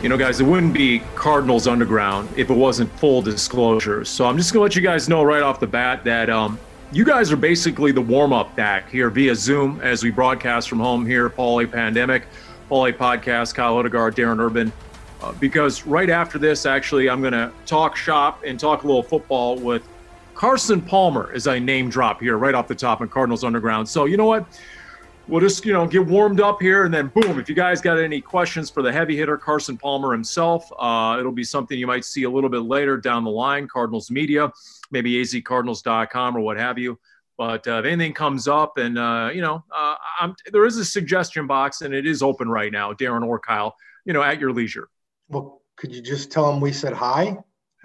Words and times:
You 0.00 0.08
know, 0.08 0.16
guys, 0.16 0.38
it 0.38 0.44
wouldn't 0.44 0.74
be 0.74 1.00
Cardinals 1.16 1.66
Underground 1.66 2.28
if 2.36 2.50
it 2.50 2.54
wasn't 2.54 2.88
full 3.00 3.20
disclosure. 3.20 4.04
So 4.04 4.26
I'm 4.26 4.36
just 4.36 4.52
going 4.52 4.60
to 4.60 4.62
let 4.62 4.76
you 4.76 4.82
guys 4.82 5.08
know 5.08 5.24
right 5.24 5.42
off 5.42 5.58
the 5.58 5.66
bat 5.66 6.04
that 6.04 6.30
um, 6.30 6.56
you 6.92 7.04
guys 7.04 7.32
are 7.32 7.36
basically 7.36 7.90
the 7.90 8.00
warm 8.00 8.32
up 8.32 8.54
back 8.54 8.88
here 8.88 9.10
via 9.10 9.34
Zoom 9.34 9.80
as 9.80 10.04
we 10.04 10.12
broadcast 10.12 10.68
from 10.68 10.78
home 10.78 11.04
here, 11.04 11.28
Paul 11.28 11.62
A 11.62 11.66
Pandemic, 11.66 12.22
Paul 12.68 12.86
A 12.86 12.92
Podcast, 12.92 13.56
Kyle 13.56 13.76
Odegaard, 13.76 14.14
Darren 14.14 14.38
Urban. 14.38 14.72
Uh, 15.20 15.32
because 15.32 15.84
right 15.84 16.10
after 16.10 16.38
this, 16.38 16.64
actually, 16.64 17.10
I'm 17.10 17.20
going 17.20 17.32
to 17.32 17.52
talk 17.66 17.96
shop 17.96 18.44
and 18.46 18.58
talk 18.58 18.84
a 18.84 18.86
little 18.86 19.02
football 19.02 19.56
with 19.56 19.82
Carson 20.36 20.80
Palmer 20.80 21.32
as 21.34 21.48
I 21.48 21.58
name 21.58 21.90
drop 21.90 22.20
here 22.20 22.38
right 22.38 22.54
off 22.54 22.68
the 22.68 22.74
top 22.76 23.02
in 23.02 23.08
Cardinals 23.08 23.42
Underground. 23.42 23.88
So, 23.88 24.04
you 24.04 24.16
know 24.16 24.26
what? 24.26 24.46
We'll 25.28 25.40
just 25.40 25.64
you 25.64 25.72
know 25.72 25.86
get 25.86 26.04
warmed 26.06 26.40
up 26.40 26.60
here 26.60 26.84
and 26.84 26.92
then 26.92 27.08
boom 27.08 27.38
if 27.38 27.48
you 27.48 27.54
guys 27.54 27.80
got 27.80 27.98
any 27.98 28.20
questions 28.20 28.70
for 28.70 28.82
the 28.82 28.90
heavy 28.90 29.16
hitter 29.16 29.36
carson 29.36 29.76
palmer 29.76 30.12
himself 30.12 30.70
uh, 30.78 31.16
it'll 31.18 31.30
be 31.30 31.44
something 31.44 31.78
you 31.78 31.86
might 31.86 32.04
see 32.04 32.24
a 32.24 32.30
little 32.30 32.50
bit 32.50 32.62
later 32.62 32.96
down 32.96 33.24
the 33.24 33.30
line 33.30 33.68
cardinals 33.68 34.10
media 34.10 34.50
maybe 34.90 35.14
azcardinals.com 35.22 36.36
or 36.36 36.40
what 36.40 36.56
have 36.56 36.78
you. 36.78 36.98
But 37.36 37.66
uh, 37.68 37.78
if 37.78 37.84
anything 37.84 38.14
comes 38.14 38.48
up 38.48 38.78
and 38.78 38.98
uh, 38.98 39.30
you 39.32 39.40
know 39.40 39.64
uh, 39.74 39.94
there 40.50 40.66
is 40.66 40.76
a 40.76 40.84
suggestion 40.84 41.46
box 41.46 41.82
and 41.82 41.94
it 41.94 42.06
is 42.06 42.22
open 42.22 42.48
right 42.48 42.72
now 42.72 42.92
darren 42.92 43.24
or 43.24 43.38
kyle 43.38 43.76
you 44.04 44.12
know 44.12 44.22
at 44.22 44.40
your 44.40 44.52
leisure. 44.52 44.88
Well 45.28 45.62
could 45.76 45.94
you 45.94 46.02
just 46.02 46.32
tell 46.32 46.50
them 46.50 46.60
we 46.60 46.72
said 46.72 46.92
hi 46.92 47.36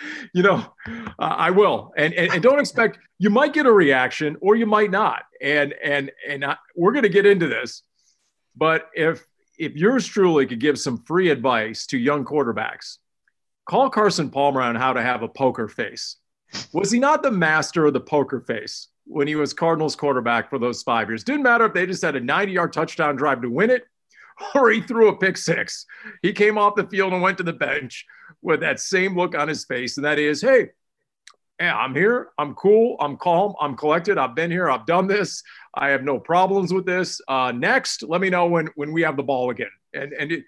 you 0.34 0.42
know, 0.42 0.64
uh, 0.86 1.10
I 1.18 1.50
will, 1.50 1.92
and, 1.96 2.14
and, 2.14 2.32
and 2.32 2.42
don't 2.42 2.60
expect 2.60 2.98
you 3.18 3.30
might 3.30 3.52
get 3.52 3.66
a 3.66 3.72
reaction 3.72 4.36
or 4.40 4.56
you 4.56 4.66
might 4.66 4.90
not, 4.90 5.22
and 5.40 5.72
and 5.82 6.10
and 6.26 6.44
I, 6.44 6.56
we're 6.76 6.92
going 6.92 7.02
to 7.02 7.08
get 7.08 7.26
into 7.26 7.48
this, 7.48 7.82
but 8.56 8.88
if 8.94 9.24
if 9.58 9.74
yours 9.74 10.06
truly 10.06 10.46
could 10.46 10.60
give 10.60 10.78
some 10.78 11.02
free 11.04 11.30
advice 11.30 11.86
to 11.86 11.98
young 11.98 12.24
quarterbacks, 12.24 12.98
call 13.68 13.90
Carson 13.90 14.30
Palmer 14.30 14.62
on 14.62 14.76
how 14.76 14.92
to 14.92 15.02
have 15.02 15.22
a 15.22 15.28
poker 15.28 15.68
face. 15.68 16.16
Was 16.72 16.90
he 16.90 16.98
not 16.98 17.22
the 17.22 17.30
master 17.30 17.86
of 17.86 17.92
the 17.92 18.00
poker 18.00 18.40
face 18.40 18.88
when 19.04 19.28
he 19.28 19.34
was 19.34 19.52
Cardinals 19.52 19.96
quarterback 19.96 20.48
for 20.48 20.58
those 20.58 20.82
five 20.82 21.10
years? 21.10 21.24
Didn't 21.24 21.42
matter 21.42 21.66
if 21.66 21.74
they 21.74 21.84
just 21.84 22.02
had 22.02 22.16
a 22.16 22.20
90 22.20 22.52
yard 22.52 22.72
touchdown 22.72 23.16
drive 23.16 23.42
to 23.42 23.50
win 23.50 23.70
it 23.70 23.84
or 24.54 24.70
he 24.70 24.80
threw 24.80 25.08
a 25.08 25.16
pick 25.16 25.36
six. 25.36 25.86
He 26.22 26.32
came 26.32 26.58
off 26.58 26.76
the 26.76 26.86
field 26.86 27.12
and 27.12 27.22
went 27.22 27.38
to 27.38 27.44
the 27.44 27.52
bench 27.52 28.06
with 28.42 28.60
that 28.60 28.80
same 28.80 29.16
look 29.16 29.36
on 29.36 29.48
his 29.48 29.64
face, 29.64 29.96
and 29.96 30.04
that 30.04 30.18
is, 30.18 30.40
hey, 30.40 30.70
yeah, 31.60 31.76
I'm 31.76 31.94
here. 31.94 32.28
I'm 32.38 32.54
cool. 32.54 32.96
I'm 33.00 33.16
calm. 33.16 33.54
I'm 33.60 33.76
collected. 33.76 34.16
I've 34.16 34.36
been 34.36 34.50
here. 34.50 34.70
I've 34.70 34.86
done 34.86 35.08
this. 35.08 35.42
I 35.74 35.88
have 35.88 36.04
no 36.04 36.18
problems 36.18 36.72
with 36.72 36.86
this. 36.86 37.20
Uh, 37.26 37.52
next, 37.52 38.04
let 38.04 38.20
me 38.20 38.30
know 38.30 38.46
when 38.46 38.68
when 38.76 38.92
we 38.92 39.02
have 39.02 39.16
the 39.16 39.24
ball 39.24 39.50
again. 39.50 39.70
And 39.92 40.12
and 40.12 40.30
it, 40.30 40.44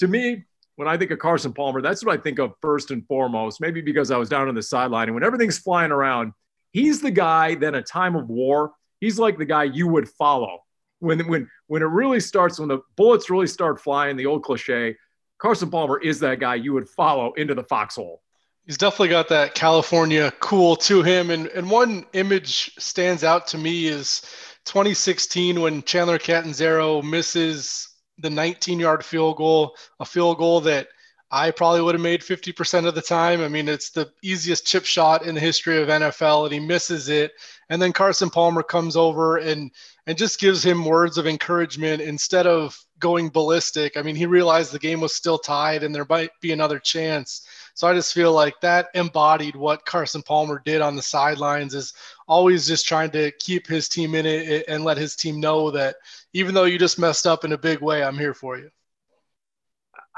to 0.00 0.08
me, 0.08 0.44
when 0.76 0.86
I 0.86 0.98
think 0.98 1.12
of 1.12 1.18
Carson 1.18 1.54
Palmer, 1.54 1.80
that's 1.80 2.04
what 2.04 2.18
I 2.18 2.22
think 2.22 2.38
of 2.38 2.52
first 2.60 2.90
and 2.90 3.06
foremost. 3.06 3.60
Maybe 3.60 3.80
because 3.80 4.10
I 4.10 4.18
was 4.18 4.28
down 4.28 4.48
on 4.48 4.54
the 4.54 4.62
sideline, 4.62 5.08
and 5.08 5.14
when 5.14 5.24
everything's 5.24 5.58
flying 5.58 5.92
around, 5.92 6.32
he's 6.72 7.00
the 7.00 7.10
guy. 7.10 7.54
Then 7.54 7.74
a 7.74 7.82
time 7.82 8.14
of 8.14 8.28
war, 8.28 8.72
he's 9.00 9.18
like 9.18 9.38
the 9.38 9.46
guy 9.46 9.64
you 9.64 9.88
would 9.88 10.10
follow 10.10 10.60
when 11.00 11.26
when 11.26 11.50
when 11.66 11.82
it 11.82 11.86
really 11.86 12.20
starts. 12.20 12.58
When 12.58 12.68
the 12.68 12.80
bullets 12.96 13.28
really 13.28 13.46
start 13.46 13.80
flying, 13.80 14.16
the 14.16 14.26
old 14.26 14.44
cliche 14.44 14.96
Carson 15.40 15.70
Palmer 15.70 15.98
is 15.98 16.20
that 16.20 16.38
guy 16.38 16.54
you 16.54 16.72
would 16.74 16.88
follow 16.88 17.32
into 17.32 17.54
the 17.54 17.64
foxhole. 17.64 18.22
He's 18.66 18.76
definitely 18.76 19.08
got 19.08 19.28
that 19.30 19.54
California 19.54 20.32
cool 20.38 20.76
to 20.76 21.02
him. 21.02 21.30
And, 21.30 21.48
and 21.48 21.68
one 21.68 22.06
image 22.12 22.72
stands 22.78 23.24
out 23.24 23.46
to 23.48 23.58
me 23.58 23.86
is 23.86 24.20
2016 24.66 25.60
when 25.60 25.82
Chandler 25.82 26.18
Catanzaro 26.18 27.02
misses 27.02 27.88
the 28.18 28.30
19 28.30 28.78
yard 28.78 29.04
field 29.04 29.38
goal, 29.38 29.74
a 29.98 30.04
field 30.04 30.36
goal 30.36 30.60
that 30.60 30.88
I 31.32 31.52
probably 31.52 31.80
would 31.80 31.94
have 31.94 32.02
made 32.02 32.20
50% 32.20 32.86
of 32.86 32.94
the 32.94 33.02
time. 33.02 33.40
I 33.40 33.48
mean, 33.48 33.68
it's 33.68 33.90
the 33.90 34.10
easiest 34.22 34.66
chip 34.66 34.84
shot 34.84 35.24
in 35.24 35.34
the 35.34 35.40
history 35.40 35.80
of 35.80 35.88
NFL, 35.88 36.44
and 36.44 36.52
he 36.52 36.60
misses 36.60 37.08
it. 37.08 37.32
And 37.70 37.80
then 37.80 37.92
Carson 37.92 38.30
Palmer 38.30 38.62
comes 38.62 38.96
over 38.96 39.36
and 39.36 39.70
and 40.06 40.16
just 40.16 40.40
gives 40.40 40.64
him 40.64 40.84
words 40.84 41.18
of 41.18 41.26
encouragement 41.26 42.00
instead 42.02 42.46
of 42.46 42.78
going 42.98 43.28
ballistic. 43.30 43.96
I 43.96 44.02
mean, 44.02 44.16
he 44.16 44.26
realized 44.26 44.72
the 44.72 44.78
game 44.78 45.00
was 45.00 45.14
still 45.14 45.38
tied 45.38 45.82
and 45.82 45.94
there 45.94 46.06
might 46.08 46.30
be 46.40 46.52
another 46.52 46.78
chance. 46.78 47.46
So 47.74 47.88
I 47.88 47.94
just 47.94 48.12
feel 48.12 48.32
like 48.32 48.60
that 48.60 48.88
embodied 48.94 49.56
what 49.56 49.86
Carson 49.86 50.22
Palmer 50.22 50.60
did 50.64 50.80
on 50.80 50.96
the 50.96 51.02
sidelines 51.02 51.74
is 51.74 51.94
always 52.28 52.66
just 52.66 52.86
trying 52.86 53.10
to 53.12 53.30
keep 53.38 53.66
his 53.66 53.88
team 53.88 54.14
in 54.14 54.26
it 54.26 54.64
and 54.68 54.84
let 54.84 54.98
his 54.98 55.16
team 55.16 55.40
know 55.40 55.70
that 55.70 55.96
even 56.32 56.54
though 56.54 56.64
you 56.64 56.78
just 56.78 56.98
messed 56.98 57.26
up 57.26 57.44
in 57.44 57.52
a 57.52 57.58
big 57.58 57.80
way, 57.80 58.02
I'm 58.02 58.18
here 58.18 58.34
for 58.34 58.58
you. 58.58 58.70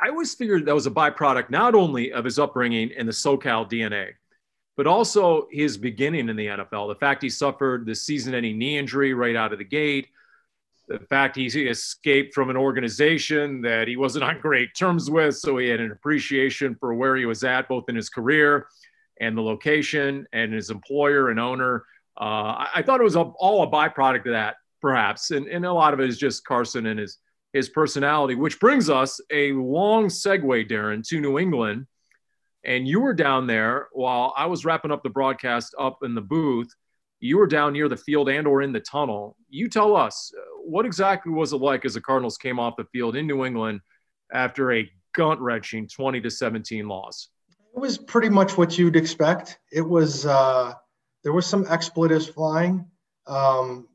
I 0.03 0.09
always 0.09 0.35
figured 0.35 0.67
that 0.67 0.75
was 0.75 0.87
a 0.87 0.91
byproduct 0.91 1.51
not 1.51 1.77
only 1.77 2.13
of 2.13 2.25
his 2.25 2.39
upbringing 2.39 2.91
and 2.97 3.07
the 3.07 3.13
SoCal 3.13 3.71
DNA, 3.71 4.15
but 4.77 4.87
also 4.87 5.49
his 5.51 5.77
beginning 5.77 6.29
in 6.29 6.37
the 6.37 6.47
NFL. 6.47 6.89
The 6.89 6.99
fact 6.99 7.23
he 7.23 7.29
suffered 7.29 7.87
the 7.87 7.95
season 7.95 8.35
ending 8.35 8.59
knee 8.59 8.79
injury 8.79 9.15
right 9.15 9.37
out 9.37 9.53
of 9.53 9.59
the 9.59 9.65
gate, 9.65 10.09
the 10.89 10.99
fact 10.99 11.37
he 11.37 11.47
escaped 11.47 12.35
from 12.35 12.51
an 12.51 12.57
organization 12.57 13.63
that 13.63 13.89
he 13.89 13.97
wasn't 13.97 14.25
on 14.25 14.41
great 14.41 14.75
terms 14.77 15.11
with. 15.11 15.37
So 15.37 15.59
he 15.59 15.69
had 15.69 15.81
an 15.81 15.93
appreciation 15.93 16.75
for 16.79 16.95
where 16.95 17.17
he 17.17 17.27
was 17.27 17.45
at, 17.45 17.69
both 17.69 17.89
in 17.89 17.97
his 17.97 18.09
career 18.09 18.67
and 19.21 19.37
the 19.37 19.43
location 19.43 20.27
and 20.33 20.53
his 20.53 20.71
employer 20.71 21.31
and 21.31 21.39
owner. 21.39 21.85
Uh, 22.19 22.67
I, 22.75 22.83
thought 22.85 23.01
it 23.01 23.05
was 23.05 23.17
all 23.17 23.63
a 23.63 23.71
byproduct 23.71 24.27
of 24.27 24.33
that, 24.33 24.57
perhaps. 24.81 25.31
And, 25.31 25.47
and 25.47 25.65
a 25.65 25.73
lot 25.73 25.95
of 25.95 26.01
it 26.01 26.09
is 26.09 26.19
just 26.19 26.45
Carson 26.45 26.87
and 26.87 26.99
his, 26.99 27.19
his 27.53 27.69
personality, 27.69 28.35
which 28.35 28.59
brings 28.59 28.91
us 28.91 29.21
a 29.31 29.53
long 29.53 30.07
segue, 30.07 30.69
Darren, 30.69 31.07
to 31.09 31.21
New 31.21 31.39
England 31.39 31.87
and 32.65 32.87
you 32.87 33.01
were 33.01 33.15
down 33.15 33.47
there 33.47 33.89
while 33.93 34.33
I 34.37 34.47
was 34.47 34.65
wrapping 34.65 34.91
up 34.91 35.03
the 35.03 35.11
broadcast 35.11 35.75
up 35.79 35.99
in 36.03 36.15
the 36.15 36.21
booth. 36.21 36.73
You 37.21 37.39
were 37.39 37.47
down 37.47 37.73
near 37.73 37.89
the 37.89 37.97
field 37.97 38.29
and 38.29 38.47
or 38.47 38.63
in 38.63 38.73
the 38.73 38.81
tunnel. 38.81 39.37
You 39.49 39.69
tell 39.69 39.97
us 39.97 40.33
what 40.65 40.87
exactly 40.87 41.33
was 41.33 41.53
it 41.53 41.57
like 41.57 41.85
as 41.85 41.95
the 41.95 42.01
Cardinals 42.01 42.39
came 42.39 42.59
off 42.59 42.77
the 42.77 42.85
field 42.93 43.17
in 43.17 43.27
New 43.27 43.45
England 43.45 43.81
after 44.33 44.73
a 44.73 44.91
gut 45.15 45.41
wrenching 45.41 45.89
20 45.89 46.21
to 46.21 46.31
17 46.31 46.89
loss? 46.89 47.29
It 47.75 47.81
was 47.81 47.97
pretty 47.99 48.29
much 48.29 48.57
what 48.57 48.77
you'd 48.77 48.97
expect. 48.97 49.59
It 49.73 49.83
was 49.83 50.27
uh, 50.27 50.75
there 51.23 51.33
was 51.33 51.47
some 51.47 51.67
expletives 51.69 52.27
flying. 52.27 52.87
Um, 53.27 53.89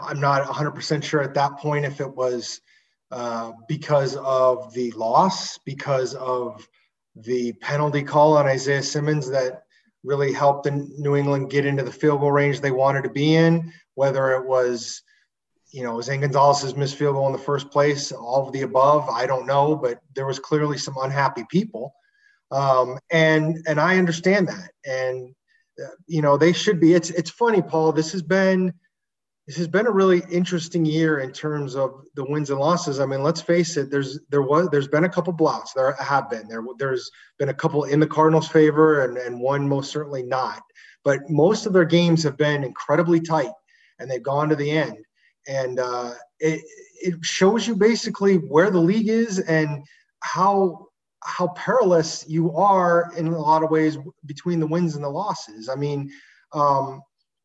I'm 0.00 0.20
not 0.20 0.46
100% 0.46 1.02
sure 1.02 1.22
at 1.22 1.34
that 1.34 1.58
point 1.58 1.84
if 1.84 2.00
it 2.00 2.14
was 2.14 2.60
uh, 3.10 3.52
because 3.68 4.16
of 4.16 4.72
the 4.72 4.90
loss, 4.92 5.58
because 5.58 6.14
of 6.14 6.66
the 7.16 7.52
penalty 7.54 8.02
call 8.02 8.36
on 8.36 8.46
Isaiah 8.46 8.82
Simmons 8.82 9.30
that 9.30 9.64
really 10.04 10.32
helped 10.32 10.64
the 10.64 10.70
New 10.70 11.16
England 11.16 11.50
get 11.50 11.66
into 11.66 11.82
the 11.82 11.92
field 11.92 12.20
goal 12.20 12.32
range 12.32 12.60
they 12.60 12.70
wanted 12.70 13.02
to 13.04 13.10
be 13.10 13.34
in, 13.34 13.72
whether 13.94 14.32
it 14.32 14.46
was, 14.46 15.02
you 15.70 15.82
know, 15.82 16.00
Zane 16.00 16.20
Gonzalez's 16.20 16.76
missed 16.76 16.96
field 16.96 17.14
goal 17.14 17.26
in 17.26 17.32
the 17.32 17.38
first 17.38 17.70
place, 17.70 18.12
all 18.12 18.46
of 18.46 18.52
the 18.52 18.62
above, 18.62 19.08
I 19.08 19.26
don't 19.26 19.46
know, 19.46 19.76
but 19.76 20.00
there 20.14 20.26
was 20.26 20.38
clearly 20.38 20.78
some 20.78 20.96
unhappy 21.00 21.44
people. 21.50 21.94
Um, 22.50 22.98
and, 23.10 23.58
and 23.66 23.80
I 23.80 23.96
understand 23.96 24.48
that. 24.48 24.70
And, 24.84 25.34
uh, 25.82 25.88
you 26.06 26.20
know, 26.20 26.36
they 26.36 26.52
should 26.52 26.80
be, 26.80 26.94
it's, 26.94 27.10
it's 27.10 27.30
funny, 27.30 27.62
Paul, 27.62 27.92
this 27.92 28.12
has 28.12 28.22
been, 28.22 28.74
this 29.52 29.58
has 29.58 29.68
been 29.68 29.86
a 29.86 29.90
really 29.90 30.22
interesting 30.30 30.82
year 30.82 31.18
in 31.18 31.30
terms 31.30 31.76
of 31.76 32.04
the 32.14 32.24
wins 32.24 32.48
and 32.48 32.58
losses. 32.58 33.00
I 33.00 33.04
mean, 33.04 33.22
let's 33.22 33.42
face 33.42 33.76
it. 33.76 33.90
There's 33.90 34.18
there 34.30 34.40
was 34.40 34.70
there's 34.70 34.88
been 34.88 35.04
a 35.04 35.10
couple 35.10 35.34
blocks. 35.34 35.74
There 35.74 35.92
have 35.92 36.30
been 36.30 36.48
there. 36.48 36.64
There's 36.78 37.10
been 37.38 37.50
a 37.50 37.54
couple 37.54 37.84
in 37.84 38.00
the 38.00 38.06
Cardinals' 38.06 38.48
favor, 38.48 39.04
and 39.04 39.18
and 39.18 39.38
one 39.38 39.68
most 39.68 39.90
certainly 39.90 40.22
not. 40.22 40.62
But 41.04 41.28
most 41.28 41.66
of 41.66 41.74
their 41.74 41.84
games 41.84 42.22
have 42.22 42.38
been 42.38 42.64
incredibly 42.64 43.20
tight, 43.20 43.52
and 43.98 44.10
they've 44.10 44.22
gone 44.22 44.48
to 44.48 44.56
the 44.56 44.70
end. 44.70 45.04
And 45.46 45.78
uh, 45.78 46.14
it 46.40 46.62
it 47.02 47.22
shows 47.22 47.68
you 47.68 47.76
basically 47.76 48.36
where 48.36 48.70
the 48.70 48.80
league 48.80 49.10
is 49.10 49.38
and 49.38 49.84
how 50.20 50.86
how 51.24 51.48
perilous 51.48 52.24
you 52.26 52.56
are 52.56 53.12
in 53.18 53.26
a 53.26 53.38
lot 53.38 53.62
of 53.62 53.70
ways 53.70 53.98
between 54.24 54.60
the 54.60 54.66
wins 54.66 54.94
and 54.94 55.04
the 55.04 55.10
losses. 55.10 55.68
I 55.68 55.74
mean, 55.74 56.10
um, 56.54 57.02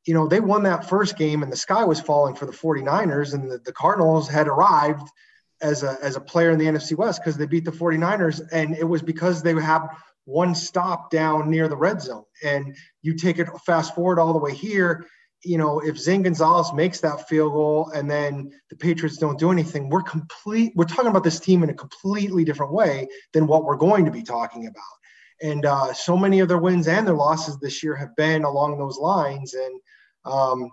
you 0.08 0.14
know, 0.14 0.26
they 0.26 0.40
won 0.40 0.64
that 0.64 0.90
first 0.90 1.18
game 1.18 1.44
and 1.44 1.52
the 1.52 1.58
sky 1.58 1.84
was 1.84 2.00
falling 2.00 2.34
for 2.34 2.46
the 2.46 2.52
49ers 2.54 3.34
and 3.34 3.52
the, 3.52 3.60
the 3.60 3.74
Cardinals 3.74 4.30
had 4.30 4.48
arrived 4.48 5.08
as 5.62 5.84
a, 5.84 5.98
as 6.02 6.16
a 6.16 6.22
player 6.22 6.52
in 6.52 6.58
the 6.58 6.66
NFC 6.66 6.96
West 6.96 7.22
because 7.22 7.36
they 7.38 7.46
beat 7.46 7.66
the 7.66 7.72
49ers. 7.72 8.42
And 8.54 8.76
it 8.78 8.86
was 8.86 9.02
because 9.02 9.44
they 9.44 9.54
had 9.54 9.86
one 10.24 10.56
stop 10.56 11.12
down 11.12 11.50
near 11.50 11.68
the 11.68 11.76
red 11.76 12.02
zone. 12.02 12.24
And 12.42 12.74
you 13.02 13.16
take 13.16 13.38
it 13.38 13.50
fast 13.66 13.96
forward 13.96 14.18
all 14.18 14.32
the 14.32 14.40
way 14.40 14.54
here. 14.54 15.06
You 15.44 15.58
know, 15.58 15.80
if 15.82 15.98
Zane 15.98 16.24
Gonzalez 16.24 16.72
makes 16.74 17.02
that 17.02 17.28
field 17.28 17.52
goal 17.52 17.92
and 17.94 18.10
then 18.10 18.52
the 18.70 18.78
Patriots 18.78 19.18
don't 19.18 19.38
do 19.38 19.52
anything, 19.52 19.90
we're 19.90 20.04
complete. 20.04 20.72
We're 20.76 20.86
talking 20.86 21.12
about 21.12 21.26
this 21.26 21.40
team 21.40 21.64
in 21.64 21.70
a 21.70 21.74
completely 21.74 22.46
different 22.46 22.72
way 22.72 23.10
than 23.34 23.46
what 23.46 23.66
we're 23.66 23.76
going 23.76 24.06
to 24.06 24.12
be 24.12 24.24
talking 24.24 24.68
about. 24.68 24.84
And 25.42 25.66
uh, 25.66 25.94
so 25.94 26.18
many 26.18 26.40
of 26.40 26.48
their 26.48 26.58
wins 26.58 26.88
and 26.88 27.06
their 27.06 27.14
losses 27.14 27.60
this 27.60 27.84
year 27.84 27.96
have 27.96 28.16
been 28.16 28.46
along 28.46 28.78
those 28.78 28.98
lines. 28.98 29.54
And 29.54 29.80
um, 30.28 30.70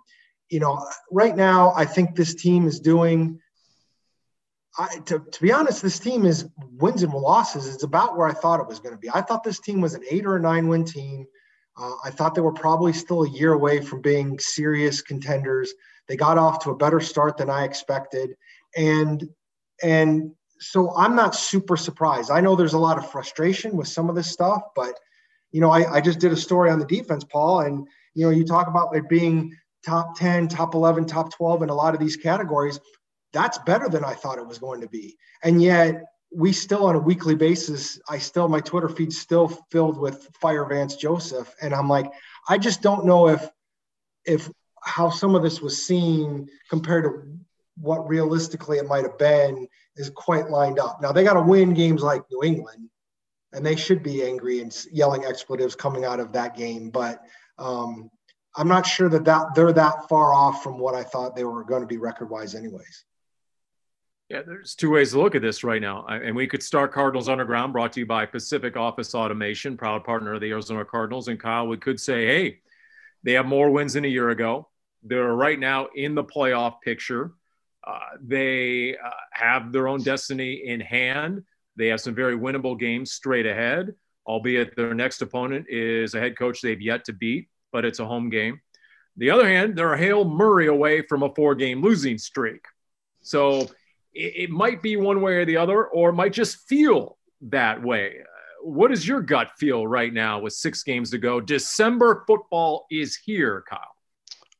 you 0.51 0.61
know, 0.61 0.87
right 1.11 1.35
now, 1.35 1.73
I 1.75 1.85
think 1.85 2.15
this 2.15 2.35
team 2.35 2.67
is 2.67 2.81
doing. 2.81 3.41
I, 4.77 4.99
to, 5.07 5.21
to 5.21 5.43
be 5.43 5.53
honest, 5.53 5.83
this 5.83 6.01
team 6.01 6.25
is 6.25 6.49
wins 6.73 7.05
and 7.05 7.13
losses. 7.13 7.73
It's 7.73 7.85
about 7.85 8.17
where 8.17 8.27
I 8.27 8.33
thought 8.33 8.61
it 8.61 8.67
was 8.67 8.81
going 8.81 8.95
to 8.95 8.99
be. 8.99 9.09
I 9.09 9.21
thought 9.21 9.45
this 9.45 9.61
team 9.61 9.81
was 9.81 9.95
an 9.95 10.03
eight 10.11 10.27
or 10.27 10.37
a 10.37 10.41
nine 10.41 10.67
win 10.67 10.85
team. 10.85 11.27
Uh, 11.77 11.95
I 12.05 12.11
thought 12.11 12.35
they 12.35 12.41
were 12.41 12.53
probably 12.53 12.93
still 12.93 13.23
a 13.23 13.31
year 13.31 13.53
away 13.53 13.81
from 13.81 14.01
being 14.01 14.39
serious 14.39 15.01
contenders. 15.01 15.73
They 16.09 16.17
got 16.17 16.39
off 16.39 16.59
to 16.65 16.71
a 16.71 16.77
better 16.77 17.01
start 17.01 17.37
than 17.37 17.51
I 17.51 17.65
expected, 17.65 18.35
and 18.77 19.29
and 19.83 20.33
so 20.59 20.95
I'm 20.97 21.17
not 21.17 21.35
super 21.35 21.77
surprised. 21.77 22.31
I 22.31 22.41
know 22.41 22.57
there's 22.57 22.75
a 22.75 22.79
lot 22.79 22.99
of 22.99 23.11
frustration 23.11 23.77
with 23.77 23.89
some 23.89 24.09
of 24.09 24.15
this 24.15 24.31
stuff, 24.31 24.63
but 24.77 24.99
you 25.53 25.61
know, 25.61 25.71
I, 25.71 25.97
I 25.97 26.01
just 26.01 26.19
did 26.19 26.33
a 26.33 26.37
story 26.37 26.71
on 26.71 26.79
the 26.79 26.87
defense, 26.87 27.25
Paul, 27.25 27.61
and 27.61 27.87
you 28.15 28.25
know, 28.25 28.31
you 28.31 28.45
talk 28.45 28.69
about 28.69 28.95
it 28.97 29.09
being 29.09 29.57
top 29.85 30.17
10, 30.17 30.49
top 30.49 30.75
11, 30.75 31.07
top 31.07 31.33
12 31.35 31.63
in 31.63 31.69
a 31.69 31.75
lot 31.75 31.95
of 31.95 32.01
these 32.01 32.17
categories. 32.17 32.81
That's 33.33 33.59
better 33.59 33.89
than 33.89 34.05
I 34.05 34.15
thought 34.15 34.39
it 34.39 34.47
was 34.47 34.59
going 34.59 34.81
to 34.81 34.89
be. 34.89 35.17
And 35.43 35.63
yet, 35.63 36.05
we 36.35 36.53
still 36.53 36.87
on 36.87 36.97
a 36.97 37.01
weekly 37.01 37.37
basis, 37.37 38.01
I 38.09 38.19
still, 38.19 38.49
my 38.49 38.61
Twitter 38.61 38.89
feed 38.89 39.13
still 39.13 39.49
filled 39.71 39.99
with 39.99 40.29
Fire 40.41 40.65
Vance 40.65 40.97
Joseph. 40.97 41.55
And 41.61 41.73
I'm 41.73 41.89
like, 41.89 42.11
I 42.49 42.59
just 42.59 42.83
don't 42.83 43.07
know 43.07 43.29
if, 43.29 43.49
if 44.25 44.51
how 44.83 45.11
some 45.11 45.35
of 45.35 45.43
this 45.43 45.61
was 45.61 45.85
seen 45.85 46.49
compared 46.69 47.05
to 47.05 47.39
what 47.77 48.09
realistically 48.09 48.79
it 48.79 48.87
might 48.87 49.05
have 49.05 49.19
been 49.19 49.69
is 49.97 50.11
quite 50.11 50.51
lined 50.51 50.79
up. 50.79 51.01
Now 51.01 51.13
they 51.13 51.25
got 51.25 51.35
to 51.35 51.43
win 51.43 51.75
games 51.75 52.03
like 52.03 52.23
New 52.31 52.43
England, 52.43 52.89
and 53.53 53.65
they 53.65 53.77
should 53.77 54.03
be 54.03 54.25
angry 54.25 54.61
and 54.61 54.77
yelling 54.93 55.25
expletives 55.25 55.75
coming 55.75 56.05
out 56.05 56.21
of 56.21 56.33
that 56.33 56.57
game. 56.57 56.91
But 56.91 57.23
um, 57.59 58.11
I'm 58.57 58.69
not 58.69 58.87
sure 58.87 59.09
that, 59.09 59.25
that 59.25 59.55
they're 59.55 59.73
that 59.73 60.09
far 60.09 60.33
off 60.33 60.63
from 60.63 60.79
what 60.79 60.95
I 60.95 61.03
thought 61.03 61.35
they 61.35 61.45
were 61.45 61.65
going 61.65 61.83
to 61.83 61.87
be 61.87 61.97
record 61.97 62.31
wise, 62.31 62.55
anyways. 62.55 63.05
Yeah, 64.31 64.43
there's 64.47 64.75
two 64.75 64.91
ways 64.91 65.11
to 65.11 65.21
look 65.21 65.35
at 65.35 65.43
this 65.43 65.65
right 65.65 65.83
now. 65.83 66.07
And 66.07 66.35
we 66.35 66.47
could 66.47 66.63
start 66.63 66.93
Cardinals 66.93 67.29
Underground, 67.29 67.73
brought 67.73 67.93
to 67.93 68.01
you 68.01 68.07
by 68.07 68.27
Pacific 68.27 68.77
Office 68.77 69.15
Automation, 69.15 69.77
proud 69.77 70.05
partner 70.05 70.35
of 70.35 70.41
the 70.41 70.51
Arizona 70.51 70.85
Cardinals. 70.85 71.29
And 71.29 71.39
Kyle, 71.39 71.67
we 71.67 71.77
could 71.77 72.01
say, 72.01 72.27
hey, 72.27 72.61
they 73.23 73.33
have 73.33 73.47
more 73.47 73.71
wins 73.71 73.95
than 73.95 74.05
a 74.05 74.09
year 74.09 74.31
ago. 74.31 74.69
They're 75.03 75.35
right 75.35 75.59
now 75.59 75.89
in 75.95 76.15
the 76.15 76.25
playoff 76.25 76.81
picture. 76.81 77.33
Uh, 77.87 77.99
they 78.23 78.97
uh, 78.97 79.11
have 79.33 79.73
their 79.73 79.89
own 79.89 80.03
destiny 80.03 80.63
in 80.67 80.81
hand. 80.81 81.43
They 81.77 81.89
have 81.89 82.01
some 82.01 82.15
very 82.15 82.37
winnable 82.37 82.79
games 82.79 83.13
straight 83.13 83.47
ahead 83.47 83.95
albeit 84.27 84.77
their 84.77 84.95
next 84.95 85.23
opponent 85.23 85.67
is 85.69 86.15
a 86.15 86.21
head 86.21 86.39
coach 86.39 86.61
they've 86.61 86.81
yet 86.81 87.05
to 87.05 87.13
beat, 87.13 87.49
but 87.73 87.85
it's 87.85 87.99
a 87.99 88.07
home 88.07 88.31
game. 88.31 88.61
The 89.17 89.31
other 89.31 89.49
hand, 89.49 89.77
they're 89.77 89.93
a 89.93 89.99
Hail 89.99 90.25
Murray 90.25 90.67
away 90.67 91.03
from 91.03 91.23
a 91.23 91.35
four 91.35 91.55
game 91.55 91.83
losing 91.83 92.19
streak. 92.19 92.65
So 93.23 93.63
it, 94.13 94.33
it, 94.37 94.51
might 94.51 94.83
be 94.83 94.97
one 94.97 95.21
way 95.21 95.35
or 95.35 95.45
the 95.45 95.57
other, 95.57 95.87
or 95.87 96.11
it 96.11 96.15
might 96.15 96.33
just 96.33 96.69
feel 96.69 97.17
that 97.43 97.83
way. 97.83 98.17
What 98.63 98.89
does 98.89 99.07
your 99.07 99.21
gut 99.21 99.51
feel 99.59 99.87
right 99.87 100.13
now 100.13 100.41
with 100.41 100.53
six 100.55 100.83
games 100.83 101.11
to 101.11 101.19
go? 101.19 101.41
December 101.41 102.25
football 102.27 102.87
is 102.91 103.17
here, 103.17 103.63
Kyle. 103.69 103.94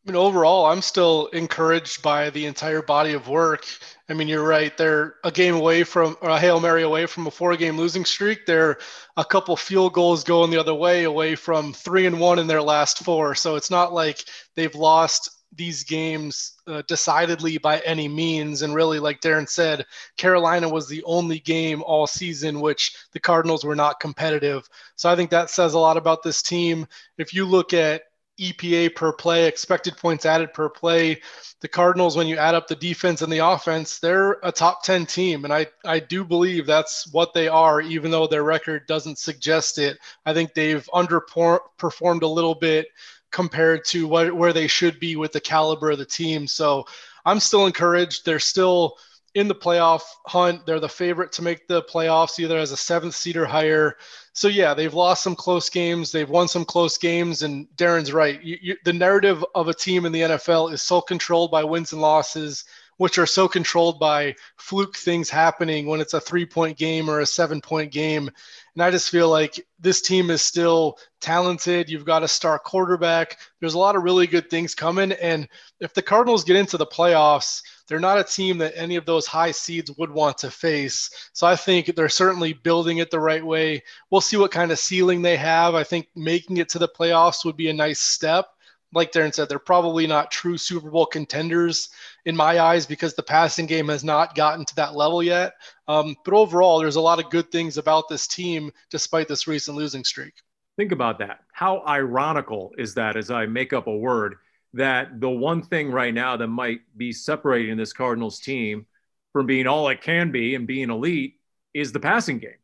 I 0.05 0.11
mean, 0.11 0.17
overall, 0.17 0.67
I'm 0.67 0.83
still 0.83 1.29
encouraged 1.29 2.03
by 2.03 2.29
the 2.29 2.45
entire 2.45 2.83
body 2.83 3.15
of 3.15 3.27
work. 3.27 3.65
I 4.07 4.13
mean, 4.13 4.29
you're 4.29 4.47
right. 4.47 4.77
They're 4.77 5.15
a 5.25 5.31
game 5.31 5.55
away 5.55 5.83
from, 5.83 6.19
or 6.21 6.29
a 6.29 6.39
Hail 6.39 6.61
Mary 6.61 6.83
away 6.83 7.07
from 7.07 7.27
a 7.27 7.31
four 7.31 7.57
game 7.57 7.79
losing 7.79 8.05
streak. 8.05 8.45
They're 8.45 8.77
a 9.17 9.25
couple 9.25 9.57
field 9.57 9.95
goals 9.95 10.23
going 10.23 10.51
the 10.51 10.61
other 10.61 10.75
way, 10.75 11.05
away 11.05 11.37
from 11.37 11.73
three 11.73 12.05
and 12.05 12.21
one 12.21 12.39
in 12.39 12.47
their 12.47 12.61
last 12.61 13.03
four. 13.03 13.35
So 13.35 13.57
it's 13.57 13.71
not 13.71 13.95
like 13.95 14.23
they've 14.57 14.75
lost 14.75 15.31
these 15.57 15.85
games 15.85 16.53
uh, 16.67 16.83
decidedly 16.87 17.57
by 17.57 17.79
any 17.79 18.07
means. 18.07 18.61
And 18.61 18.75
really, 18.75 18.99
like 18.99 19.23
Darren 19.23 19.49
said, 19.49 19.87
Carolina 20.19 20.69
was 20.69 20.87
the 20.87 21.03
only 21.05 21.39
game 21.39 21.83
all 21.83 22.07
season 22.07 22.61
which 22.61 22.95
the 23.13 23.21
Cardinals 23.21 23.65
were 23.65 23.77
not 23.77 24.01
competitive. 24.01 24.69
So 24.97 25.09
I 25.09 25.17
think 25.17 25.31
that 25.31 25.49
says 25.49 25.73
a 25.73 25.79
lot 25.79 25.97
about 25.97 26.23
this 26.23 26.43
team. 26.43 26.87
If 27.17 27.33
you 27.33 27.47
look 27.47 27.73
at 27.73 28.03
EPA 28.39 28.95
per 28.95 29.13
play, 29.13 29.47
expected 29.47 29.97
points 29.97 30.27
added 30.27 30.53
per 30.53 30.69
play. 30.69 31.21
The 31.61 31.69
Cardinals, 31.69 32.17
when 32.17 32.27
you 32.27 32.37
add 32.37 32.55
up 32.55 32.67
the 32.67 32.77
defense 32.77 33.23
and 33.23 33.33
the 33.33 33.47
offense, 33.47 33.99
they're 33.99 34.39
a 34.43 34.53
top 34.53 34.83
10 34.83 35.07
team. 35.07 35.45
And 35.45 35.53
I, 35.53 35.67
I 35.85 36.01
do 36.01 36.25
believe 36.25 36.67
that's 36.67 37.11
what 37.13 37.33
they 37.33 37.49
are, 37.49 37.81
even 37.81 38.11
though 38.11 38.27
their 38.27 38.45
record 38.45 38.87
doesn't 38.87 39.19
suggest 39.19 39.79
it. 39.79 39.99
I 40.27 40.35
think 40.35 40.55
they've 40.55 40.89
underperformed 40.93 42.23
a 42.23 42.27
little 42.27 42.55
bit 42.55 42.89
compared 43.31 43.85
to 43.87 44.07
what, 44.07 44.35
where 44.35 44.53
they 44.53 44.67
should 44.67 45.01
be 45.01 45.17
with 45.17 45.33
the 45.33 45.41
caliber 45.41 45.91
of 45.91 45.99
the 45.99 46.05
team. 46.05 46.47
So 46.47 46.85
I'm 47.25 47.41
still 47.41 47.67
encouraged. 47.67 48.25
They're 48.25 48.39
still 48.39 48.97
in 49.35 49.49
the 49.49 49.55
playoff 49.55 50.03
hunt. 50.27 50.67
They're 50.67 50.81
the 50.81 50.89
favorite 50.89 51.33
to 51.33 51.43
make 51.43 51.67
the 51.67 51.83
playoffs, 51.83 52.39
either 52.39 52.59
as 52.59 52.73
a 52.73 52.77
seventh 52.77 53.15
seed 53.15 53.37
or 53.37 53.47
higher 53.47 53.97
so 54.35 54.49
yeah, 54.49 54.75
they've 54.75 54.93
lost 54.93 55.23
some 55.23 55.37
close 55.37 55.71
games. 55.71 56.11
They've 56.11 56.29
won 56.29 56.49
some 56.49 56.65
close 56.65 56.99
games, 56.99 57.45
and 57.45 57.69
Darren's 57.77 58.13
right. 58.13 58.43
You, 58.43 58.59
you, 58.61 58.77
the 58.85 58.93
narrative 58.93 59.45
of 59.55 59.69
a 59.69 59.75
team 59.75 60.07
in 60.07 60.13
the 60.13 60.23
NFL 60.23 60.73
is 60.73 60.83
so 60.83 61.01
controlled 61.01 61.53
by 61.53 61.63
wins 61.63 61.93
and 61.93 62.03
losses, 62.03 62.65
which 62.97 63.17
are 63.17 63.27
so 63.27 63.47
controlled 63.47 64.01
by 64.01 64.35
fluke 64.57 64.97
things 64.97 65.31
happening 65.31 65.87
when 65.87 66.01
it's 66.01 66.15
a 66.15 66.21
three-point 66.21 66.77
game 66.77 67.09
or 67.09 67.21
a 67.21 67.27
seven-point 67.27 67.93
game. 67.93 68.29
And 68.75 68.83
I 68.83 68.91
just 68.91 69.09
feel 69.09 69.29
like 69.29 69.65
this 69.79 70.03
team 70.03 70.31
is 70.31 70.43
still 70.43 70.99
talented. 71.21 71.89
You've 71.89 72.05
got 72.05 72.25
a 72.25 72.29
star 72.29 72.59
quarterback. 72.59 73.39
There's 73.61 73.75
a 73.75 73.79
lot 73.79 73.95
of 73.95 74.03
really 74.03 74.27
good 74.27 74.51
things 74.51 74.75
coming, 74.75 75.13
and 75.13 75.49
if 75.79 75.95
the 75.95 76.03
Cardinals 76.03 76.43
get 76.43 76.57
into 76.57 76.77
the 76.77 76.87
playoffs 76.87 77.63
they're 77.87 78.01
not 78.01 78.19
a 78.19 78.25
team 78.25 78.59
that 78.59 78.73
any 78.77 78.97
of 78.97 79.07
those 79.07 79.27
high 79.27 79.51
seeds 79.51 79.91
would 79.99 80.11
want 80.11 80.39
to 80.39 80.51
face. 80.51 81.11
So 81.33 81.47
I 81.47 81.57
think 81.57 81.95
they're 81.95 82.09
certainly 82.09 82.53
building 82.53 82.99
it 82.99 83.11
the 83.11 83.21
right 83.21 83.45
way. 83.45 83.83
We'll 84.11 84.21
see 84.21 84.37
what 84.37 84.51
kind 84.51 84.73
of 84.73 84.79
ceiling 84.79 85.23
they 85.23 85.37
have. 85.37 85.75
I 85.75 85.85
think 85.85 86.09
making 86.15 86.57
it 86.59 86.69
to 86.71 86.79
the 86.79 86.89
playoffs 86.89 87.45
would 87.45 87.57
be 87.57 87.69
a 87.69 87.75
nice 87.75 88.01
step. 88.01 88.47
Like 88.93 89.11
Darren 89.11 89.35
said, 89.35 89.49
they're 89.49 89.59
probably 89.59 90.07
not 90.07 90.31
true 90.31 90.57
Super 90.57 90.89
Bowl 90.89 91.05
contenders 91.05 91.91
in 92.27 92.37
my 92.37 92.61
eyes 92.61 92.87
because 92.87 93.15
the 93.15 93.25
passing 93.25 93.67
game 93.67 93.89
has 93.89 94.05
not 94.05 94.37
gotten 94.37 94.65
to 94.65 94.77
that 94.77 94.95
level 94.95 95.21
yet. 95.21 95.55
Um, 95.89 96.15
but 96.25 96.33
overall, 96.33 96.79
there's 96.79 96.97
a 96.97 97.01
lot 97.01 97.19
of 97.19 97.29
good 97.29 97.51
things 97.51 97.77
about 97.77 98.09
this 98.09 98.29
team 98.29 98.71
despite 98.91 99.27
this 99.27 99.49
recent 99.49 99.77
losing 99.77 100.05
streak. 100.05 100.35
Think 100.77 100.93
about 100.93 101.19
that. 101.19 101.41
How 101.53 101.85
ironical 101.87 102.73
is 102.79 102.95
that 102.95 103.17
as 103.17 103.31
I 103.31 103.47
make 103.47 103.73
up 103.73 103.89
a 103.89 103.97
word? 103.97 104.37
That 104.75 105.21
the 105.21 105.31
one 105.31 105.63
thing 105.63 105.91
right 105.91 106.13
now 106.13 106.37
that 106.37 106.49
might 106.49 106.81
be 106.97 107.13
separating 107.13 107.77
this 107.77 107.93
Cardinals 107.93 108.41
team 108.41 108.87
from 109.33 109.47
being 109.47 109.67
all 109.67 109.89
it 109.89 110.03
can 110.03 110.31
be 110.31 110.55
and 110.55 110.67
being 110.67 110.91
elite 110.91 111.35
is 111.73 111.93
the 111.93 112.01
passing 112.01 112.39
game, 112.39 112.59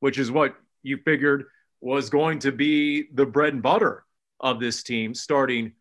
which 0.00 0.18
is 0.18 0.30
what 0.30 0.54
you 0.82 0.98
figured 0.98 1.44
was 1.80 2.10
going 2.10 2.38
to 2.40 2.52
be 2.52 3.08
the 3.14 3.26
bread 3.26 3.54
and 3.54 3.62
butter 3.62 4.04
of 4.40 4.60
this 4.60 4.82
team 4.82 5.14
starting 5.14 5.72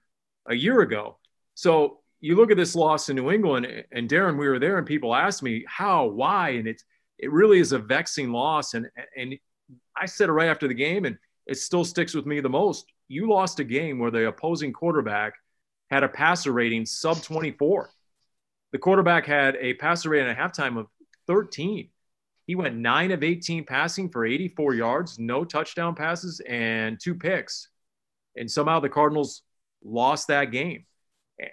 a 0.47 0.55
year 0.55 0.81
ago. 0.81 1.17
So 1.55 1.99
you 2.19 2.35
look 2.35 2.51
at 2.51 2.57
this 2.57 2.75
loss 2.75 3.09
in 3.09 3.15
New 3.15 3.31
England, 3.31 3.67
and 3.91 4.09
Darren, 4.09 4.37
we 4.37 4.47
were 4.47 4.59
there, 4.59 4.77
and 4.77 4.85
people 4.85 5.15
asked 5.15 5.41
me 5.41 5.65
how, 5.67 6.05
why, 6.05 6.49
and 6.49 6.67
it's 6.67 6.83
it 7.17 7.31
really 7.31 7.59
is 7.59 7.71
a 7.71 7.79
vexing 7.79 8.31
loss. 8.31 8.73
And 8.73 8.87
and 9.17 9.35
I 9.95 10.05
said 10.05 10.29
it 10.29 10.33
right 10.33 10.49
after 10.49 10.67
the 10.67 10.73
game, 10.73 11.05
and 11.05 11.17
it 11.47 11.57
still 11.57 11.83
sticks 11.83 12.13
with 12.13 12.25
me 12.25 12.39
the 12.39 12.49
most. 12.49 12.85
You 13.07 13.29
lost 13.29 13.59
a 13.59 13.63
game 13.63 13.99
where 13.99 14.11
the 14.11 14.27
opposing 14.27 14.73
quarterback 14.73 15.33
had 15.91 16.03
a 16.03 16.09
passer 16.09 16.53
rating 16.53 16.85
sub 16.85 17.21
24. 17.21 17.89
The 18.71 18.79
quarterback 18.79 19.25
had 19.25 19.57
a 19.57 19.73
passer 19.73 20.09
rating 20.09 20.29
at 20.29 20.37
halftime 20.37 20.79
of 20.79 20.87
13. 21.27 21.89
He 22.47 22.55
went 22.55 22.77
nine 22.77 23.11
of 23.11 23.23
18 23.23 23.65
passing 23.65 24.09
for 24.09 24.25
84 24.25 24.73
yards, 24.73 25.19
no 25.19 25.43
touchdown 25.43 25.93
passes, 25.93 26.41
and 26.47 26.97
two 26.99 27.13
picks. 27.13 27.67
And 28.37 28.49
somehow 28.49 28.79
the 28.79 28.89
Cardinals 28.89 29.43
lost 29.83 30.29
that 30.29 30.45
game. 30.45 30.85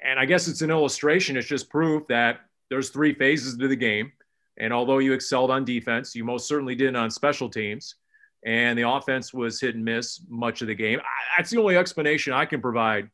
And 0.05 0.19
I 0.19 0.25
guess 0.25 0.49
it's 0.49 0.63
an 0.63 0.71
illustration. 0.71 1.37
It's 1.37 1.49
just 1.49 1.69
proof 1.69 2.07
that 2.09 2.41
there's 2.71 2.91
three 2.91 3.15
phases 3.15 3.57
to 3.57 3.69
the 3.69 3.77
game. 3.77 4.13
And 4.57 4.73
although 4.73 4.99
you 4.99 5.13
excelled 5.13 5.51
on 5.51 5.65
defense, 5.65 6.15
you 6.15 6.25
most 6.25 6.47
certainly 6.47 6.75
didn't 6.75 6.97
on 6.97 7.11
special 7.11 7.49
teams. 7.49 7.97
And 8.45 8.79
the 8.79 8.89
offense 8.89 9.35
was 9.35 9.61
hit 9.61 9.75
and 9.75 9.85
miss 9.85 10.21
much 10.29 10.63
of 10.63 10.69
the 10.69 10.75
game. 10.75 11.01
That's 11.37 11.51
the 11.51 11.59
only 11.59 11.77
explanation 11.77 12.33
I 12.33 12.45
can 12.45 12.61
provide 12.61 13.11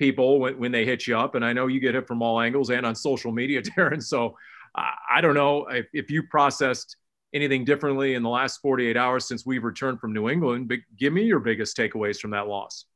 people 0.00 0.40
when, 0.40 0.58
when 0.58 0.72
they 0.72 0.84
hit 0.84 1.06
you 1.06 1.16
up. 1.16 1.36
And 1.36 1.44
I 1.44 1.52
know 1.52 1.68
you 1.68 1.78
get 1.78 1.94
hit 1.94 2.08
from 2.08 2.22
all 2.22 2.40
angles 2.40 2.70
and 2.70 2.84
on 2.84 2.96
social 2.96 3.30
media, 3.30 3.62
Darren. 3.78 4.02
So 4.02 4.36
I 4.74 5.20
don't 5.20 5.34
know 5.34 5.66
if, 5.66 5.86
if 5.92 6.10
you 6.10 6.24
processed 6.24 6.96
anything 7.32 7.64
differently 7.64 8.14
in 8.14 8.22
the 8.22 8.28
last 8.28 8.60
48 8.62 8.96
hours 8.96 9.28
since 9.28 9.46
we've 9.46 9.62
returned 9.62 10.00
from 10.00 10.12
New 10.12 10.28
England, 10.28 10.68
but 10.68 10.78
give 10.98 11.12
me 11.12 11.22
your 11.22 11.38
biggest 11.38 11.76
takeaways 11.76 12.18
from 12.18 12.32
that 12.32 12.48
loss. 12.48 12.86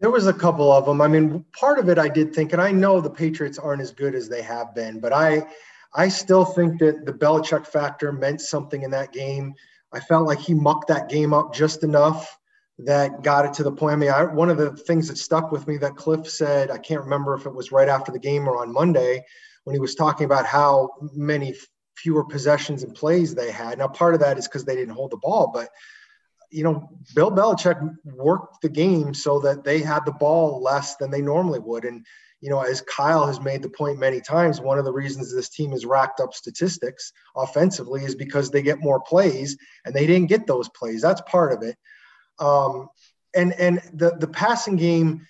There 0.00 0.10
was 0.10 0.26
a 0.26 0.32
couple 0.32 0.72
of 0.72 0.86
them. 0.86 1.00
I 1.00 1.08
mean, 1.08 1.44
part 1.58 1.78
of 1.78 1.88
it 1.88 1.98
I 1.98 2.08
did 2.08 2.34
think, 2.34 2.52
and 2.52 2.62
I 2.62 2.70
know 2.70 3.00
the 3.00 3.10
Patriots 3.10 3.58
aren't 3.58 3.82
as 3.82 3.90
good 3.90 4.14
as 4.14 4.28
they 4.28 4.42
have 4.42 4.74
been, 4.74 4.98
but 5.00 5.12
I, 5.12 5.46
I 5.94 6.08
still 6.08 6.44
think 6.44 6.78
that 6.80 7.04
the 7.04 7.12
Belichick 7.12 7.66
factor 7.66 8.12
meant 8.12 8.40
something 8.40 8.82
in 8.82 8.90
that 8.92 9.12
game. 9.12 9.54
I 9.92 10.00
felt 10.00 10.26
like 10.26 10.38
he 10.38 10.54
mucked 10.54 10.88
that 10.88 11.08
game 11.08 11.34
up 11.34 11.52
just 11.52 11.82
enough 11.82 12.39
that 12.84 13.22
got 13.22 13.44
it 13.44 13.52
to 13.54 13.62
the 13.62 13.72
point. 13.72 13.94
I 13.94 13.96
mean, 13.96 14.10
I, 14.10 14.24
one 14.24 14.50
of 14.50 14.56
the 14.56 14.70
things 14.70 15.08
that 15.08 15.18
stuck 15.18 15.52
with 15.52 15.66
me 15.66 15.76
that 15.78 15.96
Cliff 15.96 16.28
said, 16.28 16.70
I 16.70 16.78
can't 16.78 17.02
remember 17.02 17.34
if 17.34 17.46
it 17.46 17.54
was 17.54 17.72
right 17.72 17.88
after 17.88 18.12
the 18.12 18.18
game 18.18 18.48
or 18.48 18.62
on 18.62 18.72
Monday, 18.72 19.24
when 19.64 19.74
he 19.74 19.80
was 19.80 19.94
talking 19.94 20.24
about 20.24 20.46
how 20.46 20.90
many 21.12 21.54
fewer 21.96 22.24
possessions 22.24 22.82
and 22.82 22.94
plays 22.94 23.34
they 23.34 23.50
had. 23.50 23.78
Now, 23.78 23.88
part 23.88 24.14
of 24.14 24.20
that 24.20 24.38
is 24.38 24.48
because 24.48 24.64
they 24.64 24.76
didn't 24.76 24.94
hold 24.94 25.10
the 25.10 25.18
ball, 25.18 25.50
but 25.52 25.68
you 26.50 26.64
know, 26.64 26.88
Bill 27.14 27.30
Belichick 27.30 27.96
worked 28.04 28.60
the 28.62 28.68
game 28.68 29.14
so 29.14 29.38
that 29.40 29.62
they 29.62 29.80
had 29.80 30.04
the 30.04 30.12
ball 30.12 30.60
less 30.60 30.96
than 30.96 31.10
they 31.10 31.22
normally 31.22 31.60
would. 31.60 31.84
And, 31.84 32.04
you 32.40 32.50
know, 32.50 32.60
as 32.60 32.80
Kyle 32.82 33.26
has 33.26 33.40
made 33.40 33.62
the 33.62 33.68
point 33.68 33.98
many 33.98 34.20
times, 34.20 34.60
one 34.60 34.78
of 34.78 34.84
the 34.84 34.92
reasons 34.92 35.32
this 35.32 35.48
team 35.48 35.70
has 35.70 35.86
racked 35.86 36.18
up 36.18 36.34
statistics 36.34 37.12
offensively 37.36 38.04
is 38.04 38.16
because 38.16 38.50
they 38.50 38.62
get 38.62 38.82
more 38.82 39.00
plays 39.00 39.56
and 39.84 39.94
they 39.94 40.06
didn't 40.06 40.28
get 40.28 40.46
those 40.46 40.68
plays. 40.70 41.02
That's 41.02 41.22
part 41.28 41.52
of 41.52 41.62
it. 41.62 41.76
Um, 42.40 42.88
and 43.34 43.52
and 43.54 43.80
the 43.94 44.16
the 44.18 44.26
passing 44.26 44.76
game, 44.76 45.26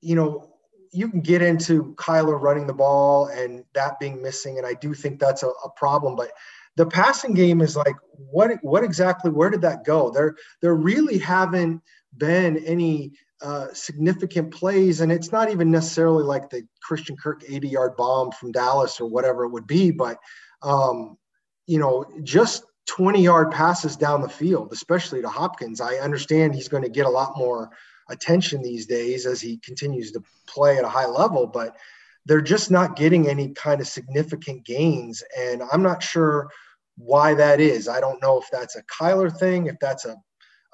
you 0.00 0.14
know, 0.14 0.52
you 0.92 1.08
can 1.08 1.20
get 1.20 1.42
into 1.42 1.94
Kyler 1.96 2.40
running 2.40 2.66
the 2.66 2.74
ball 2.74 3.26
and 3.26 3.64
that 3.74 3.98
being 3.98 4.22
missing, 4.22 4.58
and 4.58 4.66
I 4.66 4.74
do 4.74 4.94
think 4.94 5.18
that's 5.18 5.42
a, 5.42 5.48
a 5.48 5.70
problem. 5.76 6.16
But 6.16 6.30
the 6.76 6.86
passing 6.86 7.34
game 7.34 7.60
is 7.60 7.76
like, 7.76 7.96
what 8.12 8.52
what 8.62 8.84
exactly? 8.84 9.30
Where 9.30 9.50
did 9.50 9.62
that 9.62 9.84
go? 9.84 10.10
There 10.10 10.36
there 10.60 10.74
really 10.74 11.18
haven't 11.18 11.82
been 12.16 12.58
any 12.58 13.12
uh, 13.42 13.66
significant 13.72 14.52
plays, 14.52 15.00
and 15.00 15.10
it's 15.10 15.32
not 15.32 15.50
even 15.50 15.70
necessarily 15.70 16.24
like 16.24 16.48
the 16.50 16.66
Christian 16.82 17.16
Kirk 17.16 17.42
80 17.46 17.68
yard 17.68 17.96
bomb 17.96 18.30
from 18.30 18.52
Dallas 18.52 19.00
or 19.00 19.06
whatever 19.08 19.44
it 19.44 19.50
would 19.50 19.66
be, 19.66 19.90
but 19.90 20.18
um, 20.62 21.18
you 21.66 21.78
know, 21.78 22.04
just 22.22 22.64
20 22.86 23.22
yard 23.22 23.50
passes 23.50 23.96
down 23.96 24.22
the 24.22 24.28
field, 24.28 24.72
especially 24.72 25.20
to 25.22 25.28
Hopkins. 25.28 25.80
I 25.80 25.96
understand 25.96 26.54
he's 26.54 26.68
going 26.68 26.82
to 26.82 26.88
get 26.88 27.06
a 27.06 27.10
lot 27.10 27.36
more 27.36 27.70
attention 28.08 28.62
these 28.62 28.86
days 28.86 29.26
as 29.26 29.40
he 29.40 29.58
continues 29.58 30.12
to 30.12 30.22
play 30.46 30.78
at 30.78 30.84
a 30.84 30.88
high 30.88 31.06
level, 31.06 31.46
but 31.46 31.76
they're 32.24 32.40
just 32.40 32.70
not 32.70 32.96
getting 32.96 33.28
any 33.28 33.48
kind 33.50 33.80
of 33.80 33.88
significant 33.88 34.64
gains. 34.64 35.22
And 35.38 35.62
I'm 35.72 35.82
not 35.82 36.02
sure 36.02 36.48
why 36.96 37.34
that 37.34 37.60
is. 37.60 37.88
I 37.88 38.00
don't 38.00 38.22
know 38.22 38.38
if 38.38 38.48
that's 38.50 38.76
a 38.76 38.82
Kyler 38.84 39.36
thing, 39.36 39.66
if 39.66 39.76
that's 39.80 40.04
a 40.04 40.16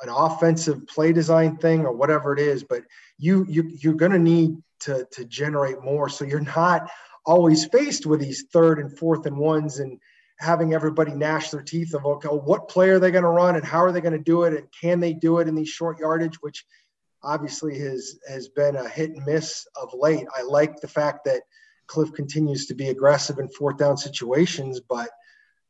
an 0.03 0.09
offensive 0.09 0.85
play 0.89 1.13
design 1.13 1.57
thing 1.59 1.87
or 1.87 1.93
whatever 1.93 2.33
it 2.33 2.41
is, 2.41 2.65
but 2.65 2.83
you 3.19 3.47
you 3.49 3.71
you're 3.81 3.95
going 3.95 4.13
to 4.13 4.19
need 4.19 4.57
to 4.81 5.07
to 5.13 5.25
generate 5.25 5.83
more 5.83 6.09
so 6.09 6.25
you're 6.25 6.41
not 6.41 6.91
always 7.25 7.67
faced 7.67 8.05
with 8.05 8.21
these 8.21 8.47
third 8.53 8.81
and 8.81 8.99
fourth 8.99 9.27
and 9.27 9.37
ones 9.37 9.79
and 9.79 9.99
having 10.39 10.75
everybody 10.75 11.13
gnash 11.13 11.51
their 11.51 11.63
teeth 11.63 11.95
of 11.95 12.05
okay, 12.05 12.29
what 12.29 12.69
play 12.69 12.91
are 12.91 12.99
they 12.99 13.11
going 13.11 13.25
to 13.25 13.31
run 13.31 13.57
and 13.57 13.65
how 13.65 13.79
are 13.79 13.93
they 13.93 14.01
going 14.01 14.13
to 14.13 14.19
do 14.19 14.45
it 14.45 14.55
and 14.55 14.67
can 14.79 15.01
they 15.01 15.13
do 15.13 15.39
it 15.39 15.49
in 15.49 15.55
these 15.55 15.69
short 15.69 15.99
yardage, 15.99 16.37
which 16.41 16.65
obviously 17.23 17.79
has 17.79 18.19
has 18.29 18.49
been 18.49 18.77
a 18.77 18.89
hit 18.89 19.11
and 19.11 19.25
miss 19.25 19.67
of 19.81 19.91
late. 19.95 20.27
I 20.37 20.43
like 20.43 20.81
the 20.81 20.89
fact 20.89 21.25
that 21.25 21.43
Cliff 21.87 22.13
continues 22.13 22.67
to 22.67 22.75
be 22.75 22.89
aggressive 22.89 23.39
in 23.39 23.49
fourth 23.49 23.77
down 23.77 23.97
situations, 23.97 24.81
but 24.81 25.11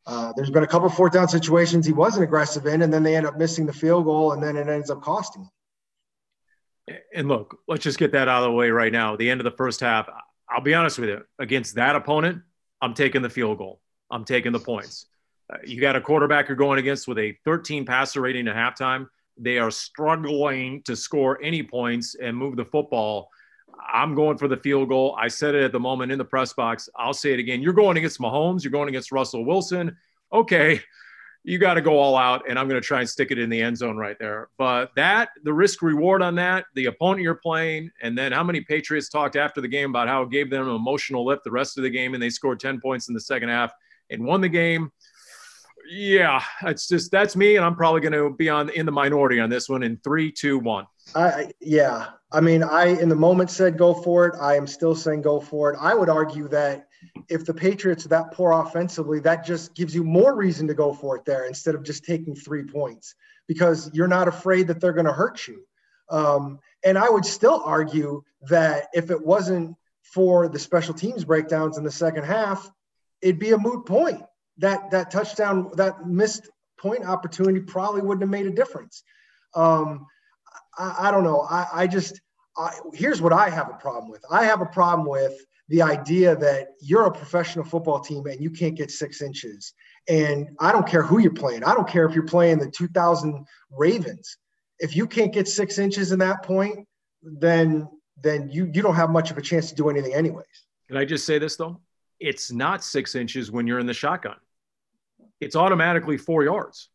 uh, 0.07 0.33
there's 0.37 0.51
been 0.51 0.63
a 0.63 0.69
couple 0.69 0.89
fourth 0.89 1.13
down 1.13 1.29
situations 1.29 1.87
he 1.87 1.93
wasn't 1.93 2.25
aggressive 2.25 2.67
in, 2.67 2.83
and 2.83 2.93
then 2.93 3.03
they 3.03 3.17
end 3.17 3.27
up 3.27 3.39
missing 3.39 3.67
the 3.67 3.73
field 3.73 4.05
goal, 4.05 4.33
and 4.33 4.43
then 4.43 4.57
it 4.57 4.69
ends 4.69 4.91
up 4.91 5.03
costing 5.03 5.43
them. 5.43 6.99
And 7.15 7.29
look, 7.29 7.59
let's 7.69 7.85
just 7.85 7.99
get 7.99 8.13
that 8.13 8.29
out 8.29 8.43
of 8.43 8.51
the 8.51 8.53
way 8.53 8.71
right 8.71 8.93
now. 8.93 9.17
The 9.17 9.31
end 9.31 9.41
of 9.41 9.45
the 9.45 9.57
first 9.57 9.81
half, 9.81 10.09
I'll 10.49 10.61
be 10.61 10.75
honest 10.75 10.99
with 10.99 11.09
you, 11.09 11.23
against 11.39 11.77
that 11.77 11.95
opponent, 11.95 12.43
I'm 12.81 12.95
taking 12.95 13.23
the 13.23 13.31
field 13.31 13.59
goal. 13.59 13.81
I'm 14.13 14.25
taking 14.25 14.53
the 14.53 14.61
points. 14.61 15.07
Uh, 15.53 15.57
you 15.65 15.81
got 15.81 15.97
a 15.97 16.01
quarterback 16.01 16.49
you're 16.49 16.57
going 16.57 16.79
against 16.79 17.09
with 17.09 17.19
a 17.19 17.37
13 17.45 17.85
passer 17.85 18.21
rating 18.21 18.47
at 18.47 18.55
halftime. 18.55 19.09
They 19.39 19.59
are 19.59 19.71
struggling 19.71 20.83
to 20.83 20.95
score 20.95 21.43
any 21.43 21.63
points 21.63 22.15
and 22.15 22.37
move 22.37 22.57
the 22.57 22.65
football. 22.67 23.31
I'm 23.93 24.15
going 24.15 24.39
for 24.39 24.47
the 24.47 24.59
field 24.59 24.91
goal. 24.91 25.17
I 25.19 25.29
said 25.29 25.55
it 25.55 25.65
at 25.65 25.73
the 25.73 25.81
moment 25.81 26.13
in 26.13 26.19
the 26.19 26.25
press 26.25 26.53
box. 26.53 26.89
I'll 26.95 27.15
say 27.15 27.33
it 27.33 27.41
again. 27.41 27.63
You're 27.63 27.73
going 27.73 27.97
against 27.97 28.21
Mahomes. 28.21 28.63
You're 28.63 28.71
going 28.71 28.89
against 28.89 29.11
Russell 29.11 29.45
Wilson. 29.45 29.97
Okay, 30.33 30.81
you 31.43 31.59
got 31.59 31.75
to 31.75 31.81
go 31.81 31.99
all 31.99 32.17
out, 32.17 32.49
and 32.49 32.59
I'm 32.59 32.69
going 32.69 32.81
to 32.81 32.87
try 32.87 33.01
and 33.01 33.09
stick 33.09 33.31
it 33.31 33.39
in 33.39 33.51
the 33.51 33.61
end 33.61 33.77
zone 33.77 33.97
right 33.97 34.19
there. 34.19 34.49
But 34.59 34.93
that, 34.97 35.31
the 35.43 35.53
risk 35.53 35.83
reward 35.83 36.23
on 36.23 36.37
that, 36.37 36.67
the 36.75 36.87
opponent 36.87 37.23
you're 37.23 37.35
playing, 37.35 37.91
and 38.03 38.17
then 38.17 38.31
how 38.33 38.45
many 38.45 38.61
Patriots 38.61 39.09
talked 39.09 39.37
after 39.37 39.61
the 39.61 39.69
game 39.69 39.91
about 39.91 40.09
how 40.09 40.23
it 40.23 40.31
gave 40.31 40.51
them 40.51 40.69
an 40.69 40.75
emotional 40.75 41.25
lift 41.25 41.45
the 41.45 41.51
rest 41.51 41.77
of 41.79 41.83
the 41.83 41.91
game, 41.91 42.15
and 42.15 42.23
they 42.23 42.31
scored 42.31 42.61
10 42.61 42.81
points 42.81 43.09
in 43.09 43.15
the 43.15 43.21
second 43.21 43.49
half 43.49 43.73
and 44.13 44.25
won 44.25 44.41
the 44.41 44.49
game. 44.49 44.91
Yeah, 45.91 46.43
it's 46.63 46.89
just 46.89 47.11
that's 47.11 47.37
me, 47.37 47.57
and 47.57 47.65
I'm 47.65 47.75
probably 47.75 48.01
going 48.01 48.13
to 48.13 48.35
be 48.35 48.49
on 48.49 48.71
in 48.71 48.87
the 48.87 48.93
minority 48.93 49.41
on 49.41 49.51
this 49.51 49.69
one 49.69 49.83
in 49.83 49.99
three, 49.99 50.31
two, 50.31 50.59
one. 50.59 50.87
I 51.15 51.51
yeah, 51.61 52.11
I 52.31 52.41
mean, 52.41 52.63
I 52.63 52.87
in 52.87 53.09
the 53.09 53.17
moment 53.17 53.51
said 53.51 53.77
go 53.77 53.93
for 53.93 54.27
it. 54.27 54.35
I 54.41 54.57
am 54.57 54.67
still 54.67 54.95
saying 54.95 55.23
go 55.23 55.41
for 55.41 55.73
it. 55.73 55.79
I 55.81 55.95
would 55.95 56.09
argue 56.09 56.49
that 56.49 56.87
if 57.29 57.45
the 57.45 57.53
Patriots 57.53 58.07
are 58.07 58.11
that 58.11 58.33
poor 58.33 58.53
offensively, 58.53 59.21
that 59.21 59.45
just 59.45 59.75
gives 59.75 59.95
you 59.95 60.05
more 60.05 60.35
reason 60.35 60.67
to 60.69 60.75
go 60.75 60.95
for 60.95 61.17
it 61.17 61.25
there 61.25 61.47
instead 61.47 61.75
of 61.75 61.83
just 61.83 62.05
taking 62.05 62.35
three 62.35 62.65
points 62.65 63.15
because 63.49 63.91
you're 63.93 64.09
not 64.09 64.29
afraid 64.29 64.69
that 64.69 64.81
they're 64.81 64.93
going 64.93 65.07
to 65.07 65.13
hurt 65.13 65.47
you. 65.49 65.63
Um, 66.09 66.59
and 66.85 66.97
I 66.97 67.09
would 67.09 67.25
still 67.25 67.63
argue 67.65 68.23
that 68.49 68.89
if 68.93 69.11
it 69.11 69.25
wasn't 69.25 69.77
for 70.03 70.49
the 70.49 70.59
special 70.59 70.95
teams 70.95 71.25
breakdowns 71.25 71.79
in 71.79 71.85
the 71.85 71.91
second 71.91 72.25
half, 72.25 72.71
it'd 73.23 73.39
be 73.39 73.53
a 73.53 73.59
moot 73.59 73.87
point. 73.87 74.23
That 74.59 74.91
that 74.91 75.11
touchdown, 75.11 75.71
that 75.77 76.07
missed 76.07 76.51
point 76.79 77.05
opportunity 77.05 77.61
probably 77.61 78.03
wouldn't 78.03 78.23
have 78.23 78.31
made 78.31 78.47
a 78.47 78.51
difference. 78.51 79.03
Um, 79.55 80.07
I, 80.77 81.09
I, 81.09 81.11
don't 81.11 81.25
know. 81.25 81.41
I, 81.41 81.67
I 81.73 81.87
just 81.87 82.21
I, 82.57 82.73
here's 82.93 83.23
what 83.23 83.33
I 83.33 83.49
have 83.49 83.71
a 83.71 83.75
problem 83.75 84.11
with. 84.11 84.23
I 84.31 84.45
have 84.45 84.61
a 84.61 84.67
problem 84.67 85.07
with 85.07 85.35
the 85.69 85.81
idea 85.81 86.37
that 86.37 86.69
you're 86.81 87.07
a 87.07 87.11
professional 87.11 87.65
football 87.65 88.01
team 88.01 88.27
and 88.27 88.43
you 88.43 88.51
can't 88.51 88.75
get 88.75 88.91
six 88.91 89.23
inches. 89.23 89.73
And 90.09 90.49
I 90.61 90.73
don't 90.73 90.87
care 90.87 91.03
who 91.03 91.19
you're 91.19 91.33
playing. 91.33 91.65
I 91.65 91.75
don't 91.75 91.89
care 91.89 92.05
if 92.05 92.15
you're 92.15 92.27
playing 92.27 92.59
the 92.59 92.71
2000 92.71 93.47
Ravens. 93.71 94.37
If 94.81 94.97
you 94.97 95.07
can't 95.07 95.33
get 95.33 95.49
six 95.49 95.79
inches 95.79 96.13
in 96.13 96.19
that 96.19 96.43
point, 96.43 96.87
then 97.23 97.89
then 98.21 98.51
you 98.51 98.71
you 98.73 98.83
don't 98.83 98.95
have 98.95 99.11
much 99.11 99.31
of 99.31 99.39
a 99.39 99.43
chance 99.43 99.69
to 99.71 99.75
do 99.75 99.89
anything 99.89 100.13
anyways. 100.13 100.45
Can 100.89 100.97
I 100.97 101.05
just 101.05 101.25
say 101.25 101.39
this 101.39 101.57
though? 101.57 101.81
It's 102.23 102.53
not 102.53 102.85
six 102.85 103.15
inches 103.15 103.51
when 103.51 103.67
you're 103.67 103.81
in 103.81 103.87
the 103.87 103.95
shotgun. 103.95 104.37
It's 105.41 105.57
automatically 105.57 106.17
four 106.17 106.45
yards 106.45 106.89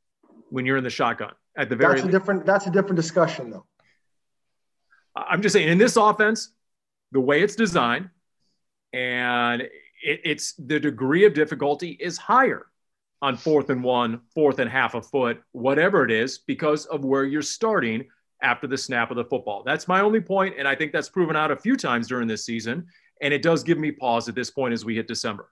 when 0.49 0.65
you're 0.65 0.77
in 0.77 0.83
the 0.83 0.89
shotgun 0.89 1.33
at 1.57 1.69
the 1.69 1.75
very. 1.75 1.95
That's 1.95 2.07
a 2.07 2.11
different. 2.11 2.45
That's 2.45 2.67
a 2.67 2.71
different 2.71 2.95
discussion, 2.95 3.49
though. 3.49 3.65
I'm 5.15 5.41
just 5.41 5.53
saying, 5.53 5.67
in 5.67 5.77
this 5.77 5.97
offense, 5.97 6.51
the 7.11 7.19
way 7.19 7.41
it's 7.41 7.55
designed, 7.55 8.09
and 8.93 9.61
it, 9.61 10.21
it's 10.23 10.53
the 10.53 10.79
degree 10.79 11.25
of 11.25 11.33
difficulty 11.33 11.97
is 11.99 12.17
higher 12.17 12.67
on 13.21 13.35
fourth 13.35 13.69
and 13.69 13.83
one, 13.83 14.21
fourth 14.33 14.59
and 14.59 14.69
half 14.69 14.93
a 14.93 15.01
foot, 15.01 15.41
whatever 15.51 16.05
it 16.05 16.11
is, 16.11 16.37
because 16.37 16.85
of 16.85 17.03
where 17.03 17.25
you're 17.25 17.41
starting 17.41 18.05
after 18.41 18.67
the 18.67 18.77
snap 18.77 19.09
of 19.09 19.17
the 19.17 19.25
football. 19.25 19.63
That's 19.65 19.87
my 19.87 20.01
only 20.01 20.21
point, 20.21 20.55
and 20.57 20.67
I 20.67 20.75
think 20.75 20.91
that's 20.91 21.09
proven 21.09 21.35
out 21.35 21.51
a 21.51 21.57
few 21.57 21.75
times 21.75 22.07
during 22.07 22.27
this 22.27 22.45
season. 22.45 22.87
And 23.21 23.33
it 23.33 23.41
does 23.41 23.63
give 23.63 23.77
me 23.77 23.91
pause 23.91 24.29
at 24.29 24.35
this 24.35 24.49
point 24.49 24.73
as 24.73 24.85
we 24.85 24.95
hit 24.95 25.07
December. 25.07 25.49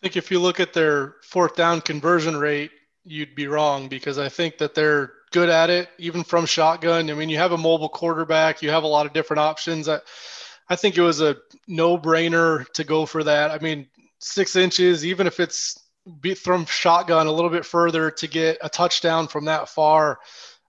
I 0.00 0.06
think 0.06 0.16
if 0.16 0.30
you 0.30 0.40
look 0.40 0.58
at 0.58 0.72
their 0.72 1.16
fourth 1.22 1.54
down 1.54 1.80
conversion 1.80 2.36
rate 2.36 2.70
you'd 3.04 3.34
be 3.34 3.46
wrong 3.46 3.88
because 3.88 4.18
I 4.18 4.28
think 4.28 4.58
that 4.58 4.74
they're 4.74 5.12
good 5.32 5.48
at 5.48 5.70
it, 5.70 5.88
even 5.98 6.22
from 6.22 6.46
shotgun. 6.46 7.10
I 7.10 7.14
mean, 7.14 7.28
you 7.28 7.38
have 7.38 7.52
a 7.52 7.58
mobile 7.58 7.88
quarterback, 7.88 8.62
you 8.62 8.70
have 8.70 8.84
a 8.84 8.88
lot 8.88 9.06
of 9.06 9.12
different 9.12 9.40
options. 9.40 9.88
I, 9.88 10.00
I 10.68 10.76
think 10.76 10.96
it 10.96 11.02
was 11.02 11.20
a 11.20 11.36
no 11.66 11.98
brainer 11.98 12.68
to 12.72 12.84
go 12.84 13.06
for 13.06 13.24
that. 13.24 13.50
I 13.50 13.58
mean, 13.58 13.88
six 14.18 14.56
inches, 14.56 15.04
even 15.04 15.26
if 15.26 15.40
it's 15.40 15.78
from 16.36 16.66
shotgun 16.66 17.26
a 17.26 17.32
little 17.32 17.50
bit 17.50 17.64
further 17.64 18.10
to 18.10 18.26
get 18.26 18.58
a 18.62 18.68
touchdown 18.68 19.28
from 19.28 19.44
that 19.46 19.68
far. 19.68 20.18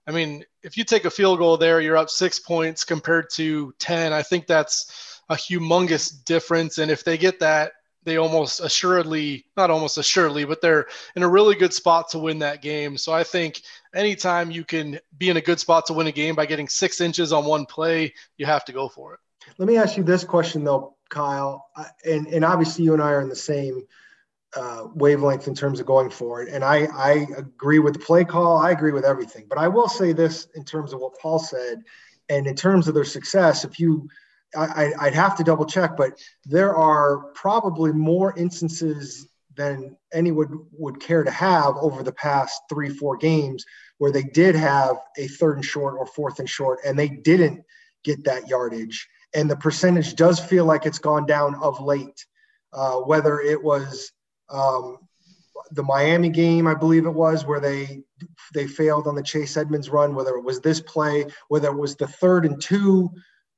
I 0.06 0.12
mean, 0.12 0.44
if 0.62 0.76
you 0.76 0.84
take 0.84 1.04
a 1.04 1.10
field 1.10 1.38
goal 1.38 1.56
there, 1.56 1.80
you're 1.80 1.96
up 1.96 2.10
six 2.10 2.38
points 2.38 2.84
compared 2.84 3.30
to 3.34 3.72
10. 3.78 4.12
I 4.12 4.22
think 4.22 4.46
that's 4.46 5.13
a 5.28 5.34
humongous 5.34 6.24
difference. 6.24 6.78
And 6.78 6.90
if 6.90 7.04
they 7.04 7.18
get 7.18 7.40
that, 7.40 7.72
they 8.04 8.18
almost 8.18 8.60
assuredly, 8.60 9.46
not 9.56 9.70
almost 9.70 9.96
assuredly, 9.96 10.44
but 10.44 10.60
they're 10.60 10.86
in 11.16 11.22
a 11.22 11.28
really 11.28 11.54
good 11.54 11.72
spot 11.72 12.10
to 12.10 12.18
win 12.18 12.38
that 12.40 12.60
game. 12.60 12.98
So 12.98 13.14
I 13.14 13.24
think 13.24 13.62
anytime 13.94 14.50
you 14.50 14.62
can 14.62 15.00
be 15.16 15.30
in 15.30 15.38
a 15.38 15.40
good 15.40 15.58
spot 15.58 15.86
to 15.86 15.94
win 15.94 16.06
a 16.06 16.12
game 16.12 16.34
by 16.34 16.44
getting 16.44 16.68
six 16.68 17.00
inches 17.00 17.32
on 17.32 17.46
one 17.46 17.64
play, 17.64 18.12
you 18.36 18.44
have 18.44 18.64
to 18.66 18.72
go 18.72 18.88
for 18.88 19.14
it. 19.14 19.20
Let 19.56 19.68
me 19.68 19.78
ask 19.78 19.96
you 19.96 20.02
this 20.02 20.22
question, 20.22 20.64
though, 20.64 20.96
Kyle. 21.08 21.66
And, 22.04 22.26
and 22.26 22.44
obviously, 22.44 22.84
you 22.84 22.92
and 22.92 23.02
I 23.02 23.10
are 23.10 23.22
in 23.22 23.30
the 23.30 23.36
same 23.36 23.86
uh, 24.54 24.88
wavelength 24.94 25.48
in 25.48 25.54
terms 25.54 25.80
of 25.80 25.86
going 25.86 26.10
forward. 26.10 26.48
And 26.48 26.62
I, 26.62 26.86
I 26.92 27.26
agree 27.38 27.78
with 27.78 27.94
the 27.94 28.00
play 28.00 28.24
call. 28.24 28.58
I 28.58 28.70
agree 28.70 28.92
with 28.92 29.04
everything. 29.04 29.46
But 29.48 29.56
I 29.56 29.68
will 29.68 29.88
say 29.88 30.12
this 30.12 30.46
in 30.54 30.64
terms 30.64 30.92
of 30.92 31.00
what 31.00 31.18
Paul 31.18 31.38
said, 31.38 31.82
and 32.28 32.46
in 32.46 32.54
terms 32.54 32.86
of 32.86 32.94
their 32.94 33.04
success. 33.04 33.64
If 33.64 33.80
you, 33.80 34.08
I, 34.56 34.92
I'd 35.00 35.14
have 35.14 35.36
to 35.36 35.44
double 35.44 35.66
check, 35.66 35.96
but 35.96 36.18
there 36.44 36.74
are 36.74 37.18
probably 37.34 37.92
more 37.92 38.36
instances 38.36 39.28
than 39.56 39.96
anyone 40.12 40.66
would 40.72 41.00
care 41.00 41.22
to 41.22 41.30
have 41.30 41.76
over 41.76 42.02
the 42.02 42.12
past 42.12 42.62
three, 42.68 42.88
four 42.88 43.16
games 43.16 43.64
where 43.98 44.12
they 44.12 44.22
did 44.22 44.54
have 44.54 44.96
a 45.16 45.28
third 45.28 45.56
and 45.56 45.64
short 45.64 45.94
or 45.98 46.06
fourth 46.06 46.38
and 46.38 46.48
short, 46.48 46.80
and 46.84 46.98
they 46.98 47.08
didn't 47.08 47.64
get 48.02 48.24
that 48.24 48.48
yardage. 48.48 49.08
And 49.34 49.50
the 49.50 49.56
percentage 49.56 50.14
does 50.14 50.38
feel 50.38 50.64
like 50.64 50.86
it's 50.86 50.98
gone 50.98 51.26
down 51.26 51.54
of 51.56 51.80
late. 51.80 52.26
Uh, 52.72 52.96
whether 52.96 53.40
it 53.40 53.62
was 53.62 54.10
um, 54.50 54.98
the 55.70 55.82
Miami 55.82 56.28
game, 56.28 56.66
I 56.66 56.74
believe 56.74 57.06
it 57.06 57.10
was, 57.10 57.46
where 57.46 57.60
they 57.60 58.02
they 58.52 58.66
failed 58.66 59.06
on 59.06 59.14
the 59.14 59.22
Chase 59.22 59.56
Edmonds 59.56 59.90
run, 59.90 60.14
whether 60.14 60.34
it 60.36 60.44
was 60.44 60.60
this 60.60 60.80
play, 60.80 61.26
whether 61.48 61.68
it 61.68 61.78
was 61.78 61.94
the 61.96 62.06
third 62.06 62.44
and 62.44 62.60
two 62.60 63.10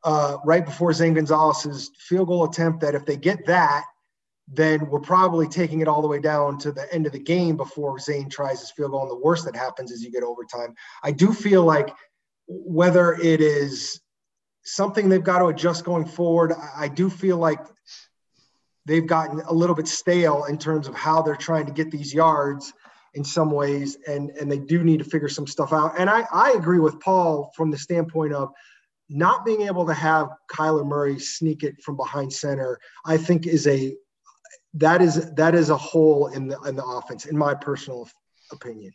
uh, 0.07 0.39
right 0.45 0.65
before 0.65 0.93
Zane 0.93 1.15
Gonzalez's 1.15 1.91
field 1.99 2.29
goal 2.29 2.45
attempt, 2.45 2.81
that 2.81 2.95
if 2.95 3.05
they 3.05 3.17
get 3.17 3.45
that, 3.47 3.85
then 4.47 4.89
we're 4.89 5.01
probably 5.01 5.49
taking 5.49 5.81
it 5.81 5.89
all 5.89 6.01
the 6.01 6.07
way 6.07 6.21
down 6.21 6.57
to 6.59 6.71
the 6.71 6.91
end 6.95 7.07
of 7.07 7.13
the 7.13 7.19
game 7.19 7.57
before 7.57 7.99
Zane 7.99 8.31
tries 8.31 8.61
his 8.61 8.71
field 8.71 8.93
goal. 8.93 9.03
And 9.03 9.11
the 9.11 9.25
worst 9.25 9.45
that 9.47 9.57
happens 9.57 9.91
is 9.91 10.05
you 10.05 10.13
get 10.13 10.23
overtime. 10.23 10.77
I 11.03 11.11
do 11.11 11.33
feel 11.33 11.65
like 11.65 11.93
whether 12.47 13.15
it 13.15 13.41
is 13.41 14.01
something 14.65 15.09
they've 15.09 15.25
got 15.25 15.41
to 15.41 15.47
adjust 15.47 15.85
going 15.85 16.05
forward, 16.07 16.53
I 16.77 16.87
do 16.87 17.11
feel 17.11 17.39
like 17.39 17.59
they've 18.85 19.07
gotten 19.07 19.41
a 19.41 19.53
little 19.53 19.75
bit 19.75 19.89
stale 19.89 20.45
in 20.45 20.57
terms 20.57 20.87
of 20.87 20.95
how 20.95 21.21
they're 21.21 21.35
trying 21.35 21.67
to 21.67 21.73
get 21.73 21.91
these 21.91 22.15
yards 22.15 22.73
in 23.15 23.25
some 23.25 23.51
ways, 23.51 23.97
and 24.07 24.31
and 24.31 24.53
they 24.53 24.59
do 24.59 24.85
need 24.85 24.99
to 24.99 25.05
figure 25.05 25.29
some 25.29 25.47
stuff 25.47 25.73
out. 25.73 25.99
And 25.99 26.09
I 26.09 26.25
I 26.33 26.53
agree 26.53 26.79
with 26.79 27.01
Paul 27.01 27.51
from 27.57 27.73
the 27.73 27.79
standpoint 27.79 28.35
of 28.35 28.53
not 29.09 29.45
being 29.45 29.63
able 29.63 29.87
to 29.87 29.95
have 29.95 30.29
Kyler 30.51 30.87
Murray 30.87 31.19
sneak 31.19 31.63
it 31.63 31.83
from 31.83 31.97
behind 31.97 32.33
center. 32.33 32.79
I 33.05 33.17
think 33.17 33.47
is 33.47 33.67
a 33.67 33.95
that 34.75 35.01
is 35.01 35.33
that 35.35 35.55
is 35.55 35.71
a 35.71 35.77
hole 35.77 36.29
in 36.29 36.49
the 36.49 36.61
in 36.63 36.77
the 36.77 36.85
offense, 36.85 37.27
in 37.27 37.37
my 37.37 37.55
personal 37.55 38.09
opinion. 38.53 38.93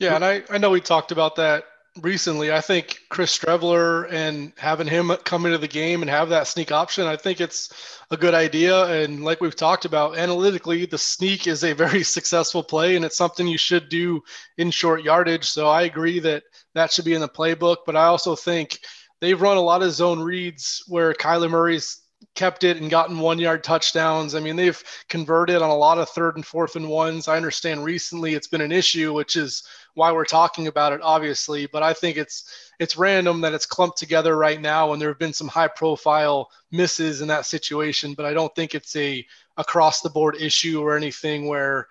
Yeah, 0.00 0.16
and 0.16 0.24
I 0.24 0.42
I 0.50 0.58
know 0.58 0.70
we 0.70 0.80
talked 0.80 1.12
about 1.12 1.36
that 1.36 1.64
recently. 2.02 2.52
I 2.52 2.60
think 2.60 2.98
Chris 3.08 3.36
Streveler 3.36 4.10
and 4.12 4.52
having 4.56 4.86
him 4.86 5.12
come 5.24 5.46
into 5.46 5.58
the 5.58 5.68
game 5.68 6.02
and 6.02 6.10
have 6.10 6.28
that 6.30 6.46
sneak 6.46 6.72
option, 6.72 7.06
I 7.06 7.16
think 7.16 7.40
it's 7.40 8.00
a 8.10 8.16
good 8.16 8.34
idea. 8.34 8.84
And 8.86 9.24
like 9.24 9.40
we've 9.40 9.54
talked 9.54 9.84
about, 9.84 10.18
analytically, 10.18 10.86
the 10.86 10.98
sneak 10.98 11.46
is 11.46 11.62
a 11.62 11.72
very 11.72 12.02
successful 12.16 12.62
play 12.62 12.96
and 12.96 13.04
it's 13.04 13.16
something 13.16 13.46
you 13.46 13.58
should 13.58 13.88
do 13.88 14.22
in 14.58 14.70
short 14.70 15.04
yardage. 15.04 15.44
So 15.44 15.68
I 15.68 15.82
agree 15.82 16.18
that 16.20 16.42
that 16.74 16.92
should 16.92 17.04
be 17.04 17.14
in 17.14 17.20
the 17.20 17.28
playbook. 17.28 17.78
But 17.86 17.96
I 17.96 18.06
also 18.06 18.34
think 18.34 18.80
they've 19.24 19.40
run 19.40 19.56
a 19.56 19.62
lot 19.62 19.82
of 19.82 19.92
zone 19.92 20.20
reads 20.20 20.82
where 20.86 21.12
Kyler 21.14 21.50
Murray's 21.50 22.00
kept 22.34 22.64
it 22.64 22.78
and 22.78 22.90
gotten 22.90 23.18
one 23.18 23.38
yard 23.38 23.62
touchdowns. 23.62 24.34
I 24.34 24.40
mean, 24.40 24.56
they've 24.56 24.82
converted 25.08 25.62
on 25.62 25.70
a 25.70 25.76
lot 25.76 25.98
of 25.98 26.08
third 26.08 26.36
and 26.36 26.44
fourth 26.44 26.76
and 26.76 26.88
ones. 26.88 27.28
I 27.28 27.36
understand 27.36 27.84
recently 27.84 28.34
it's 28.34 28.48
been 28.48 28.60
an 28.60 28.72
issue, 28.72 29.12
which 29.12 29.36
is 29.36 29.64
why 29.94 30.12
we're 30.12 30.24
talking 30.24 30.66
about 30.66 30.92
it, 30.92 31.00
obviously. 31.02 31.66
But 31.66 31.82
I 31.82 31.92
think 31.92 32.16
it's 32.16 32.72
it's 32.80 32.96
random 32.96 33.40
that 33.42 33.52
it's 33.52 33.66
clumped 33.66 33.98
together 33.98 34.36
right 34.36 34.60
now, 34.60 34.92
and 34.92 35.00
there 35.00 35.10
have 35.10 35.18
been 35.18 35.32
some 35.32 35.48
high 35.48 35.68
profile 35.68 36.50
misses 36.72 37.20
in 37.20 37.28
that 37.28 37.46
situation. 37.46 38.14
But 38.14 38.26
I 38.26 38.34
don't 38.34 38.54
think 38.54 38.74
it's 38.74 38.96
a 38.96 39.24
across 39.56 40.00
the 40.00 40.10
board 40.10 40.36
issue 40.40 40.80
or 40.80 40.96
anything 40.96 41.46
where 41.46 41.88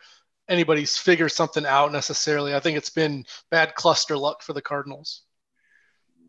anybody's 0.50 0.98
figured 0.98 1.32
something 1.32 1.66
out 1.66 1.92
necessarily. 1.92 2.54
I 2.54 2.60
think 2.60 2.78
it's 2.78 2.90
been 2.90 3.26
bad 3.50 3.76
cluster 3.76 4.18
luck 4.18 4.42
for 4.44 4.54
the 4.54 4.62
Cardinals. 4.62 5.22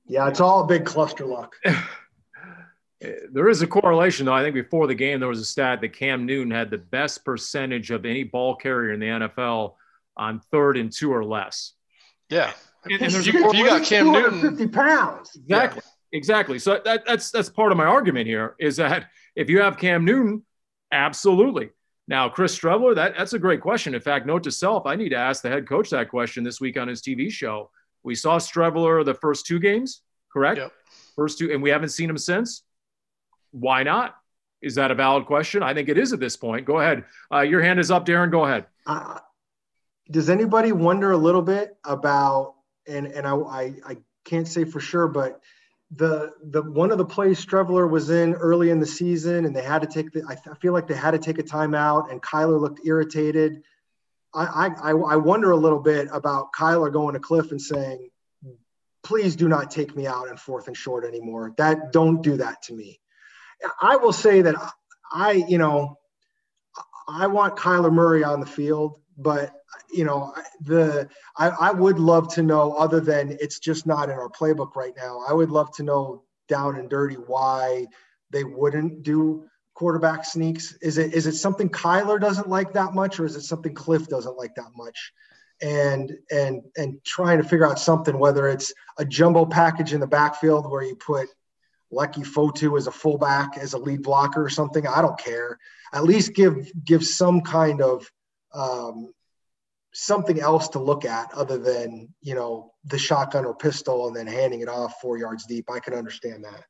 Yeah, 0.06 0.28
it's 0.28 0.40
all 0.40 0.64
a 0.64 0.66
big 0.66 0.84
cluster 0.84 1.24
luck. 1.24 1.56
there 3.32 3.48
is 3.48 3.62
a 3.62 3.66
correlation, 3.66 4.26
though. 4.26 4.34
I 4.34 4.42
think 4.42 4.54
before 4.54 4.86
the 4.86 4.94
game, 4.94 5.20
there 5.20 5.28
was 5.28 5.40
a 5.40 5.44
stat 5.44 5.80
that 5.80 5.94
Cam 5.94 6.26
Newton 6.26 6.50
had 6.50 6.70
the 6.70 6.78
best 6.78 7.24
percentage 7.24 7.90
of 7.90 8.04
any 8.04 8.24
ball 8.24 8.56
carrier 8.56 8.92
in 8.92 9.00
the 9.00 9.06
NFL 9.06 9.74
on 10.16 10.40
third 10.50 10.76
and 10.76 10.92
two 10.92 11.12
or 11.12 11.24
less. 11.24 11.72
Yeah. 12.28 12.52
And, 12.84 13.00
and 13.00 13.12
there's 13.12 13.26
you, 13.26 13.48
a, 13.48 13.56
you 13.56 13.66
got 13.66 13.84
Cam 13.84 14.12
Newton. 14.12 14.40
50 14.40 14.68
pounds. 14.68 15.30
Exactly. 15.36 15.82
Yeah. 15.84 15.90
Exactly. 16.18 16.58
So 16.60 16.80
that, 16.84 17.04
that's 17.04 17.32
that's 17.32 17.48
part 17.48 17.72
of 17.72 17.78
my 17.78 17.86
argument 17.86 18.28
here 18.28 18.54
is 18.60 18.76
that 18.76 19.10
if 19.34 19.50
you 19.50 19.60
have 19.60 19.76
Cam 19.76 20.04
Newton, 20.04 20.44
absolutely. 20.92 21.70
Now, 22.06 22.28
Chris 22.28 22.56
Streveler, 22.56 22.94
that, 22.94 23.14
that's 23.16 23.32
a 23.32 23.38
great 23.38 23.60
question. 23.60 23.94
In 23.94 24.00
fact, 24.00 24.26
note 24.26 24.44
to 24.44 24.52
self, 24.52 24.86
I 24.86 24.94
need 24.94 25.08
to 25.08 25.16
ask 25.16 25.42
the 25.42 25.48
head 25.48 25.66
coach 25.66 25.90
that 25.90 26.10
question 26.10 26.44
this 26.44 26.60
week 26.60 26.76
on 26.78 26.86
his 26.86 27.02
TV 27.02 27.30
show. 27.30 27.70
We 28.04 28.14
saw 28.14 28.38
Streveler 28.38 29.04
the 29.04 29.14
first 29.14 29.46
two 29.46 29.58
games, 29.58 30.02
correct? 30.32 30.58
Yep. 30.58 30.72
First 31.16 31.38
two, 31.38 31.50
and 31.52 31.62
we 31.62 31.70
haven't 31.70 31.88
seen 31.88 32.08
him 32.08 32.18
since. 32.18 32.62
Why 33.50 33.82
not? 33.82 34.16
Is 34.62 34.76
that 34.76 34.90
a 34.90 34.94
valid 34.94 35.26
question? 35.26 35.62
I 35.62 35.74
think 35.74 35.88
it 35.88 35.98
is 35.98 36.12
at 36.12 36.20
this 36.20 36.36
point. 36.36 36.64
Go 36.66 36.80
ahead. 36.80 37.04
Uh, 37.32 37.40
your 37.40 37.60
hand 37.60 37.80
is 37.80 37.90
up, 37.90 38.06
Darren. 38.06 38.30
Go 38.30 38.44
ahead. 38.44 38.66
Uh, 38.86 39.18
does 40.10 40.30
anybody 40.30 40.72
wonder 40.72 41.12
a 41.12 41.16
little 41.16 41.42
bit 41.42 41.76
about 41.84 42.54
and 42.86 43.06
and 43.06 43.26
I, 43.26 43.34
I, 43.34 43.74
I 43.86 43.96
can't 44.24 44.48
say 44.48 44.64
for 44.64 44.80
sure, 44.80 45.08
but 45.08 45.40
the 45.94 46.32
the 46.42 46.62
one 46.62 46.90
of 46.90 46.98
the 46.98 47.04
plays 47.04 47.44
Streveler 47.44 47.88
was 47.88 48.10
in 48.10 48.34
early 48.34 48.70
in 48.70 48.80
the 48.80 48.86
season, 48.86 49.44
and 49.44 49.54
they 49.54 49.62
had 49.62 49.82
to 49.82 49.86
take 49.86 50.12
the. 50.12 50.22
I, 50.28 50.36
I 50.50 50.54
feel 50.56 50.72
like 50.72 50.86
they 50.86 50.94
had 50.94 51.12
to 51.12 51.18
take 51.18 51.38
a 51.38 51.42
timeout, 51.42 52.10
and 52.10 52.22
Kyler 52.22 52.60
looked 52.60 52.80
irritated. 52.84 53.62
I, 54.34 54.70
I 54.82 54.90
I 54.90 55.16
wonder 55.16 55.52
a 55.52 55.56
little 55.56 55.80
bit 55.80 56.08
about 56.12 56.52
Kyler 56.52 56.92
going 56.92 57.14
to 57.14 57.20
Cliff 57.20 57.50
and 57.50 57.60
saying, 57.60 58.10
"Please 59.02 59.36
do 59.36 59.48
not 59.48 59.70
take 59.70 59.94
me 59.94 60.06
out 60.06 60.28
in 60.28 60.36
fourth 60.36 60.66
and 60.66 60.76
short 60.76 61.04
anymore. 61.04 61.54
That 61.56 61.92
don't 61.92 62.22
do 62.22 62.36
that 62.38 62.62
to 62.62 62.74
me." 62.74 63.00
I 63.80 63.96
will 63.96 64.12
say 64.12 64.42
that 64.42 64.56
I 65.12 65.32
you 65.32 65.58
know 65.58 65.98
I 67.08 67.26
want 67.26 67.56
Kyler 67.56 67.92
Murray 67.92 68.24
on 68.24 68.40
the 68.40 68.46
field, 68.46 69.00
but 69.16 69.52
you 69.92 70.04
know, 70.04 70.34
the 70.60 71.08
I, 71.36 71.48
I 71.48 71.70
would 71.70 71.98
love 71.98 72.32
to 72.34 72.42
know, 72.42 72.72
other 72.72 73.00
than 73.00 73.36
it's 73.40 73.58
just 73.58 73.86
not 73.86 74.08
in 74.08 74.16
our 74.16 74.28
playbook 74.28 74.74
right 74.74 74.94
now. 74.96 75.24
I 75.28 75.32
would 75.32 75.50
love 75.50 75.72
to 75.76 75.82
know 75.82 76.24
down 76.48 76.76
and 76.76 76.90
dirty 76.90 77.16
why 77.16 77.86
they 78.30 78.44
wouldn't 78.44 79.02
do 79.02 79.46
quarterback 79.74 80.24
sneaks. 80.24 80.76
Is 80.80 80.98
it 80.98 81.14
is 81.14 81.26
it 81.26 81.34
something 81.34 81.68
Kyler 81.68 82.20
doesn't 82.20 82.48
like 82.48 82.72
that 82.72 82.94
much, 82.94 83.20
or 83.20 83.26
is 83.26 83.36
it 83.36 83.42
something 83.42 83.74
Cliff 83.74 84.08
doesn't 84.08 84.36
like 84.36 84.54
that 84.54 84.70
much? 84.76 85.12
And 85.62 86.12
and 86.30 86.62
and 86.76 87.02
trying 87.04 87.38
to 87.38 87.48
figure 87.48 87.66
out 87.66 87.78
something, 87.78 88.18
whether 88.18 88.48
it's 88.48 88.72
a 88.98 89.04
jumbo 89.04 89.46
package 89.46 89.92
in 89.92 90.00
the 90.00 90.06
backfield 90.06 90.70
where 90.70 90.82
you 90.82 90.96
put 90.96 91.28
Leki 91.92 92.24
Fotu 92.24 92.76
as 92.78 92.86
a 92.86 92.92
fullback 92.92 93.56
as 93.58 93.74
a 93.74 93.78
lead 93.78 94.02
blocker 94.02 94.44
or 94.44 94.48
something. 94.48 94.86
I 94.86 95.02
don't 95.02 95.18
care. 95.18 95.58
At 95.92 96.04
least 96.04 96.34
give 96.34 96.70
give 96.84 97.04
some 97.04 97.40
kind 97.42 97.82
of 97.82 98.10
um, 98.52 99.12
something 99.92 100.40
else 100.40 100.68
to 100.68 100.78
look 100.78 101.04
at 101.04 101.32
other 101.34 101.58
than 101.58 102.12
you 102.20 102.34
know 102.34 102.72
the 102.84 102.98
shotgun 102.98 103.44
or 103.44 103.54
pistol 103.54 104.08
and 104.08 104.16
then 104.16 104.26
handing 104.26 104.60
it 104.60 104.68
off 104.68 105.00
four 105.00 105.18
yards 105.18 105.46
deep. 105.46 105.70
I 105.70 105.80
can 105.80 105.94
understand 105.94 106.44
that. 106.44 106.64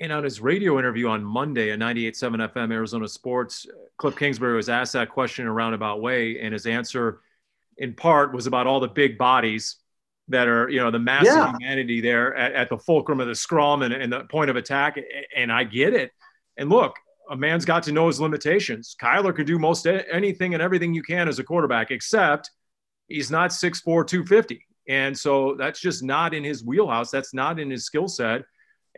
And 0.00 0.12
on 0.12 0.24
his 0.24 0.40
radio 0.40 0.78
interview 0.78 1.08
on 1.08 1.22
Monday 1.22 1.70
at 1.70 1.78
98.7 1.78 2.52
FM 2.52 2.72
Arizona 2.72 3.06
Sports, 3.06 3.66
Cliff 3.96 4.16
Kingsbury 4.16 4.56
was 4.56 4.68
asked 4.68 4.94
that 4.94 5.10
question 5.10 5.44
in 5.44 5.48
a 5.48 5.52
roundabout 5.52 6.00
way, 6.00 6.40
and 6.40 6.52
his 6.52 6.66
answer, 6.66 7.20
in 7.76 7.94
part, 7.94 8.34
was 8.34 8.46
about 8.46 8.66
all 8.66 8.80
the 8.80 8.88
big 8.88 9.18
bodies 9.18 9.76
that 10.28 10.48
are, 10.48 10.68
you 10.68 10.80
know, 10.80 10.90
the 10.90 10.98
massive 10.98 11.34
yeah. 11.34 11.52
humanity 11.52 12.00
there 12.00 12.34
at, 12.34 12.52
at, 12.52 12.68
the 12.68 12.76
fulcrum 12.76 13.20
of 13.20 13.26
the 13.26 13.34
scrum 13.34 13.82
and, 13.82 13.94
and 13.94 14.12
the 14.12 14.24
point 14.24 14.50
of 14.50 14.56
attack. 14.56 14.98
And 15.34 15.50
I 15.50 15.64
get 15.64 15.94
it. 15.94 16.10
And 16.56 16.68
look, 16.68 16.96
a 17.30 17.36
man's 17.36 17.64
got 17.64 17.82
to 17.84 17.92
know 17.92 18.06
his 18.08 18.20
limitations. 18.20 18.94
Kyler 19.00 19.34
can 19.34 19.46
do 19.46 19.58
most 19.58 19.86
anything 19.86 20.54
and 20.54 20.62
everything 20.62 20.94
you 20.94 21.02
can 21.02 21.28
as 21.28 21.38
a 21.38 21.44
quarterback, 21.44 21.90
except 21.90 22.50
he's 23.06 23.30
not 23.30 23.50
6'4, 23.50 24.06
250. 24.06 24.66
And 24.88 25.16
so 25.16 25.54
that's 25.54 25.80
just 25.80 26.02
not 26.02 26.34
in 26.34 26.44
his 26.44 26.64
wheelhouse. 26.64 27.10
That's 27.10 27.34
not 27.34 27.58
in 27.60 27.70
his 27.70 27.84
skill 27.84 28.08
set. 28.08 28.42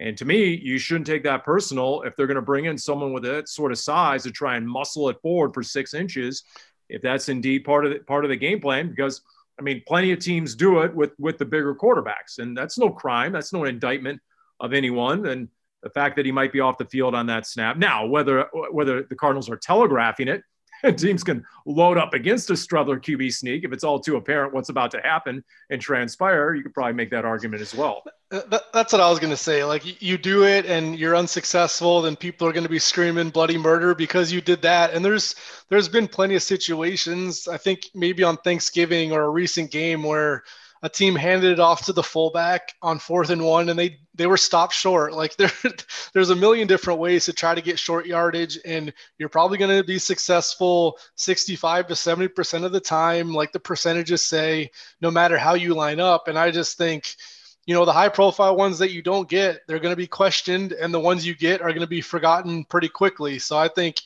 And 0.01 0.17
to 0.17 0.25
me, 0.25 0.55
you 0.55 0.79
shouldn't 0.79 1.07
take 1.07 1.23
that 1.25 1.45
personal 1.45 2.03
if 2.03 2.17
they're 2.17 2.27
going 2.27 2.37
to 2.37 2.43
bring 2.43 2.65
in 2.65 2.79
someone 2.79 3.13
with 3.13 3.23
that 3.25 3.49
sort 3.51 3.71
of 3.71 3.79
size 3.79 4.23
to 4.23 4.31
try 4.31 4.57
and 4.57 4.67
muscle 4.67 5.11
it 5.11 5.21
forward 5.21 5.53
for 5.53 5.63
six 5.63 5.93
inches, 5.93 6.43
if 6.89 7.03
that's 7.03 7.29
indeed 7.29 7.65
part 7.65 7.85
of 7.85 7.93
the, 7.93 7.99
part 8.01 8.25
of 8.25 8.31
the 8.31 8.37
game 8.37 8.61
plan. 8.61 8.89
Because 8.89 9.21
I 9.59 9.63
mean, 9.63 9.83
plenty 9.87 10.11
of 10.13 10.19
teams 10.19 10.55
do 10.55 10.81
it 10.81 10.95
with 10.95 11.13
with 11.19 11.37
the 11.37 11.45
bigger 11.45 11.75
quarterbacks, 11.75 12.39
and 12.39 12.57
that's 12.57 12.79
no 12.79 12.89
crime. 12.89 13.33
That's 13.33 13.53
no 13.53 13.65
indictment 13.65 14.21
of 14.59 14.73
anyone. 14.73 15.27
And 15.27 15.49
the 15.83 15.91
fact 15.91 16.17
that 16.17 16.25
he 16.25 16.33
might 16.33 16.53
be 16.53 16.61
off 16.61 16.79
the 16.79 16.87
field 16.87 17.15
on 17.15 17.27
that 17.27 17.47
snap. 17.47 17.77
Now, 17.77 18.07
whether 18.07 18.49
whether 18.73 19.03
the 19.03 19.17
Cardinals 19.17 19.51
are 19.51 19.57
telegraphing 19.57 20.29
it 20.29 20.43
teams 20.97 21.25
can 21.25 21.45
load 21.67 21.99
up 21.99 22.15
against 22.15 22.51
a 22.51 22.55
Streveler 22.55 23.01
QB 23.01 23.33
sneak 23.33 23.65
if 23.65 23.73
it's 23.73 23.85
all 23.85 24.01
too 24.01 24.17
apparent 24.17 24.53
what's 24.53 24.69
about 24.69 24.91
to 24.93 25.01
happen 25.01 25.45
and 25.71 25.81
transpire. 25.81 26.55
You 26.55 26.63
could 26.63 26.75
probably 26.75 26.95
make 26.95 27.11
that 27.11 27.25
argument 27.25 27.63
as 27.63 27.75
well. 27.75 28.03
Uh, 28.31 28.59
that's 28.73 28.93
what 28.93 29.01
I 29.01 29.11
was 29.11 29.19
going 29.19 29.33
to 29.33 29.37
say. 29.37 29.65
Like 29.65 30.01
you 30.01 30.17
do 30.17 30.45
it 30.45 30.67
and 30.67 30.99
you're 30.99 31.17
unsuccessful, 31.17 32.03
then 32.03 32.17
people 32.17 32.47
are 32.47 32.53
going 32.53 32.65
to 32.65 32.71
be 32.71 32.79
screaming 32.79 33.31
bloody 33.31 33.59
murder 33.59 33.95
because 33.95 34.33
you 34.33 34.41
did 34.41 34.63
that. 34.63 34.95
And 34.95 35.05
there's 35.05 35.35
there's 35.69 35.89
been 35.89 36.07
plenty 36.09 36.37
of 36.37 36.43
situations. 36.43 37.49
I 37.49 37.57
think 37.57 37.91
maybe 37.95 38.23
on 38.23 38.37
Thanksgiving 38.39 39.13
or 39.13 39.23
a 39.23 39.31
recent 39.31 39.71
game 39.71 40.03
where 40.03 40.45
a 40.83 40.89
team 40.89 41.15
handed 41.15 41.53
it 41.53 41.61
off 41.61 41.85
to 41.85 41.93
the 41.93 42.03
fullback 42.03 42.73
on 42.81 42.99
fourth 42.99 43.31
and 43.31 43.45
one 43.45 43.69
and 43.69 43.79
they 43.79 43.99
they 44.15 44.27
were 44.27 44.37
stopped 44.37 44.75
short. 44.75 45.13
Like 45.13 45.37
there 45.37 45.53
there's 46.13 46.31
a 46.31 46.37
million 46.37 46.67
different 46.67 47.01
ways 47.01 47.27
to 47.27 47.33
try 47.33 47.55
to 47.55 47.61
get 47.61 47.79
short 47.79 48.07
yardage 48.07 48.59
and 48.65 48.93
you're 49.19 49.29
probably 49.29 49.59
going 49.59 49.77
to 49.77 49.85
be 49.85 49.99
successful 49.99 50.99
65 51.17 51.89
to 51.89 51.95
70% 51.95 52.65
of 52.65 52.73
the 52.73 52.81
time 52.81 53.33
like 53.33 53.53
the 53.53 53.61
percentages 53.61 54.23
say 54.23 54.71
no 55.01 55.11
matter 55.11 55.37
how 55.37 55.55
you 55.55 55.75
line 55.75 56.01
up. 56.01 56.29
And 56.29 56.39
i 56.39 56.51
just 56.51 56.79
think 56.79 57.15
you 57.67 57.75
know 57.75 57.85
the 57.85 57.93
high 57.93 58.09
profile 58.09 58.57
ones 58.57 58.79
that 58.79 58.91
you 58.91 59.03
don't 59.03 59.29
get 59.29 59.61
they're 59.67 59.79
going 59.79 59.93
to 59.93 59.97
be 59.97 60.07
questioned 60.07 60.73
and 60.73 60.95
the 60.95 61.01
ones 61.01 61.27
you 61.27 61.35
get 61.35 61.61
are 61.61 61.69
going 61.69 61.81
to 61.81 61.87
be 61.87 62.01
forgotten 62.01 62.65
pretty 62.65 62.89
quickly. 62.89 63.39
So 63.39 63.59
i 63.59 63.69
think 63.69 63.97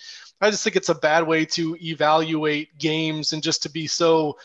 i 0.41 0.51
just 0.51 0.65
think 0.65 0.75
it's 0.75 0.89
a 0.89 0.95
bad 0.97 1.25
way 1.25 1.45
to 1.45 1.77
evaluate 1.81 2.77
games 2.79 3.33
and 3.33 3.43
just 3.43 3.63
to 3.63 3.71
be 3.71 3.87
so 3.87 4.37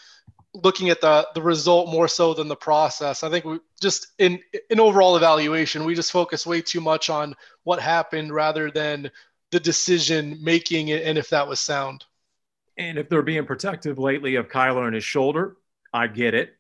looking 0.53 0.89
at 0.89 1.01
the 1.01 1.27
the 1.35 1.41
result 1.41 1.89
more 1.89 2.07
so 2.07 2.33
than 2.33 2.47
the 2.47 2.55
process. 2.55 3.23
I 3.23 3.29
think 3.29 3.45
we 3.45 3.59
just 3.81 4.07
in 4.17 4.39
in 4.69 4.79
overall 4.79 5.15
evaluation, 5.15 5.85
we 5.85 5.95
just 5.95 6.11
focus 6.11 6.45
way 6.45 6.61
too 6.61 6.81
much 6.81 7.09
on 7.09 7.35
what 7.63 7.79
happened 7.79 8.33
rather 8.33 8.71
than 8.71 9.11
the 9.51 9.59
decision 9.59 10.37
making 10.41 10.91
and 10.91 11.17
if 11.17 11.29
that 11.29 11.47
was 11.47 11.59
sound. 11.59 12.05
And 12.77 12.97
if 12.97 13.09
they're 13.09 13.21
being 13.21 13.45
protective 13.45 13.99
lately 13.99 14.35
of 14.35 14.47
Kyler 14.47 14.85
and 14.85 14.95
his 14.95 15.03
shoulder, 15.03 15.57
I 15.93 16.07
get 16.07 16.33
it. 16.33 16.55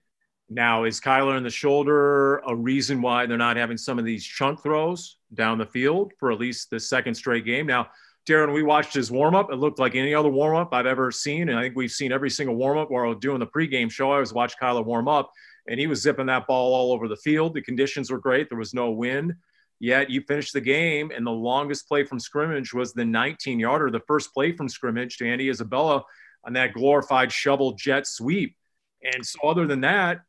Now, 0.49 0.83
is 0.83 0.99
Kyler 0.99 1.37
in 1.37 1.43
the 1.43 1.49
shoulder 1.49 2.39
a 2.39 2.55
reason 2.55 3.01
why 3.01 3.27
they're 3.27 3.37
not 3.37 3.55
having 3.55 3.77
some 3.77 3.99
of 3.99 4.05
these 4.05 4.25
chunk 4.25 4.61
throws 4.61 5.17
down 5.33 5.59
the 5.59 5.65
field 5.65 6.11
for 6.17 6.31
at 6.31 6.39
least 6.39 6.71
the 6.71 6.79
second 6.79 7.13
straight 7.13 7.45
game? 7.45 7.67
Now, 7.67 7.89
Darren, 8.29 8.53
we 8.53 8.63
watched 8.63 8.93
his 8.93 9.11
warm 9.11 9.35
up. 9.35 9.51
It 9.51 9.55
looked 9.55 9.79
like 9.79 9.95
any 9.95 10.13
other 10.13 10.29
warm 10.29 10.55
up 10.55 10.73
I've 10.73 10.85
ever 10.85 11.11
seen. 11.11 11.49
And 11.49 11.57
I 11.57 11.63
think 11.63 11.75
we've 11.75 11.91
seen 11.91 12.11
every 12.11 12.29
single 12.29 12.55
warm 12.55 12.77
up 12.77 12.91
while 12.91 13.13
doing 13.13 13.39
the 13.39 13.47
pregame 13.47 13.91
show. 13.91 14.11
I 14.11 14.19
was 14.19 14.33
watching 14.33 14.57
Kyler 14.61 14.85
warm 14.85 15.07
up 15.07 15.31
and 15.67 15.79
he 15.79 15.87
was 15.87 16.01
zipping 16.01 16.25
that 16.25 16.47
ball 16.47 16.73
all 16.73 16.91
over 16.91 17.07
the 17.07 17.15
field. 17.15 17.53
The 17.53 17.61
conditions 17.61 18.11
were 18.11 18.17
great. 18.17 18.49
There 18.49 18.57
was 18.57 18.73
no 18.73 18.91
wind. 18.91 19.35
Yet 19.79 20.09
you 20.09 20.21
finished 20.21 20.51
the 20.51 20.59
game, 20.59 21.09
and 21.15 21.25
the 21.25 21.31
longest 21.31 21.87
play 21.87 22.03
from 22.03 22.19
scrimmage 22.19 22.73
was 22.73 22.91
the 22.91 23.05
19 23.05 23.59
yarder, 23.59 23.89
the 23.89 24.01
first 24.01 24.33
play 24.33 24.51
from 24.51 24.67
scrimmage 24.67 25.17
to 25.17 25.27
Andy 25.29 25.49
Isabella 25.49 26.03
on 26.43 26.53
that 26.53 26.73
glorified 26.73 27.31
shovel 27.31 27.73
jet 27.73 28.05
sweep. 28.05 28.57
And 29.01 29.25
so, 29.25 29.39
other 29.47 29.65
than 29.67 29.79
that, 29.81 30.19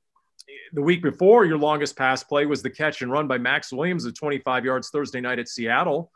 the 0.72 0.82
week 0.82 1.02
before, 1.02 1.44
your 1.46 1.58
longest 1.58 1.96
pass 1.96 2.22
play 2.22 2.46
was 2.46 2.62
the 2.62 2.70
catch 2.70 3.02
and 3.02 3.10
run 3.10 3.26
by 3.26 3.38
Maxx 3.38 3.72
Williams 3.72 4.06
at 4.06 4.14
25 4.14 4.64
yards 4.64 4.90
Thursday 4.90 5.20
night 5.20 5.40
at 5.40 5.48
Seattle. 5.48 6.12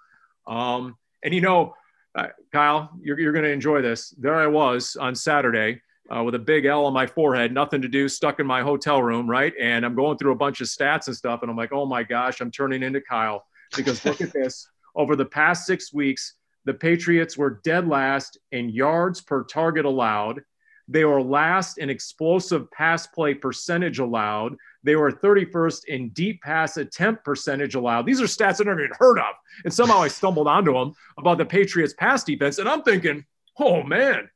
Um, 0.47 0.97
and 1.25 1.35
you 1.35 1.41
know, 1.41 1.75
uh, 2.15 2.29
Kyle, 2.53 2.91
you're, 3.03 3.19
you're 3.19 3.33
going 3.33 3.45
to 3.45 3.51
enjoy 3.51 3.83
this. 3.83 4.11
There 4.11 4.37
I 4.37 4.47
was 4.47 4.97
on 4.97 5.15
Saturday 5.15 5.81
uh, 6.15 6.23
with 6.23 6.35
a 6.35 6.39
big 6.39 6.67
L 6.67 6.85
on 6.85 6.93
my 6.93 7.07
forehead, 7.07 7.53
nothing 7.53 7.83
to 7.83 7.89
do, 7.89 8.09
stuck 8.09 8.39
in 8.39 8.47
my 8.47 8.61
hotel 8.61 9.03
room, 9.03 9.29
right? 9.29 9.53
And 9.61 9.85
I'm 9.85 9.95
going 9.95 10.19
through 10.19 10.33
a 10.33 10.37
bunch 10.37 10.61
of 10.61 10.69
stats 10.69 11.07
and 11.09 11.17
stuff. 11.17 11.43
And 11.43 11.51
I'm 11.51 11.57
like, 11.57 11.73
oh 11.73 11.87
my 11.87 12.03
gosh, 12.03 12.41
I'm 12.41 12.51
turning 12.51 12.83
into 12.83 13.01
Kyle 13.01 13.45
because 13.75 14.05
look 14.05 14.21
at 14.21 14.33
this. 14.33 14.69
Over 14.97 15.17
the 15.17 15.25
past 15.25 15.67
six 15.67 15.93
weeks, 15.93 16.35
the 16.67 16.75
Patriots 16.75 17.37
were 17.37 17.61
dead 17.65 17.89
last 17.89 18.39
in 18.53 18.69
yards 18.69 19.21
per 19.21 19.43
target 19.43 19.85
allowed. 19.85 20.41
They 20.87 21.05
were 21.05 21.23
last 21.23 21.79
in 21.79 21.91
explosive 21.91 22.71
pass 22.71 23.07
play 23.07 23.35
percentage 23.35 23.99
allowed. 23.99 24.57
They 24.85 24.97
were 24.97 25.11
31st 25.11 25.87
in 25.87 26.11
deep 26.11 26.43
pass 26.43 26.77
attempt 26.77 27.25
percentage 27.25 27.75
allowed. 27.75 28.07
These 28.07 28.21
are 28.21 28.27
stats 28.27 28.61
I've 28.61 28.67
never 28.67 28.85
even 28.85 28.97
heard 28.99 29.19
of. 29.19 29.35
And 29.65 29.73
somehow 29.73 30.03
I 30.03 30.09
stumbled 30.09 30.47
onto 30.47 30.73
them 30.73 30.93
about 31.19 31.39
the 31.39 31.47
Patriots 31.47 31.95
pass 31.95 32.23
defense. 32.23 32.59
And 32.59 32.69
I'm 32.69 32.83
thinking, 32.83 33.25
oh 33.59 33.83
man, 33.83 34.29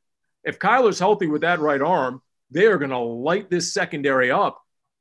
if 0.43 0.59
Kyler's 0.59 0.99
healthy 0.99 1.27
with 1.27 1.41
that 1.41 1.59
right 1.59 1.81
arm, 1.81 2.21
they 2.51 2.65
are 2.65 2.77
going 2.77 2.89
to 2.89 2.97
light 2.97 3.49
this 3.49 3.73
secondary 3.73 4.31
up. 4.31 4.59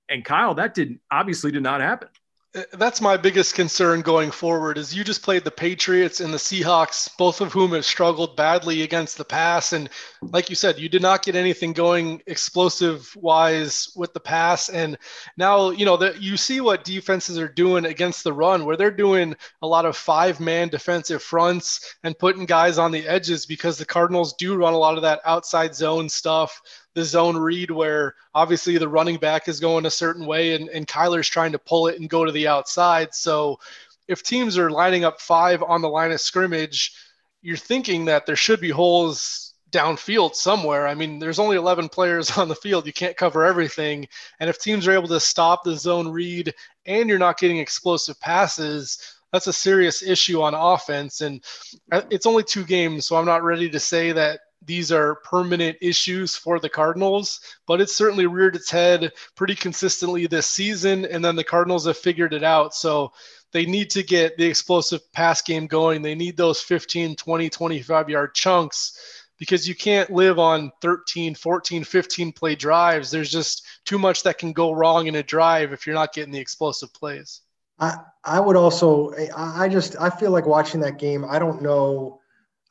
And 0.08 0.24
Kyle, 0.24 0.54
that 0.54 0.74
didn't 0.74 1.00
obviously 1.11 1.50
did 1.50 1.62
not 1.62 1.80
happen 1.80 2.08
Uh, 2.54 2.62
that's 2.78 3.02
my 3.02 3.14
biggest 3.14 3.54
concern 3.54 4.00
going 4.00 4.30
forward 4.30 4.78
is 4.78 4.94
you 4.94 5.04
just 5.04 5.22
played 5.22 5.44
the 5.44 5.50
Patriots 5.50 6.20
and 6.20 6.32
the 6.32 6.38
Seahawks, 6.38 7.11
both 7.18 7.42
of 7.42 7.52
whom 7.52 7.72
have 7.72 7.84
struggled 7.84 8.37
badly 8.37 8.80
against 8.80 9.18
the 9.18 9.24
pass. 9.24 9.74
And 9.74 9.90
like 10.22 10.48
you 10.48 10.56
said, 10.56 10.78
you 10.78 10.88
did 10.88 11.02
not 11.02 11.22
get 11.22 11.37
anything 11.37 11.74
going 11.74 12.22
explosive 12.26 13.14
wise 13.16 13.92
with 13.94 14.14
the 14.14 14.20
pass. 14.20 14.70
And 14.70 14.96
now, 15.37 15.68
you 15.70 15.84
know, 15.84 15.98
that 15.98 16.22
you 16.22 16.38
see 16.38 16.62
what 16.62 16.84
defenses 16.84 17.38
are 17.38 17.48
doing 17.48 17.84
against 17.84 18.24
the 18.24 18.32
run, 18.32 18.64
where 18.64 18.78
they're 18.78 18.90
doing 18.90 19.37
a 19.61 19.66
lot 19.66 19.84
of 19.84 19.94
five 19.94 20.40
man 20.40 20.68
defensive 20.68 21.22
fronts 21.22 21.96
and 22.02 22.18
putting 22.18 22.46
guys 22.46 22.78
on 22.78 22.92
the 22.92 23.06
edges 23.06 23.44
because 23.44 23.76
the 23.76 23.84
Cardinals 23.84 24.32
do 24.38 24.56
run 24.56 24.72
a 24.72 24.78
lot 24.78 24.96
of 24.96 25.02
that 25.02 25.20
outside 25.26 25.74
zone 25.74 26.08
stuff 26.08 26.62
the 26.98 27.04
zone 27.04 27.37
read 27.37 27.70
where 27.70 28.16
obviously 28.34 28.76
the 28.76 28.88
running 28.88 29.18
back 29.18 29.46
is 29.46 29.61
going 29.61 29.87
a 29.87 29.90
certain 29.90 30.26
way 30.26 30.56
and, 30.56 30.68
and 30.68 30.88
Kyler's 30.88 31.28
trying 31.28 31.52
to 31.52 31.58
pull 31.58 31.87
it 31.87 32.00
and 32.00 32.11
go 32.11 32.24
to 32.24 32.32
the 32.32 32.48
outside. 32.48 33.14
So 33.14 33.61
if 34.08 34.24
teams 34.24 34.58
are 34.58 34.68
lining 34.68 35.04
up 35.04 35.20
five 35.20 35.62
on 35.62 35.80
the 35.80 35.88
line 35.88 36.11
of 36.11 36.20
scrimmage, 36.20 36.92
you're 37.40 37.56
thinking 37.56 38.06
that 38.06 38.26
there 38.26 38.34
should 38.34 38.61
be 38.61 38.70
holes 38.70 39.54
downfield 39.70 40.34
somewhere. 40.34 40.88
I 40.88 40.94
mean, 40.96 41.20
there's 41.20 41.38
only 41.38 41.56
11 41.56 41.88
players 41.88 42.30
on 42.37 42.48
the 42.48 42.56
field. 42.56 42.84
You 42.84 42.92
can't 42.92 43.16
cover 43.16 43.44
everything. 43.44 44.08
And 44.40 44.50
if 44.50 44.58
teams 44.58 44.88
are 44.88 44.92
able 44.92 45.08
to 45.08 45.20
stop 45.20 45.62
the 45.62 45.76
zone 45.76 46.08
read 46.08 46.52
and 46.84 47.08
you're 47.08 47.18
not 47.20 47.38
getting 47.38 47.58
explosive 47.58 48.18
passes, 48.18 48.98
that's 49.32 49.46
a 49.46 49.52
serious 49.52 50.02
issue 50.02 50.42
on 50.42 50.54
offense. 50.54 51.20
And 51.20 51.44
uh, 51.92 52.02
it's 52.11 52.26
only 52.26 52.42
two 52.42 52.64
games, 52.64 53.06
so 53.06 53.14
I'm 53.14 53.24
not 53.24 53.44
ready 53.44 53.70
to 53.70 53.78
say 53.78 54.11
that 54.11 54.40
these 54.64 54.90
are 54.92 55.16
permanent 55.16 55.78
issues 55.80 56.36
for 56.36 56.58
the 56.58 56.68
Cardinals, 56.68 57.40
but 57.66 57.80
it's 57.80 57.94
certainly 57.94 58.26
reared 58.26 58.56
its 58.56 58.70
head 58.70 59.12
pretty 59.36 59.54
consistently 59.54 60.26
this 60.26 60.46
season. 60.46 61.04
And 61.04 61.24
then 61.24 61.36
the 61.36 61.44
Cardinals 61.44 61.86
have 61.86 61.96
figured 61.96 62.34
it 62.34 62.42
out. 62.42 62.74
So 62.74 63.12
they 63.52 63.64
need 63.64 63.90
to 63.90 64.02
get 64.02 64.36
the 64.36 64.46
explosive 64.46 65.10
pass 65.12 65.42
game 65.42 65.66
going. 65.66 66.02
They 66.02 66.14
need 66.14 66.36
those 66.36 66.60
15, 66.60 67.16
20, 67.16 67.48
25 67.48 68.10
yard 68.10 68.34
chunks 68.34 69.24
because 69.38 69.68
you 69.68 69.74
can't 69.74 70.10
live 70.10 70.38
on 70.38 70.72
13, 70.82 71.34
14, 71.34 71.84
15 71.84 72.32
play 72.32 72.54
drives. 72.54 73.10
There's 73.10 73.30
just 73.30 73.64
too 73.84 73.98
much 73.98 74.24
that 74.24 74.38
can 74.38 74.52
go 74.52 74.72
wrong 74.72 75.06
in 75.06 75.14
a 75.14 75.22
drive 75.22 75.72
if 75.72 75.86
you're 75.86 75.94
not 75.94 76.12
getting 76.12 76.32
the 76.32 76.40
explosive 76.40 76.92
plays. 76.92 77.40
I, 77.78 77.98
I 78.24 78.40
would 78.40 78.56
also, 78.56 79.12
I 79.36 79.68
just, 79.68 79.94
I 80.00 80.10
feel 80.10 80.32
like 80.32 80.46
watching 80.46 80.80
that 80.80 80.98
game, 80.98 81.24
I 81.24 81.38
don't 81.38 81.62
know 81.62 82.20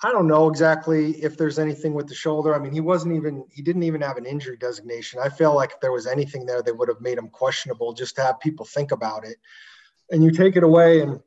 I 0.04 0.12
don't 0.12 0.28
know 0.28 0.48
exactly 0.48 1.12
if 1.24 1.38
there's 1.38 1.58
anything 1.58 1.94
with 1.94 2.08
the 2.08 2.14
shoulder. 2.14 2.54
I 2.54 2.60
mean, 2.60 2.72
he 2.72 2.82
wasn't 2.82 3.16
even 3.16 3.46
he 3.50 3.62
didn't 3.62 3.84
even 3.84 4.02
have 4.02 4.18
an 4.18 4.26
injury 4.26 4.58
designation. 4.58 5.20
I 5.20 5.30
feel 5.30 5.56
like 5.56 5.72
if 5.72 5.80
there 5.80 5.92
was 5.92 6.06
anything 6.06 6.46
there 6.46 6.62
that 6.62 6.78
would 6.78 6.88
have 6.88 7.02
made 7.02 7.18
him 7.18 7.30
questionable 7.30 7.94
just 7.94 8.16
to 8.18 8.22
have 8.22 8.40
people 8.40 8.66
think 8.66 8.92
about 8.92 9.26
it. 9.26 9.38
And 10.12 10.24
you 10.24 10.32
take 10.32 10.56
it 10.56 10.64
away 10.64 11.02
and 11.02 11.20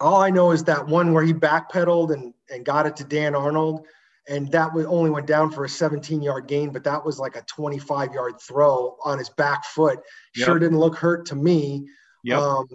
all 0.00 0.20
I 0.20 0.30
know 0.30 0.52
is 0.52 0.64
that 0.64 0.86
one 0.86 1.12
where 1.12 1.24
he 1.24 1.32
backpedaled 1.32 2.12
and 2.12 2.32
and 2.50 2.64
got 2.64 2.86
it 2.86 2.96
to 2.96 3.04
Dan 3.04 3.34
Arnold 3.34 3.86
and 4.28 4.50
that 4.52 4.70
only 4.86 5.10
went 5.10 5.26
down 5.26 5.50
for 5.50 5.64
a 5.64 5.68
17 5.68 6.22
yard 6.22 6.46
gain, 6.46 6.70
but 6.70 6.84
that 6.84 7.04
was 7.04 7.18
like 7.18 7.36
a 7.36 7.42
25 7.42 8.12
yard 8.12 8.40
throw 8.40 8.96
on 9.04 9.18
his 9.18 9.28
back 9.30 9.64
foot. 9.64 9.98
Yep. 10.36 10.46
Sure 10.46 10.58
didn't 10.58 10.78
look 10.78 10.96
hurt 10.96 11.26
to 11.26 11.34
me. 11.34 11.88
Yep. 12.24 12.38
Um, 12.38 12.66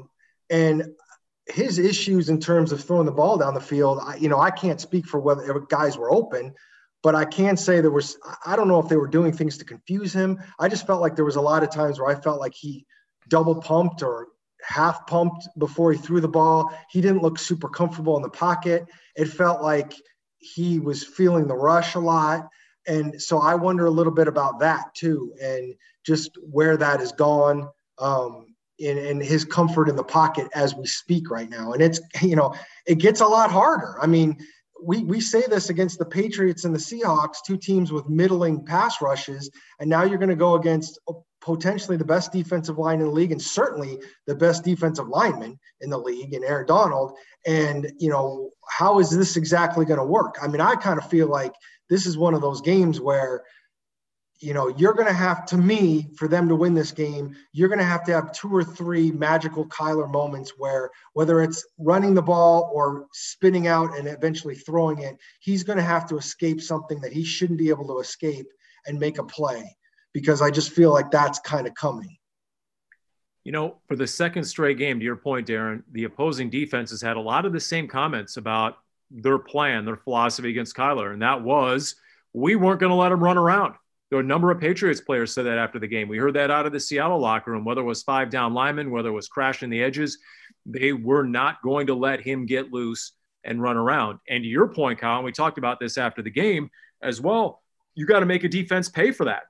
and 0.50 0.84
his 1.50 1.78
issues 1.80 2.30
in 2.30 2.40
terms 2.40 2.72
of 2.72 2.84
throwing 2.84 3.06
the 3.06 3.12
ball 3.12 3.38
down 3.38 3.54
the 3.54 3.62
field, 3.62 4.00
I, 4.04 4.16
you 4.18 4.30
know, 4.30 4.40
I 4.40 4.52
can't 4.52 4.82
speak 4.82 5.06
for 5.06 5.20
whether 5.20 5.60
guys 5.62 5.98
were 5.98 6.12
open, 6.12 6.54
but 7.04 7.16
I 7.16 7.26
can 7.26 7.56
say 7.58 7.80
there 7.80 7.92
was, 7.92 8.18
I 8.46 8.56
don't 8.56 8.68
know 8.68 8.80
if 8.80 8.90
they 8.90 8.98
were 8.98 9.08
doing 9.08 9.32
things 9.32 9.58
to 9.60 9.66
confuse 9.66 10.14
him. 10.14 10.40
I 10.60 10.68
just 10.68 10.86
felt 10.86 11.02
like 11.02 11.16
there 11.16 11.26
was 11.26 11.36
a 11.36 11.42
lot 11.42 11.64
of 11.64 11.70
times 11.70 12.00
where 12.00 12.10
I 12.10 12.20
felt 12.20 12.40
like 12.40 12.54
he 12.54 12.86
double 13.30 13.62
pumped 13.62 14.04
or 14.04 14.28
half 14.62 15.08
pumped 15.08 15.48
before 15.58 15.94
he 15.94 15.98
threw 15.98 16.20
the 16.20 16.28
ball. 16.28 16.74
He 16.90 17.02
didn't 17.02 17.22
look 17.22 17.40
super 17.40 17.70
comfortable 17.70 18.18
in 18.18 18.24
the 18.24 18.30
pocket. 18.30 18.86
It 19.16 19.28
felt 19.28 19.62
like 19.62 19.94
he 20.40 20.80
was 20.80 21.04
feeling 21.04 21.48
the 21.48 21.56
rush 21.56 21.96
a 21.96 22.00
lot. 22.00 22.50
and 22.88 23.22
so 23.22 23.40
I 23.40 23.56
wonder 23.56 23.86
a 23.86 23.92
little 23.92 24.14
bit 24.14 24.28
about 24.28 24.60
that 24.60 24.94
too, 24.96 25.34
and 25.42 25.76
just 26.06 26.38
where 26.42 26.78
that 26.78 27.00
has 27.00 27.12
gone. 27.12 27.70
Um, 28.00 28.47
in, 28.80 28.98
in 28.98 29.22
his 29.22 29.44
comfort 29.44 29.90
in 29.90 29.96
the 29.96 30.04
pocket 30.04 30.48
as 30.54 30.76
we 30.76 30.86
speak 30.86 31.30
right 31.30 31.50
now. 31.50 31.74
And 31.74 31.82
it's, 31.82 32.00
you 32.22 32.36
know, 32.36 32.54
it 32.86 33.00
gets 33.00 33.22
a 33.22 33.26
lot 33.26 33.52
harder. 33.52 33.98
I 34.02 34.08
mean, 34.08 34.38
we, 34.84 35.04
we 35.04 35.20
say 35.20 35.44
this 35.48 35.70
against 35.70 35.98
the 36.00 36.06
Patriots 36.06 36.66
and 36.66 36.74
the 36.74 36.80
Seahawks, 36.80 37.38
two 37.46 37.58
teams 37.58 37.92
with 37.92 38.08
middling 38.08 38.64
pass 38.64 39.02
rushes. 39.02 39.50
And 39.80 39.90
now 39.90 40.04
you're 40.04 40.20
going 40.20 40.30
to 40.30 40.36
go 40.36 40.56
against 40.56 41.00
potentially 41.42 41.98
the 41.98 42.06
best 42.06 42.32
defensive 42.32 42.78
line 42.78 43.00
in 43.00 43.06
the 43.06 43.12
league 43.12 43.32
and 43.32 43.42
certainly 43.42 43.98
the 44.26 44.36
best 44.36 44.64
defensive 44.64 45.08
lineman 45.08 45.58
in 45.82 45.90
the 45.90 45.98
league 45.98 46.34
in 46.34 46.44
Aaron 46.44 46.68
Donald. 46.68 47.14
And, 47.46 47.92
you 47.98 48.10
know, 48.10 48.52
how 48.70 49.00
is 49.00 49.10
this 49.10 49.38
exactly 49.38 49.86
going 49.86 50.00
to 50.00 50.06
work? 50.06 50.38
I 50.42 50.48
mean, 50.48 50.62
I 50.62 50.76
kind 50.76 51.00
of 51.00 51.10
feel 51.10 51.28
like 51.28 51.54
this 51.90 52.06
is 52.06 52.18
one 52.18 52.34
of 52.34 52.42
those 52.42 52.62
games 52.62 53.00
where 53.00 53.44
you 54.40 54.54
know, 54.54 54.68
you're 54.68 54.94
going 54.94 55.08
to 55.08 55.14
have, 55.14 55.46
to 55.48 55.58
me, 55.58 56.10
for 56.16 56.28
them 56.28 56.48
to 56.48 56.56
win 56.56 56.74
this 56.74 56.92
game, 56.92 57.36
you're 57.54 57.70
going 57.70 57.80
to 57.80 57.86
have 57.86 58.04
to 58.06 58.12
have 58.12 58.32
two 58.32 58.56
or 58.56 58.64
three 58.64 59.12
magical 59.12 59.66
Kyler 59.66 60.10
moments 60.12 60.54
where, 60.58 60.92
whether 61.14 61.42
it's 61.42 61.66
running 61.80 62.14
the 62.14 62.22
ball 62.22 62.72
or 62.74 63.08
spinning 63.14 63.68
out 63.68 63.98
and 63.98 64.08
eventually 64.08 64.56
throwing 64.56 65.00
it, 65.00 65.18
he's 65.40 65.64
going 65.64 65.78
to 65.78 65.84
have 65.84 66.08
to 66.10 66.18
escape 66.18 66.62
something 66.62 67.00
that 67.02 67.14
he 67.14 67.24
shouldn't 67.24 67.60
be 67.60 67.70
able 67.70 67.88
to 67.88 68.00
escape 68.00 68.48
and 68.86 69.00
make 69.00 69.18
a 69.18 69.24
play 69.24 69.76
because 70.14 70.42
I 70.42 70.52
just 70.52 70.72
feel 70.72 70.92
like 70.92 71.10
that's 71.10 71.40
kind 71.40 71.66
of 71.66 71.74
coming. 71.74 72.18
You 73.44 73.54
know, 73.54 73.78
for 73.88 73.96
the 73.96 74.08
second 74.08 74.44
straight 74.44 74.78
game, 74.78 75.00
to 75.00 75.06
your 75.06 75.16
point, 75.16 75.48
Darren, 75.48 75.84
the 75.92 76.04
opposing 76.04 76.50
defense 76.50 76.92
has 76.92 77.02
had 77.02 77.18
a 77.18 77.22
lot 77.22 77.46
of 77.46 77.54
the 77.54 77.60
same 77.60 77.88
comments 77.88 78.38
about 78.38 78.78
their 79.10 79.40
plan, 79.40 79.86
their 79.86 79.96
philosophy 79.96 80.50
against 80.50 80.76
Kyler. 80.76 81.14
And 81.14 81.22
that 81.22 81.42
was, 81.42 81.96
we 82.34 82.56
weren't 82.56 82.82
going 82.82 82.90
to 82.90 82.96
let 82.96 83.12
him 83.12 83.24
run 83.24 83.38
around 83.38 83.76
there 84.10 84.18
were 84.18 84.24
a 84.24 84.28
number 84.28 84.52
of 84.52 84.60
Patriots 84.60 85.02
players 85.02 85.34
said 85.34 85.46
that 85.46 85.58
after 85.58 85.80
the 85.80 85.88
game. 85.88 86.08
We 86.08 86.18
heard 86.18 86.36
that 86.36 86.52
out 86.52 86.66
of 86.66 86.72
the 86.72 86.80
Seattle 86.80 87.20
locker 87.20 87.52
room, 87.52 87.66
whether 87.66 87.82
it 87.82 87.86
was 87.86 88.04
five 88.04 88.30
down 88.30 88.54
linemen, 88.54 88.92
whether 88.92 89.10
it 89.10 89.14
was 89.14 89.28
crashing 89.28 89.70
the 89.70 89.84
edges, 89.84 90.18
they 90.66 90.94
were 90.94 91.24
not 91.24 91.62
going 91.62 91.88
to 91.88 91.94
let 91.94 92.22
him 92.22 92.46
get 92.46 92.72
loose 92.72 93.14
and 93.44 93.62
run 93.62 93.78
around. 93.78 94.20
And 94.30 94.44
to 94.44 94.48
your 94.48 94.68
point, 94.68 95.00
Kyle, 95.00 95.18
and 95.18 95.26
we 95.26 95.32
talked 95.32 95.58
about 95.58 95.80
this 95.80 95.98
after 95.98 96.22
the 96.22 96.30
game 96.30 96.70
as 97.02 97.22
well, 97.22 97.62
you 97.96 98.06
got 98.06 98.22
to 98.22 98.26
make 98.26 98.44
a 98.44 98.50
defense 98.50 98.90
pay 98.90 99.12
for 99.12 99.26
that. 99.26 99.44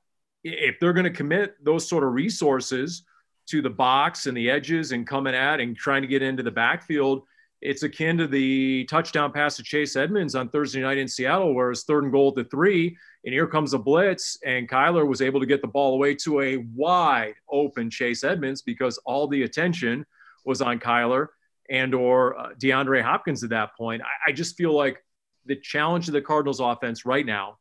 If 0.43 0.80
they're 0.80 0.93
going 0.93 1.04
to 1.04 1.10
commit 1.12 1.56
those 1.63 1.88
sort 1.88 2.04
of 2.04 2.13
resources 2.13 3.04
to 3.48 3.62
the 3.62 3.70
box 3.70 4.28
and 4.28 4.36
the 4.36 4.50
edges 4.50 4.91
and 4.91 5.06
coming 5.08 5.36
at 5.36 5.60
and 5.60 5.76
trying 5.76 6.02
to 6.02 6.08
get 6.08 6.22
into 6.22 6.43
the 6.43 6.52
backfield– 6.52 7.24
it's 7.62 7.84
akin 7.84 8.17
to 8.17 8.28
the 8.28 8.86
touchdown 8.86 9.32
pass 9.32 9.56
to 9.58 9.63
Chase 9.63 9.96
Edmonds 9.96 10.36
on 10.36 10.50
Thursday 10.50 10.82
night 10.82 10.98
in 10.98 11.08
Seattle, 11.08 11.56
where 11.56 11.72
it's 11.72 11.84
third 11.84 12.04
and 12.04 12.12
goal 12.12 12.30
at 12.30 12.36
the 12.36 12.43
three, 12.46 12.96
and 13.26 13.34
here 13.34 13.48
comes 13.48 13.74
a 13.74 13.80
blitz, 13.80 14.38
and 14.46 14.70
Kyler 14.70 15.08
was 15.08 15.22
able 15.22 15.39
to 15.39 15.46
get 15.46 15.62
the 15.62 15.67
ball 15.67 15.96
away 15.96 16.13
to 16.15 16.41
a 16.41 16.58
wide 16.76 17.34
open 17.50 17.89
Chase 17.89 18.24
Edmonds 18.24 18.62
because 18.62 19.00
all 19.06 19.28
the 19.28 19.43
attention 19.43 20.06
was 20.46 20.62
on 20.62 20.80
Kyler 20.80 21.28
and 21.70 21.96
or 21.96 22.39
uh, 22.39 22.50
DeAndre 22.62 23.02
Hopkins 23.02 23.43
at 23.43 23.50
that 23.50 23.76
point. 23.76 24.02
I, 24.04 24.30
I 24.30 24.34
just 24.34 24.56
feel 24.56 24.74
like 24.74 25.04
the 25.46 25.56
challenge 25.56 26.08
of 26.08 26.13
the 26.13 26.22
Cardinals 26.22 26.60
offense 26.60 27.06
right 27.06 27.26
now, 27.26 27.58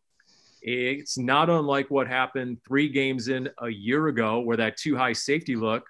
it's 0.60 1.16
not 1.16 1.48
unlike 1.48 1.90
what 1.90 2.06
happened 2.06 2.58
three 2.66 2.88
games 2.88 3.28
in 3.28 3.48
a 3.62 3.68
year 3.68 4.08
ago, 4.08 4.40
where 4.40 4.56
that 4.58 4.76
two 4.76 4.96
high 4.96 5.14
safety 5.14 5.56
look 5.56 5.86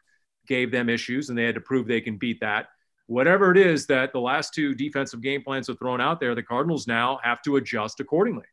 gave 0.47 0.71
them 0.71 0.89
issues, 0.89 1.29
and 1.29 1.37
they 1.37 1.45
had 1.45 1.57
to 1.57 1.61
prove 1.61 1.89
they 1.89 2.01
can 2.01 2.19
beat 2.19 2.41
that 2.41 2.67
whatever 3.07 3.51
it 3.51 3.57
is 3.57 3.87
that 3.87 4.13
the 4.13 4.21
last 4.21 4.55
two 4.55 4.75
defensive 4.75 5.21
game 5.21 5.43
plans 5.43 5.69
are 5.71 5.75
thrown 5.75 6.01
out 6.01 6.21
there, 6.21 6.35
the 6.35 6.43
Cardinals 6.43 6.87
now 6.87 7.21
have 7.23 7.43
to 7.43 7.57
adjust 7.57 8.01
accordingly. 8.01 8.47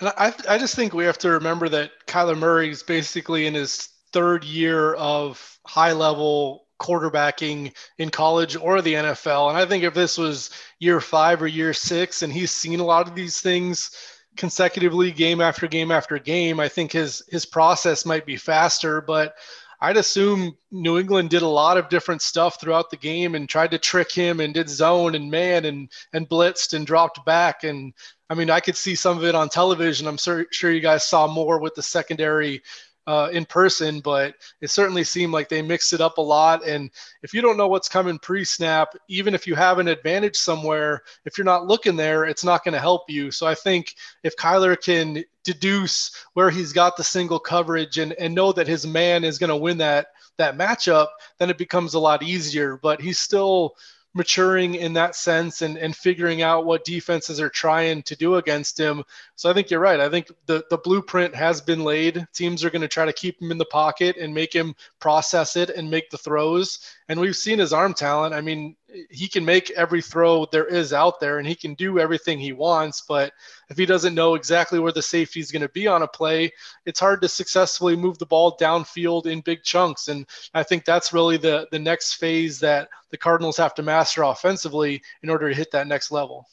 And 0.00 0.12
I, 0.16 0.34
I 0.48 0.58
just 0.58 0.74
think 0.74 0.92
we 0.92 1.04
have 1.04 1.18
to 1.18 1.30
remember 1.30 1.68
that 1.70 1.90
Kyler 2.06 2.38
Murray 2.38 2.70
is 2.70 2.82
basically 2.82 3.46
in 3.46 3.54
his 3.54 3.88
third 4.12 4.44
year 4.44 4.94
of 4.94 5.58
high 5.66 5.92
level 5.92 6.66
quarterbacking 6.80 7.74
in 7.98 8.10
college 8.10 8.56
or 8.56 8.82
the 8.82 8.94
NFL. 8.94 9.48
And 9.48 9.58
I 9.58 9.64
think 9.64 9.82
if 9.84 9.94
this 9.94 10.18
was 10.18 10.50
year 10.78 11.00
five 11.00 11.40
or 11.42 11.46
year 11.46 11.72
six 11.72 12.22
and 12.22 12.32
he's 12.32 12.50
seen 12.50 12.80
a 12.80 12.84
lot 12.84 13.08
of 13.08 13.14
these 13.14 13.40
things 13.40 13.90
consecutively 14.36 15.10
game 15.10 15.40
after 15.40 15.66
game 15.66 15.90
after 15.90 16.18
game, 16.18 16.60
I 16.60 16.68
think 16.68 16.92
his 16.92 17.22
his 17.30 17.46
process 17.46 18.04
might 18.04 18.26
be 18.26 18.36
faster. 18.36 19.00
But 19.00 19.34
I'd 19.80 19.96
assume 19.96 20.56
New 20.70 20.98
England 20.98 21.30
did 21.30 21.42
a 21.42 21.48
lot 21.48 21.76
of 21.76 21.88
different 21.88 22.22
stuff 22.22 22.60
throughout 22.60 22.90
the 22.90 22.96
game 22.96 23.34
and 23.34 23.48
tried 23.48 23.72
to 23.72 23.78
trick 23.78 24.10
him 24.10 24.40
and 24.40 24.54
did 24.54 24.68
zone 24.68 25.14
and 25.14 25.30
man 25.30 25.64
and 25.64 25.90
and 26.12 26.28
blitzed 26.28 26.74
and 26.74 26.86
dropped 26.86 27.24
back. 27.24 27.64
And 27.64 27.92
I 28.30 28.34
mean, 28.34 28.50
I 28.50 28.60
could 28.60 28.76
see 28.76 28.94
some 28.94 29.18
of 29.18 29.24
it 29.24 29.34
on 29.34 29.48
television. 29.48 30.06
I'm 30.06 30.16
sure, 30.16 30.46
sure 30.50 30.70
you 30.70 30.80
guys 30.80 31.06
saw 31.06 31.26
more 31.26 31.60
with 31.60 31.74
the 31.74 31.82
secondary 31.82 32.62
uh, 33.06 33.28
in 33.32 33.44
person, 33.44 34.00
but 34.00 34.34
it 34.60 34.68
certainly 34.68 35.04
seemed 35.04 35.32
like 35.32 35.48
they 35.48 35.62
mixed 35.62 35.92
it 35.92 36.00
up 36.00 36.18
a 36.18 36.22
lot. 36.22 36.66
And 36.66 36.90
if 37.22 37.32
you 37.32 37.40
don't 37.40 37.56
know 37.56 37.68
what's 37.68 37.88
coming 37.88 38.18
pre 38.18 38.44
snap, 38.44 38.94
even 39.08 39.34
if 39.34 39.46
you 39.46 39.54
have 39.54 39.78
an 39.78 39.88
advantage 39.88 40.36
somewhere, 40.36 41.02
if 41.24 41.38
you're 41.38 41.44
not 41.44 41.66
looking 41.66 41.96
there, 41.96 42.24
it's 42.24 42.44
not 42.44 42.64
going 42.64 42.74
to 42.74 42.80
help 42.80 43.08
you. 43.08 43.30
So 43.30 43.46
I 43.46 43.54
think 43.54 43.94
if 44.24 44.36
Kyler 44.36 44.80
can 44.80 45.24
deduce 45.44 46.10
where 46.34 46.50
he's 46.50 46.72
got 46.72 46.96
the 46.96 47.04
single 47.04 47.38
coverage 47.38 47.98
and, 47.98 48.12
and 48.14 48.34
know 48.34 48.52
that 48.52 48.66
his 48.66 48.86
man 48.86 49.22
is 49.22 49.38
going 49.38 49.50
to 49.50 49.56
win 49.56 49.78
that 49.78 50.08
that 50.38 50.58
matchup, 50.58 51.08
then 51.38 51.48
it 51.48 51.58
becomes 51.58 51.94
a 51.94 51.98
lot 51.98 52.22
easier. 52.22 52.76
But 52.76 53.00
he's 53.00 53.18
still 53.18 53.76
maturing 54.16 54.74
in 54.74 54.94
that 54.94 55.14
sense 55.14 55.60
and, 55.60 55.76
and 55.76 55.94
figuring 55.94 56.40
out 56.40 56.64
what 56.64 56.84
defenses 56.84 57.38
are 57.38 57.50
trying 57.50 58.02
to 58.02 58.16
do 58.16 58.36
against 58.36 58.80
him. 58.80 59.04
So 59.36 59.50
I 59.50 59.52
think 59.52 59.70
you're 59.70 59.78
right. 59.78 60.00
I 60.00 60.08
think 60.08 60.32
the, 60.46 60.64
the 60.70 60.78
blueprint 60.78 61.34
has 61.34 61.60
been 61.60 61.84
laid. 61.84 62.26
Teams 62.32 62.64
are 62.64 62.70
going 62.70 62.82
to 62.82 62.88
try 62.88 63.04
to 63.04 63.12
keep 63.12 63.40
him 63.40 63.50
in 63.50 63.58
the 63.58 63.66
pocket 63.66 64.16
and 64.16 64.34
make 64.34 64.54
him 64.54 64.74
process 64.98 65.54
it 65.56 65.68
and 65.68 65.90
make 65.90 66.08
the 66.08 66.18
throws. 66.18 66.78
And 67.10 67.20
we've 67.20 67.36
seen 67.36 67.58
his 67.58 67.74
arm 67.74 67.92
talent. 67.92 68.34
I 68.34 68.40
mean, 68.40 68.74
he 69.10 69.28
can 69.28 69.44
make 69.44 69.70
every 69.70 70.00
throw 70.00 70.46
there 70.46 70.66
is 70.66 70.92
out 70.92 71.20
there 71.20 71.38
and 71.38 71.46
he 71.46 71.54
can 71.54 71.74
do 71.74 71.98
everything 71.98 72.38
he 72.38 72.52
wants. 72.52 73.02
But 73.06 73.32
if 73.68 73.76
he 73.76 73.86
doesn't 73.86 74.14
know 74.14 74.34
exactly 74.34 74.78
where 74.78 74.92
the 74.92 75.02
safety 75.02 75.40
is 75.40 75.52
going 75.52 75.62
to 75.62 75.68
be 75.68 75.86
on 75.86 76.02
a 76.02 76.08
play, 76.08 76.52
it's 76.84 77.00
hard 77.00 77.20
to 77.22 77.28
successfully 77.28 77.96
move 77.96 78.18
the 78.18 78.26
ball 78.26 78.56
downfield 78.56 79.26
in 79.26 79.40
big 79.40 79.62
chunks. 79.62 80.08
And 80.08 80.26
I 80.54 80.62
think 80.62 80.84
that's 80.84 81.12
really 81.12 81.36
the, 81.36 81.66
the 81.70 81.78
next 81.78 82.14
phase 82.14 82.60
that 82.60 82.88
the 83.10 83.16
Cardinals 83.16 83.56
have 83.56 83.74
to 83.74 83.82
master 83.82 84.22
offensively 84.22 85.02
in 85.22 85.30
order 85.30 85.48
to 85.48 85.54
hit 85.54 85.70
that 85.72 85.86
next 85.86 86.10
level. 86.10 86.46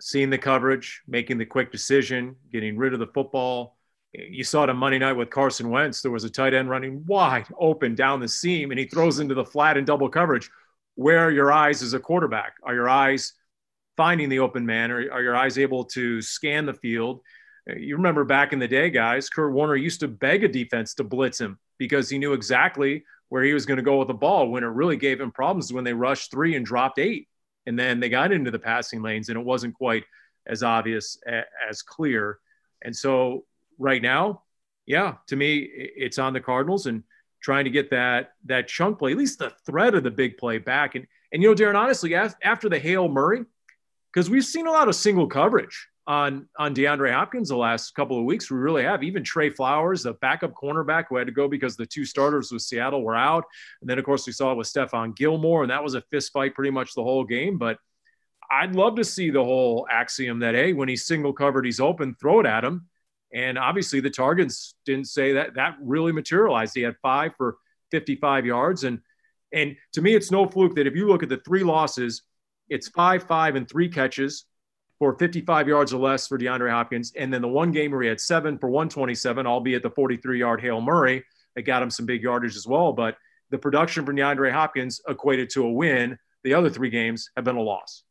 Seeing 0.00 0.30
the 0.30 0.38
coverage, 0.38 1.02
making 1.06 1.38
the 1.38 1.46
quick 1.46 1.70
decision, 1.70 2.36
getting 2.50 2.76
rid 2.76 2.92
of 2.92 2.98
the 2.98 3.06
football. 3.08 3.76
You 4.14 4.44
saw 4.44 4.64
it 4.64 4.70
on 4.70 4.76
Monday 4.76 4.98
night 4.98 5.12
with 5.12 5.30
Carson 5.30 5.70
Wentz. 5.70 6.02
There 6.02 6.10
was 6.10 6.24
a 6.24 6.30
tight 6.30 6.52
end 6.52 6.68
running 6.68 7.04
wide 7.06 7.46
open 7.58 7.94
down 7.94 8.20
the 8.20 8.28
seam, 8.28 8.70
and 8.70 8.78
he 8.78 8.86
throws 8.86 9.20
into 9.20 9.34
the 9.34 9.44
flat 9.44 9.76
in 9.76 9.84
double 9.84 10.08
coverage 10.08 10.50
where 10.94 11.20
are 11.20 11.30
your 11.30 11.52
eyes 11.52 11.82
as 11.82 11.94
a 11.94 12.00
quarterback? 12.00 12.54
Are 12.62 12.74
your 12.74 12.88
eyes 12.88 13.32
finding 13.96 14.28
the 14.28 14.38
open 14.38 14.64
man, 14.66 14.90
or 14.90 15.10
are 15.10 15.22
your 15.22 15.36
eyes 15.36 15.58
able 15.58 15.84
to 15.84 16.20
scan 16.22 16.66
the 16.66 16.74
field? 16.74 17.20
Uh, 17.70 17.76
you 17.76 17.96
remember 17.96 18.24
back 18.24 18.52
in 18.52 18.58
the 18.58 18.68
day, 18.68 18.90
guys, 18.90 19.28
Kurt 19.28 19.52
Warner 19.52 19.76
used 19.76 20.00
to 20.00 20.08
beg 20.08 20.44
a 20.44 20.48
defense 20.48 20.94
to 20.94 21.04
blitz 21.04 21.40
him 21.40 21.58
because 21.78 22.08
he 22.08 22.18
knew 22.18 22.32
exactly 22.32 23.04
where 23.28 23.42
he 23.42 23.54
was 23.54 23.66
going 23.66 23.76
to 23.76 23.82
go 23.82 23.98
with 23.98 24.08
the 24.08 24.14
ball. 24.14 24.48
When 24.48 24.64
it 24.64 24.68
really 24.68 24.96
gave 24.96 25.20
him 25.20 25.30
problems 25.30 25.72
when 25.72 25.84
they 25.84 25.94
rushed 25.94 26.30
three 26.30 26.56
and 26.56 26.66
dropped 26.66 26.98
eight, 26.98 27.28
and 27.66 27.78
then 27.78 28.00
they 28.00 28.08
got 28.08 28.32
into 28.32 28.50
the 28.50 28.58
passing 28.58 29.02
lanes, 29.02 29.28
and 29.28 29.38
it 29.38 29.44
wasn't 29.44 29.74
quite 29.74 30.04
as 30.46 30.62
obvious 30.62 31.18
as 31.68 31.82
clear. 31.82 32.38
And 32.82 32.94
so 32.94 33.44
right 33.78 34.02
now, 34.02 34.42
yeah, 34.86 35.14
to 35.28 35.36
me, 35.36 35.58
it's 35.60 36.18
on 36.18 36.32
the 36.32 36.40
Cardinals, 36.40 36.86
and 36.86 37.04
trying 37.42 37.64
to 37.64 37.70
get 37.70 37.90
that 37.90 38.32
that 38.46 38.68
chunk 38.68 38.98
play, 38.98 39.12
at 39.12 39.18
least 39.18 39.38
the 39.38 39.52
threat 39.66 39.94
of 39.94 40.04
the 40.04 40.10
big 40.10 40.38
play 40.38 40.58
back. 40.58 40.94
And 40.94 41.06
and 41.32 41.42
you 41.42 41.48
know, 41.48 41.54
Darren, 41.54 41.74
honestly, 41.74 42.14
after 42.14 42.68
the 42.68 42.78
Hail 42.78 43.08
Murray, 43.08 43.44
because 44.12 44.30
we've 44.30 44.44
seen 44.44 44.66
a 44.66 44.70
lot 44.70 44.88
of 44.88 44.94
single 44.94 45.26
coverage 45.26 45.88
on 46.06 46.48
on 46.58 46.74
DeAndre 46.74 47.12
Hopkins 47.12 47.48
the 47.48 47.56
last 47.56 47.94
couple 47.94 48.18
of 48.18 48.24
weeks. 48.24 48.50
We 48.50 48.58
really 48.58 48.82
have. 48.82 49.02
Even 49.02 49.24
Tre 49.24 49.50
Flowers, 49.50 50.02
the 50.02 50.14
backup 50.14 50.52
cornerback 50.54 51.04
who 51.08 51.16
had 51.16 51.26
to 51.26 51.32
go 51.32 51.48
because 51.48 51.76
the 51.76 51.86
two 51.86 52.04
starters 52.04 52.50
with 52.52 52.62
Seattle 52.62 53.02
were 53.02 53.16
out. 53.16 53.44
And 53.80 53.88
then 53.88 53.98
of 53.98 54.04
course 54.04 54.26
we 54.26 54.32
saw 54.32 54.52
it 54.52 54.56
with 54.56 54.66
Stephon 54.66 55.16
Gilmore, 55.16 55.62
and 55.62 55.70
that 55.70 55.82
was 55.82 55.94
a 55.94 56.00
fist 56.02 56.32
fight 56.32 56.54
pretty 56.54 56.70
much 56.70 56.94
the 56.94 57.02
whole 57.02 57.24
game. 57.24 57.58
But 57.58 57.78
I'd 58.50 58.74
love 58.74 58.96
to 58.96 59.04
see 59.04 59.30
the 59.30 59.44
whole 59.44 59.86
axiom 59.90 60.40
that 60.40 60.54
hey, 60.54 60.72
when 60.72 60.88
he's 60.88 61.06
single 61.06 61.32
covered, 61.32 61.64
he's 61.64 61.80
open, 61.80 62.14
throw 62.20 62.40
it 62.40 62.46
at 62.46 62.64
him. 62.64 62.88
And 63.34 63.58
obviously, 63.58 64.00
the 64.00 64.10
targets 64.10 64.74
didn't 64.84 65.06
say 65.06 65.32
that 65.32 65.54
that 65.54 65.76
really 65.80 66.12
materialized. 66.12 66.74
He 66.74 66.82
had 66.82 66.96
five 67.00 67.32
for 67.36 67.56
55 67.90 68.46
yards. 68.46 68.84
And, 68.84 69.00
and 69.52 69.76
to 69.92 70.02
me, 70.02 70.14
it's 70.14 70.30
no 70.30 70.46
fluke 70.46 70.74
that 70.76 70.86
if 70.86 70.94
you 70.94 71.08
look 71.08 71.22
at 71.22 71.28
the 71.28 71.38
three 71.38 71.62
losses, 71.62 72.22
it's 72.68 72.88
five, 72.88 73.22
five, 73.24 73.56
and 73.56 73.68
three 73.68 73.88
catches 73.88 74.44
for 74.98 75.18
55 75.18 75.66
yards 75.66 75.92
or 75.92 76.00
less 76.00 76.26
for 76.26 76.38
DeAndre 76.38 76.70
Hopkins. 76.70 77.12
And 77.16 77.32
then 77.32 77.42
the 77.42 77.48
one 77.48 77.72
game 77.72 77.90
where 77.90 78.02
he 78.02 78.08
had 78.08 78.20
seven 78.20 78.58
for 78.58 78.68
127, 78.68 79.46
albeit 79.46 79.82
the 79.82 79.90
43 79.90 80.38
yard 80.38 80.60
Hail 80.60 80.80
Murray, 80.80 81.24
that 81.56 81.62
got 81.62 81.82
him 81.82 81.90
some 81.90 82.06
big 82.06 82.22
yardage 82.22 82.56
as 82.56 82.66
well. 82.66 82.92
But 82.92 83.16
the 83.50 83.58
production 83.58 84.06
from 84.06 84.16
DeAndre 84.16 84.52
Hopkins 84.52 85.00
equated 85.08 85.50
to 85.50 85.64
a 85.66 85.72
win. 85.72 86.18
The 86.44 86.54
other 86.54 86.70
three 86.70 86.90
games 86.90 87.30
have 87.36 87.44
been 87.44 87.56
a 87.56 87.62
loss. 87.62 88.04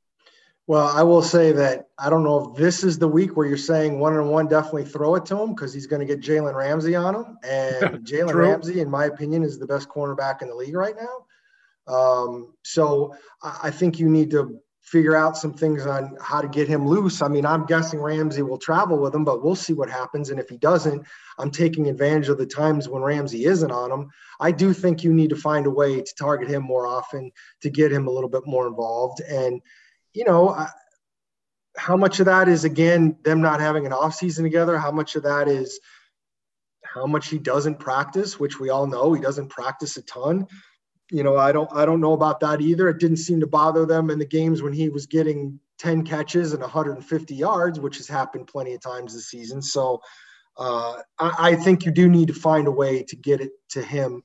Well, 0.67 0.87
I 0.87 1.03
will 1.03 1.21
say 1.21 1.51
that 1.53 1.87
I 1.97 2.09
don't 2.09 2.23
know 2.23 2.51
if 2.51 2.57
this 2.57 2.83
is 2.83 2.97
the 2.97 3.07
week 3.07 3.35
where 3.35 3.47
you're 3.47 3.57
saying 3.57 3.99
one 3.99 4.15
on 4.15 4.29
one, 4.29 4.47
definitely 4.47 4.85
throw 4.85 5.15
it 5.15 5.25
to 5.25 5.37
him 5.37 5.53
because 5.53 5.73
he's 5.73 5.87
going 5.87 5.99
to 5.99 6.05
get 6.05 6.23
Jalen 6.23 6.55
Ramsey 6.55 6.95
on 6.95 7.15
him. 7.15 7.37
And 7.43 8.05
Jalen 8.05 8.35
Ramsey, 8.35 8.79
in 8.79 8.89
my 8.89 9.05
opinion, 9.05 9.43
is 9.43 9.57
the 9.57 9.67
best 9.67 9.89
cornerback 9.89 10.41
in 10.41 10.49
the 10.49 10.55
league 10.55 10.75
right 10.75 10.95
now. 10.95 11.93
Um, 11.93 12.53
so 12.63 13.15
I 13.41 13.71
think 13.71 13.99
you 13.99 14.07
need 14.07 14.31
to 14.31 14.59
figure 14.81 15.15
out 15.15 15.37
some 15.37 15.53
things 15.53 15.85
on 15.85 16.15
how 16.21 16.41
to 16.41 16.47
get 16.47 16.67
him 16.67 16.87
loose. 16.87 17.21
I 17.21 17.27
mean, 17.27 17.45
I'm 17.45 17.65
guessing 17.65 17.99
Ramsey 17.99 18.41
will 18.41 18.57
travel 18.57 18.97
with 18.97 19.15
him, 19.15 19.23
but 19.23 19.43
we'll 19.43 19.55
see 19.55 19.73
what 19.73 19.89
happens. 19.89 20.29
And 20.29 20.39
if 20.39 20.49
he 20.49 20.57
doesn't, 20.57 21.05
I'm 21.37 21.51
taking 21.51 21.87
advantage 21.87 22.29
of 22.29 22.37
the 22.37 22.45
times 22.45 22.87
when 22.87 23.01
Ramsey 23.01 23.45
isn't 23.45 23.71
on 23.71 23.91
him. 23.91 24.09
I 24.39 24.51
do 24.51 24.73
think 24.73 25.03
you 25.03 25.13
need 25.13 25.29
to 25.29 25.35
find 25.35 25.65
a 25.65 25.71
way 25.71 26.01
to 26.01 26.15
target 26.17 26.49
him 26.49 26.63
more 26.63 26.87
often 26.87 27.31
to 27.61 27.69
get 27.69 27.91
him 27.91 28.07
a 28.07 28.11
little 28.11 28.29
bit 28.29 28.45
more 28.45 28.67
involved. 28.67 29.21
And, 29.21 29.61
you 30.13 30.25
know, 30.25 30.65
how 31.77 31.97
much 31.97 32.19
of 32.19 32.25
that 32.25 32.47
is, 32.47 32.63
again, 32.63 33.17
them 33.23 33.41
not 33.41 33.59
having 33.59 33.85
an 33.85 33.93
off 33.93 34.13
season 34.13 34.43
together? 34.43 34.77
How 34.77 34.91
much 34.91 35.15
of 35.15 35.23
that 35.23 35.47
is 35.47 35.79
how 36.83 37.05
much 37.05 37.29
he 37.29 37.39
doesn't 37.39 37.79
practice, 37.79 38.39
which 38.39 38.59
we 38.59 38.69
all 38.69 38.85
know 38.85 39.13
he 39.13 39.21
doesn't 39.21 39.47
practice 39.47 39.95
a 39.97 40.01
ton 40.03 40.47
you 41.11 41.23
know, 41.23 41.37
I 41.37 41.51
don't 41.51 41.69
I 41.73 41.85
don't 41.85 41.99
know 41.99 42.13
about 42.13 42.39
that 42.39 42.61
either. 42.61 42.87
It 42.87 42.99
didn't 42.99 43.17
seem 43.17 43.41
to 43.41 43.47
bother 43.47 43.85
them 43.85 44.09
in 44.09 44.17
the 44.17 44.25
games 44.25 44.61
when 44.61 44.73
he 44.73 44.87
was 44.89 45.05
getting 45.05 45.59
10 45.79 46.03
catches 46.03 46.53
and 46.53 46.61
150 46.61 47.35
yards, 47.35 47.79
which 47.79 47.97
has 47.97 48.07
happened 48.07 48.47
plenty 48.47 48.73
of 48.73 48.81
times 48.81 49.13
this 49.13 49.29
season. 49.29 49.61
So 49.61 50.01
uh, 50.57 50.95
I, 51.19 51.51
I 51.51 51.55
think 51.55 51.85
you 51.85 51.91
do 51.91 52.07
need 52.07 52.29
to 52.29 52.33
find 52.33 52.65
a 52.65 52.71
way 52.71 53.03
to 53.03 53.15
get 53.17 53.41
it 53.41 53.51
to 53.71 53.83
him 53.83 54.23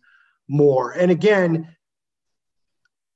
more. 0.48 0.92
And 0.92 1.10
again, 1.10 1.75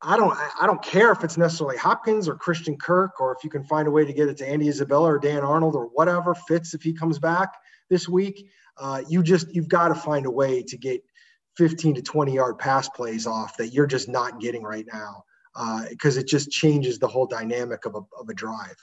I 0.02 0.16
don't 0.16 0.36
I 0.60 0.66
don't 0.66 0.82
care 0.82 1.12
if 1.12 1.24
it's 1.24 1.36
necessarily 1.36 1.76
Hopkins 1.76 2.26
or 2.26 2.34
Christian 2.34 2.76
Kirk 2.76 3.20
or 3.20 3.34
if 3.36 3.44
you 3.44 3.50
can 3.50 3.64
find 3.64 3.86
a 3.86 3.90
way 3.90 4.04
to 4.04 4.12
get 4.12 4.28
it 4.28 4.38
to 4.38 4.48
Andy 4.48 4.68
Isabella 4.68 5.12
or 5.12 5.18
Dan 5.18 5.42
Arnold 5.42 5.74
or 5.74 5.86
whatever 5.86 6.34
fits 6.34 6.72
if 6.72 6.82
he 6.82 6.92
comes 6.92 7.18
back 7.18 7.52
this 7.90 8.08
week. 8.08 8.48
Uh, 8.78 9.02
you 9.08 9.22
just 9.22 9.54
you've 9.54 9.68
got 9.68 9.88
to 9.88 9.94
find 9.94 10.24
a 10.24 10.30
way 10.30 10.62
to 10.62 10.78
get 10.78 11.02
15 11.56 11.96
to 11.96 12.02
20 12.02 12.34
yard 12.34 12.58
pass 12.58 12.88
plays 12.88 13.26
off 13.26 13.56
that 13.58 13.68
you're 13.68 13.86
just 13.86 14.08
not 14.08 14.40
getting 14.40 14.62
right 14.62 14.86
now 14.90 15.24
because 15.90 16.16
uh, 16.16 16.20
it 16.20 16.28
just 16.28 16.50
changes 16.50 16.98
the 16.98 17.08
whole 17.08 17.26
dynamic 17.26 17.84
of 17.84 17.94
a, 17.94 18.00
of 18.18 18.28
a 18.28 18.34
drive. 18.34 18.76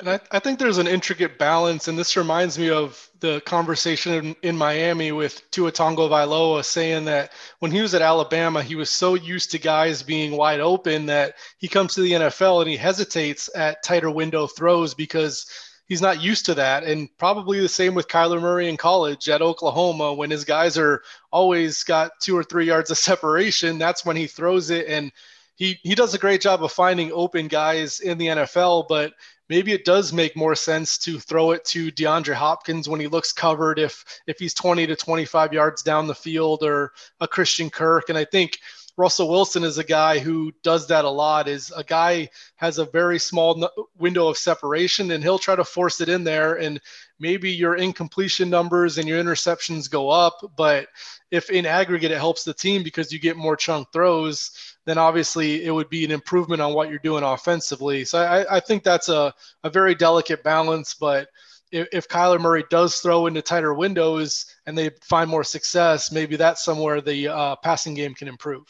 And 0.00 0.08
I, 0.08 0.20
I, 0.32 0.38
think 0.40 0.58
there's 0.58 0.78
an 0.78 0.88
intricate 0.88 1.38
balance, 1.38 1.86
and 1.86 1.96
this 1.96 2.16
reminds 2.16 2.58
me 2.58 2.70
of 2.70 3.08
the 3.20 3.40
conversation 3.42 4.12
in, 4.12 4.36
in 4.42 4.56
Miami 4.56 5.12
with 5.12 5.48
Tua 5.52 5.70
Tagovailoa 5.70 6.64
saying 6.64 7.04
that 7.04 7.32
when 7.60 7.70
he 7.70 7.80
was 7.80 7.94
at 7.94 8.02
Alabama, 8.02 8.62
he 8.62 8.74
was 8.74 8.90
so 8.90 9.14
used 9.14 9.52
to 9.52 9.58
guys 9.58 10.02
being 10.02 10.36
wide 10.36 10.58
open 10.58 11.06
that 11.06 11.34
he 11.58 11.68
comes 11.68 11.94
to 11.94 12.00
the 12.00 12.12
NFL 12.12 12.62
and 12.62 12.70
he 12.70 12.76
hesitates 12.76 13.48
at 13.54 13.84
tighter 13.84 14.10
window 14.10 14.48
throws 14.48 14.92
because 14.92 15.46
he's 15.86 16.02
not 16.02 16.22
used 16.22 16.46
to 16.46 16.54
that. 16.54 16.84
And 16.84 17.08
probably 17.18 17.60
the 17.60 17.68
same 17.68 17.94
with 17.94 18.08
Kyler 18.08 18.40
Murray 18.40 18.68
in 18.68 18.76
college 18.76 19.28
at 19.28 19.42
Oklahoma 19.42 20.14
when 20.14 20.30
his 20.30 20.44
guys 20.44 20.78
are 20.78 21.02
always 21.30 21.84
got 21.84 22.12
two 22.20 22.36
or 22.36 22.42
three 22.42 22.66
yards 22.66 22.90
of 22.90 22.98
separation. 22.98 23.78
That's 23.78 24.04
when 24.04 24.16
he 24.16 24.26
throws 24.26 24.70
it. 24.70 24.86
And 24.88 25.12
he, 25.54 25.78
he 25.82 25.94
does 25.94 26.14
a 26.14 26.18
great 26.18 26.40
job 26.40 26.64
of 26.64 26.72
finding 26.72 27.12
open 27.12 27.46
guys 27.46 28.00
in 28.00 28.18
the 28.18 28.28
NFL, 28.28 28.86
but 28.88 29.12
maybe 29.48 29.72
it 29.72 29.84
does 29.84 30.12
make 30.12 30.36
more 30.36 30.54
sense 30.54 30.98
to 30.98 31.18
throw 31.18 31.52
it 31.52 31.64
to 31.66 31.90
DeAndre 31.92 32.34
Hopkins 32.34 32.88
when 32.88 33.00
he 33.00 33.08
looks 33.08 33.32
covered 33.32 33.78
if 33.78 34.04
if 34.26 34.38
he's 34.38 34.54
20 34.54 34.86
to 34.86 34.96
25 34.96 35.52
yards 35.52 35.82
down 35.82 36.06
the 36.06 36.14
field 36.14 36.62
or 36.62 36.92
a 37.20 37.28
Christian 37.28 37.70
Kirk. 37.70 38.08
And 38.08 38.18
I 38.18 38.24
think– 38.24 38.58
Russell 38.96 39.28
Wilson 39.28 39.64
is 39.64 39.78
a 39.78 39.84
guy 39.84 40.18
who 40.18 40.52
does 40.62 40.86
that 40.88 41.06
a 41.06 41.10
lot. 41.10 41.48
Is 41.48 41.72
a 41.74 41.82
guy 41.82 42.28
has 42.56 42.78
a 42.78 42.84
very 42.84 43.18
small 43.18 43.68
window 43.98 44.28
of 44.28 44.36
separation, 44.36 45.10
and 45.10 45.22
he'll 45.22 45.38
try 45.38 45.56
to 45.56 45.64
force 45.64 46.00
it 46.00 46.08
in 46.08 46.24
there. 46.24 46.56
And 46.56 46.80
maybe 47.18 47.50
your 47.50 47.76
incompletion 47.76 48.50
numbers 48.50 48.98
and 48.98 49.08
your 49.08 49.22
interceptions 49.22 49.90
go 49.90 50.10
up, 50.10 50.52
but 50.56 50.88
if 51.30 51.48
in 51.48 51.64
aggregate 51.64 52.10
it 52.10 52.18
helps 52.18 52.44
the 52.44 52.52
team 52.52 52.82
because 52.82 53.12
you 53.12 53.18
get 53.18 53.36
more 53.36 53.56
chunk 53.56 53.90
throws, 53.92 54.50
then 54.84 54.98
obviously 54.98 55.64
it 55.64 55.70
would 55.70 55.88
be 55.88 56.04
an 56.04 56.10
improvement 56.10 56.60
on 56.60 56.74
what 56.74 56.90
you're 56.90 56.98
doing 56.98 57.24
offensively. 57.24 58.04
So 58.04 58.18
I, 58.18 58.56
I 58.56 58.60
think 58.60 58.82
that's 58.82 59.08
a, 59.08 59.32
a 59.62 59.70
very 59.70 59.94
delicate 59.94 60.42
balance, 60.42 60.94
but 60.94 61.28
if, 61.70 61.88
if 61.92 62.08
Kyler 62.08 62.40
Murray 62.40 62.64
does 62.70 62.96
throw 62.98 63.26
into 63.26 63.42
tighter 63.42 63.74
windows 63.74 64.46
and 64.66 64.76
they 64.76 64.90
find 65.02 65.30
more 65.30 65.44
success, 65.44 66.12
maybe 66.12 66.36
that's 66.36 66.64
somewhere 66.64 67.00
the 67.00 67.28
uh, 67.28 67.56
passing 67.56 67.94
game 67.94 68.14
can 68.14 68.28
improve 68.28 68.66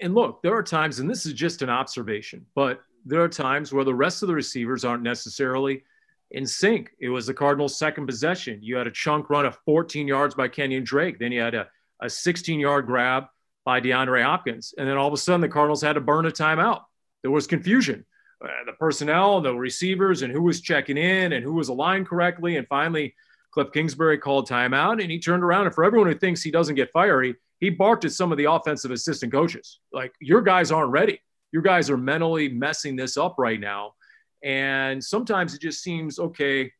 and 0.00 0.14
look, 0.14 0.42
there 0.42 0.54
are 0.54 0.62
times, 0.62 0.98
and 0.98 1.08
this 1.08 1.26
is 1.26 1.32
just 1.32 1.62
an 1.62 1.70
observation, 1.70 2.46
but 2.54 2.80
there 3.04 3.22
are 3.22 3.28
times 3.28 3.72
where 3.72 3.84
the 3.84 3.94
rest 3.94 4.22
of 4.22 4.28
the 4.28 4.34
receivers 4.34 4.84
aren't 4.84 5.02
necessarily 5.02 5.84
in 6.30 6.46
sync. 6.46 6.90
It 7.00 7.08
was 7.08 7.26
the 7.26 7.34
Cardinals' 7.34 7.78
second 7.78 8.06
possession. 8.06 8.60
You 8.62 8.76
had 8.76 8.86
a 8.86 8.92
chunk 8.92 9.30
run 9.30 9.46
of 9.46 9.58
14 9.64 10.06
yards 10.06 10.34
by 10.34 10.48
Kenyon 10.48 10.84
Drake. 10.84 11.18
Then 11.18 11.32
you 11.32 11.40
had 11.40 11.54
a, 11.54 11.68
a 12.00 12.10
16 12.10 12.60
yard 12.60 12.86
grab 12.86 13.24
by 13.70 13.80
DeAndre 13.80 14.24
Hopkins. 14.24 14.74
And 14.76 14.88
then 14.88 14.96
all 14.96 15.06
of 15.06 15.14
a 15.14 15.16
sudden, 15.16 15.40
the 15.40 15.48
Cardinals 15.48 15.82
had 15.82 15.92
to 15.92 16.00
burn 16.00 16.26
a 16.26 16.30
timeout. 16.30 16.82
There 17.22 17.30
was 17.30 17.46
confusion. 17.46 18.04
Uh, 18.42 18.48
the 18.66 18.72
personnel, 18.72 19.40
the 19.40 19.54
receivers, 19.54 20.22
and 20.22 20.32
who 20.32 20.42
was 20.42 20.60
checking 20.60 20.96
in 20.96 21.32
and 21.32 21.44
who 21.44 21.52
was 21.52 21.68
aligned 21.68 22.08
correctly. 22.08 22.56
And 22.56 22.66
finally, 22.66 23.14
Cliff 23.52 23.68
Kingsbury 23.72 24.18
called 24.18 24.48
timeout 24.48 25.00
and 25.00 25.10
he 25.10 25.20
turned 25.20 25.44
around. 25.44 25.66
And 25.66 25.74
for 25.74 25.84
everyone 25.84 26.08
who 26.08 26.18
thinks 26.18 26.42
he 26.42 26.50
doesn't 26.50 26.74
get 26.74 26.90
fiery, 26.90 27.36
he 27.60 27.70
barked 27.70 28.04
at 28.04 28.12
some 28.12 28.32
of 28.32 28.38
the 28.38 28.50
offensive 28.50 28.90
assistant 28.90 29.32
coaches 29.32 29.78
like 29.92 30.12
your 30.20 30.42
guys 30.42 30.72
aren't 30.72 30.90
ready 30.90 31.20
your 31.52 31.62
guys 31.62 31.90
are 31.90 31.96
mentally 31.96 32.48
messing 32.48 32.96
this 32.96 33.16
up 33.16 33.36
right 33.38 33.60
now 33.60 33.94
and 34.42 35.02
sometimes 35.02 35.54
it 35.54 35.60
just 35.60 35.82
seems 35.82 36.18
okay 36.18 36.72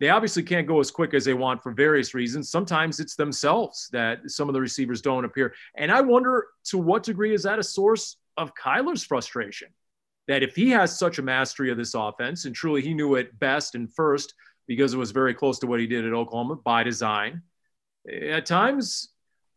they 0.00 0.10
obviously 0.10 0.42
can't 0.42 0.66
go 0.66 0.80
as 0.80 0.90
quick 0.90 1.14
as 1.14 1.24
they 1.24 1.34
want 1.34 1.62
for 1.62 1.72
various 1.72 2.14
reasons. 2.14 2.50
Sometimes 2.50 3.00
it's 3.00 3.16
themselves 3.16 3.88
that 3.92 4.30
some 4.30 4.48
of 4.48 4.54
the 4.54 4.60
receivers 4.60 5.00
don't 5.00 5.24
appear. 5.24 5.54
And 5.76 5.90
i 5.90 6.00
wonder 6.00 6.46
to 6.64 6.78
what 6.78 7.02
degree 7.02 7.34
is 7.34 7.42
that 7.42 7.58
a 7.58 7.64
source 7.64 8.16
of 8.36 8.54
kyler's 8.54 9.02
frustration? 9.02 9.68
That 10.28 10.42
if 10.42 10.54
he 10.54 10.70
has 10.70 10.96
such 10.96 11.18
a 11.18 11.22
mastery 11.22 11.70
of 11.70 11.76
this 11.76 11.94
offense 11.94 12.44
and 12.44 12.54
truly 12.54 12.82
he 12.82 12.94
knew 12.94 13.16
it 13.16 13.38
best 13.38 13.74
and 13.74 13.92
first 13.92 14.34
because 14.66 14.94
it 14.94 14.98
was 14.98 15.10
very 15.10 15.34
close 15.34 15.58
to 15.60 15.66
what 15.66 15.80
he 15.80 15.86
did 15.86 16.06
at 16.06 16.12
oklahoma 16.12 16.56
by 16.56 16.82
design 16.82 17.42
eh, 18.08 18.28
at 18.28 18.44
times 18.44 19.08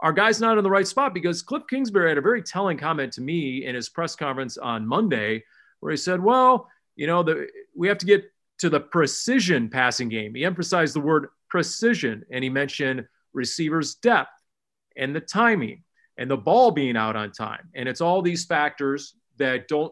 our 0.01 0.13
guy's 0.13 0.41
not 0.41 0.57
in 0.57 0.63
the 0.63 0.69
right 0.69 0.87
spot 0.87 1.13
because 1.13 1.41
Cliff 1.43 1.63
Kingsbury 1.69 2.09
had 2.09 2.17
a 2.17 2.21
very 2.21 2.41
telling 2.41 2.77
comment 2.77 3.13
to 3.13 3.21
me 3.21 3.65
in 3.65 3.75
his 3.75 3.87
press 3.87 4.15
conference 4.15 4.57
on 4.57 4.87
Monday 4.87 5.43
where 5.79 5.91
he 5.91 5.97
said, 5.97 6.21
well, 6.21 6.67
you 6.95 7.07
know, 7.07 7.23
the, 7.23 7.47
we 7.75 7.87
have 7.87 7.99
to 7.99 8.05
get 8.05 8.31
to 8.61 8.69
the 8.69 8.79
precision 8.79 9.69
passing 9.69 10.07
game. 10.07 10.35
He 10.35 10.45
emphasized 10.45 10.95
the 10.95 11.01
word 11.01 11.27
precision 11.49 12.23
and 12.31 12.43
he 12.43 12.49
mentioned 12.49 13.05
receivers' 13.33 13.95
depth 13.95 14.29
and 14.95 15.15
the 15.15 15.19
timing 15.19 15.83
and 16.17 16.29
the 16.29 16.37
ball 16.37 16.69
being 16.69 16.95
out 16.95 17.15
on 17.15 17.31
time. 17.31 17.69
And 17.73 17.89
it's 17.89 18.01
all 18.01 18.21
these 18.21 18.45
factors 18.45 19.15
that 19.37 19.67
don't 19.67 19.91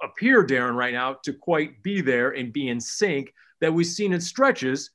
appear, 0.00 0.46
Darren, 0.46 0.76
right 0.76 0.92
now 0.92 1.16
to 1.24 1.32
quite 1.32 1.82
be 1.82 2.00
there 2.00 2.30
and 2.30 2.52
be 2.52 2.68
in 2.68 2.80
sync 2.80 3.34
that 3.60 3.74
we've 3.74 3.84
seen 3.84 4.12
in 4.12 4.20
stretches, 4.20 4.90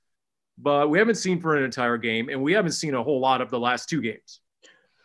but 0.58 0.90
we 0.90 0.98
haven't 0.98 1.16
seen 1.16 1.42
for 1.42 1.58
an 1.58 1.64
entire 1.64 1.98
game. 1.98 2.30
And 2.30 2.42
we 2.42 2.54
haven't 2.54 2.72
seen 2.72 2.94
a 2.94 3.04
whole 3.04 3.20
lot 3.20 3.42
of 3.42 3.50
the 3.50 3.60
last 3.60 3.90
two 3.90 4.02
games. 4.02 4.40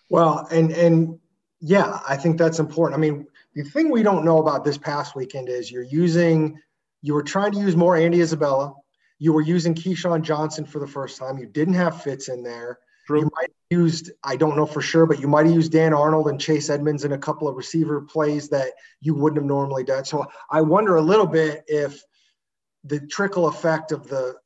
Well, 0.08 0.46
and 0.52 0.70
and 0.70 1.18
yeah, 1.60 1.98
I 2.08 2.16
think 2.16 2.38
that's 2.38 2.60
important. 2.60 2.96
I 2.96 3.00
mean, 3.00 3.26
the 3.54 3.64
thing 3.64 3.90
we 3.90 4.04
don't 4.04 4.24
know 4.24 4.38
about 4.38 4.64
this 4.64 4.78
past 4.78 5.16
weekend 5.16 5.48
is 5.48 5.72
you're 5.72 5.82
using, 5.82 6.60
you 7.04 7.12
were 7.12 7.22
trying 7.22 7.52
to 7.52 7.58
use 7.58 7.76
more 7.76 7.96
Andy 7.96 8.22
Isabella. 8.22 8.72
You 9.18 9.34
were 9.34 9.42
using 9.42 9.74
Keyshawn 9.74 10.22
Johnson 10.22 10.64
for 10.64 10.78
the 10.78 10.86
first 10.86 11.18
time. 11.18 11.36
You 11.36 11.44
didn't 11.44 11.74
have 11.74 12.02
Fitz 12.02 12.30
in 12.30 12.42
there. 12.42 12.78
True. 13.06 13.20
You 13.20 13.30
might 13.36 13.50
have 13.50 13.78
used, 13.78 14.10
I 14.24 14.36
don't 14.36 14.56
know 14.56 14.64
for 14.64 14.80
sure, 14.80 15.04
but 15.04 15.20
you 15.20 15.28
might 15.28 15.44
have 15.44 15.54
used 15.54 15.70
Dan 15.70 15.92
Arnold 15.92 16.28
and 16.28 16.40
Chase 16.40 16.70
Edmonds 16.70 17.04
in 17.04 17.12
a 17.12 17.18
couple 17.18 17.46
of 17.46 17.56
receiver 17.56 18.00
plays 18.00 18.48
that 18.48 18.72
you 19.02 19.14
wouldn't 19.14 19.36
have 19.36 19.46
normally 19.46 19.84
done. 19.84 20.06
So 20.06 20.24
I 20.50 20.62
wonder 20.62 20.96
a 20.96 21.02
little 21.02 21.26
bit 21.26 21.62
if 21.66 22.02
the 22.84 23.00
trickle 23.00 23.48
effect 23.48 23.92
of 23.92 24.08
the 24.08 24.36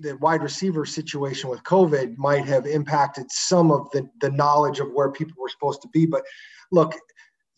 the 0.00 0.16
wide 0.20 0.42
receiver 0.42 0.86
situation 0.86 1.50
with 1.50 1.62
COVID 1.64 2.16
might 2.16 2.46
have 2.46 2.64
impacted 2.64 3.26
some 3.28 3.72
of 3.72 3.90
the, 3.90 4.08
the 4.20 4.30
knowledge 4.30 4.78
of 4.78 4.92
where 4.92 5.10
people 5.10 5.34
were 5.36 5.48
supposed 5.48 5.82
to 5.82 5.88
be. 5.88 6.06
But 6.06 6.22
look, 6.70 6.94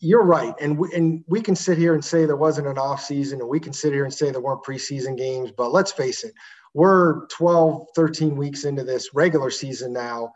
you're 0.01 0.25
right. 0.25 0.53
And 0.59 0.77
we, 0.77 0.91
and 0.93 1.23
we 1.27 1.41
can 1.41 1.55
sit 1.55 1.77
here 1.77 1.93
and 1.93 2.03
say 2.03 2.25
there 2.25 2.35
wasn't 2.35 2.67
an 2.67 2.77
off 2.77 3.01
season 3.01 3.39
and 3.39 3.49
we 3.49 3.59
can 3.59 3.71
sit 3.71 3.93
here 3.93 4.03
and 4.03 4.13
say 4.13 4.31
there 4.31 4.41
weren't 4.41 4.63
preseason 4.63 5.17
games, 5.17 5.51
but 5.55 5.71
let's 5.71 5.91
face 5.91 6.23
it, 6.23 6.33
we're 6.73 7.27
12, 7.27 7.87
13 7.95 8.35
weeks 8.35 8.65
into 8.65 8.83
this 8.83 9.13
regular 9.13 9.49
season 9.49 9.93
now. 9.93 10.33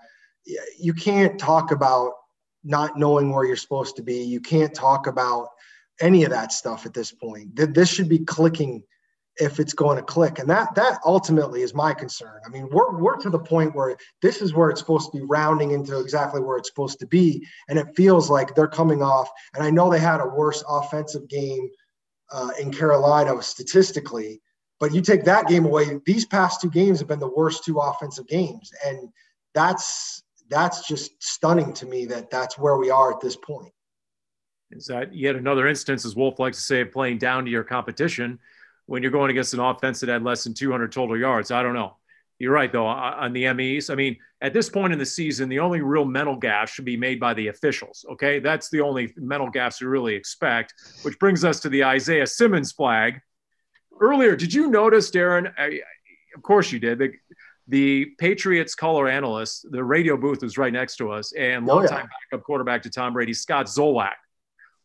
You 0.79 0.93
can't 0.93 1.39
talk 1.39 1.71
about 1.71 2.13
not 2.63 2.97
knowing 2.97 3.31
where 3.31 3.45
you're 3.45 3.55
supposed 3.55 3.95
to 3.95 4.03
be. 4.03 4.23
You 4.23 4.39
can't 4.39 4.73
talk 4.73 5.07
about 5.07 5.47
any 5.99 6.23
of 6.23 6.29
that 6.29 6.51
stuff 6.51 6.85
at 6.85 6.93
this 6.93 7.11
point. 7.11 7.55
This 7.55 7.89
should 7.89 8.09
be 8.09 8.19
clicking– 8.19 8.83
if 9.37 9.59
it's 9.59 9.73
going 9.73 9.97
to 9.97 10.03
click 10.03 10.39
and 10.39 10.49
that 10.49 10.73
that 10.75 10.99
ultimately 11.05 11.61
is 11.61 11.73
my 11.73 11.93
concern 11.93 12.39
i 12.45 12.49
mean 12.49 12.69
we're, 12.71 12.97
we're 12.97 13.17
to 13.17 13.29
the 13.29 13.39
point 13.39 13.75
where 13.75 13.97
this 14.21 14.41
is 14.41 14.53
where 14.53 14.69
it's 14.69 14.79
supposed 14.79 15.11
to 15.11 15.17
be 15.17 15.25
rounding 15.25 15.71
into 15.71 15.99
exactly 15.99 16.41
where 16.41 16.57
it's 16.57 16.69
supposed 16.69 16.99
to 16.99 17.07
be 17.07 17.45
and 17.67 17.77
it 17.77 17.87
feels 17.95 18.29
like 18.29 18.55
they're 18.55 18.67
coming 18.67 19.01
off 19.01 19.29
and 19.53 19.63
i 19.63 19.69
know 19.69 19.89
they 19.89 19.99
had 19.99 20.21
a 20.21 20.27
worse 20.27 20.63
offensive 20.69 21.27
game 21.27 21.69
uh, 22.31 22.49
in 22.59 22.71
Carolina 22.71 23.41
statistically. 23.41 24.41
But 24.79 24.93
you 24.93 25.01
take 25.01 25.23
that 25.23 25.47
game 25.47 25.65
away, 25.65 25.99
these 26.05 26.25
past 26.25 26.61
two 26.61 26.69
games 26.69 26.99
have 26.99 27.07
been 27.07 27.19
the 27.19 27.29
worst 27.29 27.63
two 27.63 27.77
offensive 27.79 28.27
games, 28.27 28.71
and 28.85 29.09
that's 29.53 30.21
that's 30.49 30.87
just 30.87 31.11
stunning 31.23 31.73
to 31.73 31.85
me 31.85 32.05
that 32.05 32.29
that's 32.29 32.57
where 32.57 32.77
we 32.77 32.89
are 32.89 33.13
at 33.13 33.21
this 33.21 33.37
point. 33.37 33.71
Is 34.71 34.85
that 34.87 35.15
yet 35.15 35.35
another 35.35 35.67
instance, 35.67 36.05
as 36.05 36.15
Wolf 36.15 36.39
likes 36.39 36.57
to 36.57 36.63
say, 36.63 36.81
of 36.81 36.91
playing 36.91 37.19
down 37.19 37.45
to 37.45 37.51
your 37.51 37.63
competition 37.63 38.37
when 38.85 39.01
you're 39.01 39.11
going 39.11 39.31
against 39.31 39.53
an 39.53 39.59
offense 39.59 39.99
that 39.99 40.09
had 40.09 40.23
less 40.23 40.43
than 40.43 40.53
200 40.53 40.91
total 40.91 41.17
yards? 41.17 41.51
I 41.51 41.63
don't 41.63 41.73
know. 41.73 41.97
You're 42.37 42.51
right, 42.51 42.71
though, 42.71 42.85
on 42.85 43.31
the 43.31 43.51
MEs. 43.53 43.89
I 43.89 43.95
mean, 43.95 44.17
at 44.41 44.51
this 44.51 44.67
point 44.67 44.91
in 44.91 44.99
the 44.99 45.05
season, 45.05 45.47
the 45.47 45.59
only 45.59 45.79
real 45.79 46.03
mental 46.03 46.37
gaffes 46.37 46.67
should 46.67 46.83
be 46.83 46.97
made 46.97 47.17
by 47.17 47.33
the 47.33 47.47
officials. 47.47 48.05
Okay. 48.11 48.39
That's 48.39 48.69
the 48.69 48.81
only 48.81 49.13
mental 49.15 49.49
gaffes 49.49 49.79
we 49.79 49.87
really 49.87 50.15
expect, 50.15 50.73
which 51.03 51.17
brings 51.17 51.45
us 51.45 51.61
to 51.61 51.69
the 51.69 51.85
Isaiah 51.85 52.27
Simmons 52.27 52.73
flag. 52.73 53.21
Earlier, 54.01 54.35
did 54.35 54.53
you 54.53 54.67
notice, 54.67 55.09
Darren? 55.11 55.53
I, 55.57 55.79
of 56.35 56.41
course 56.41 56.73
you 56.73 56.79
did. 56.79 56.99
The, 56.99 57.13
the, 57.69 58.05
Patriots 58.19 58.75
color 58.75 59.07
analyst, 59.07 59.65
the 59.71 59.83
radio 59.83 60.17
booth 60.17 60.43
was 60.43 60.57
right 60.57 60.73
next 60.73 60.97
to 60.97 61.11
us, 61.11 61.31
and 61.33 61.65
longtime 61.65 61.93
oh, 61.93 62.01
yeah. 62.01 62.07
backup 62.31 62.45
quarterback 62.45 62.83
to 62.83 62.89
Tom 62.89 63.13
Brady, 63.13 63.33
Scott 63.33 63.67
Zolak, 63.67 64.15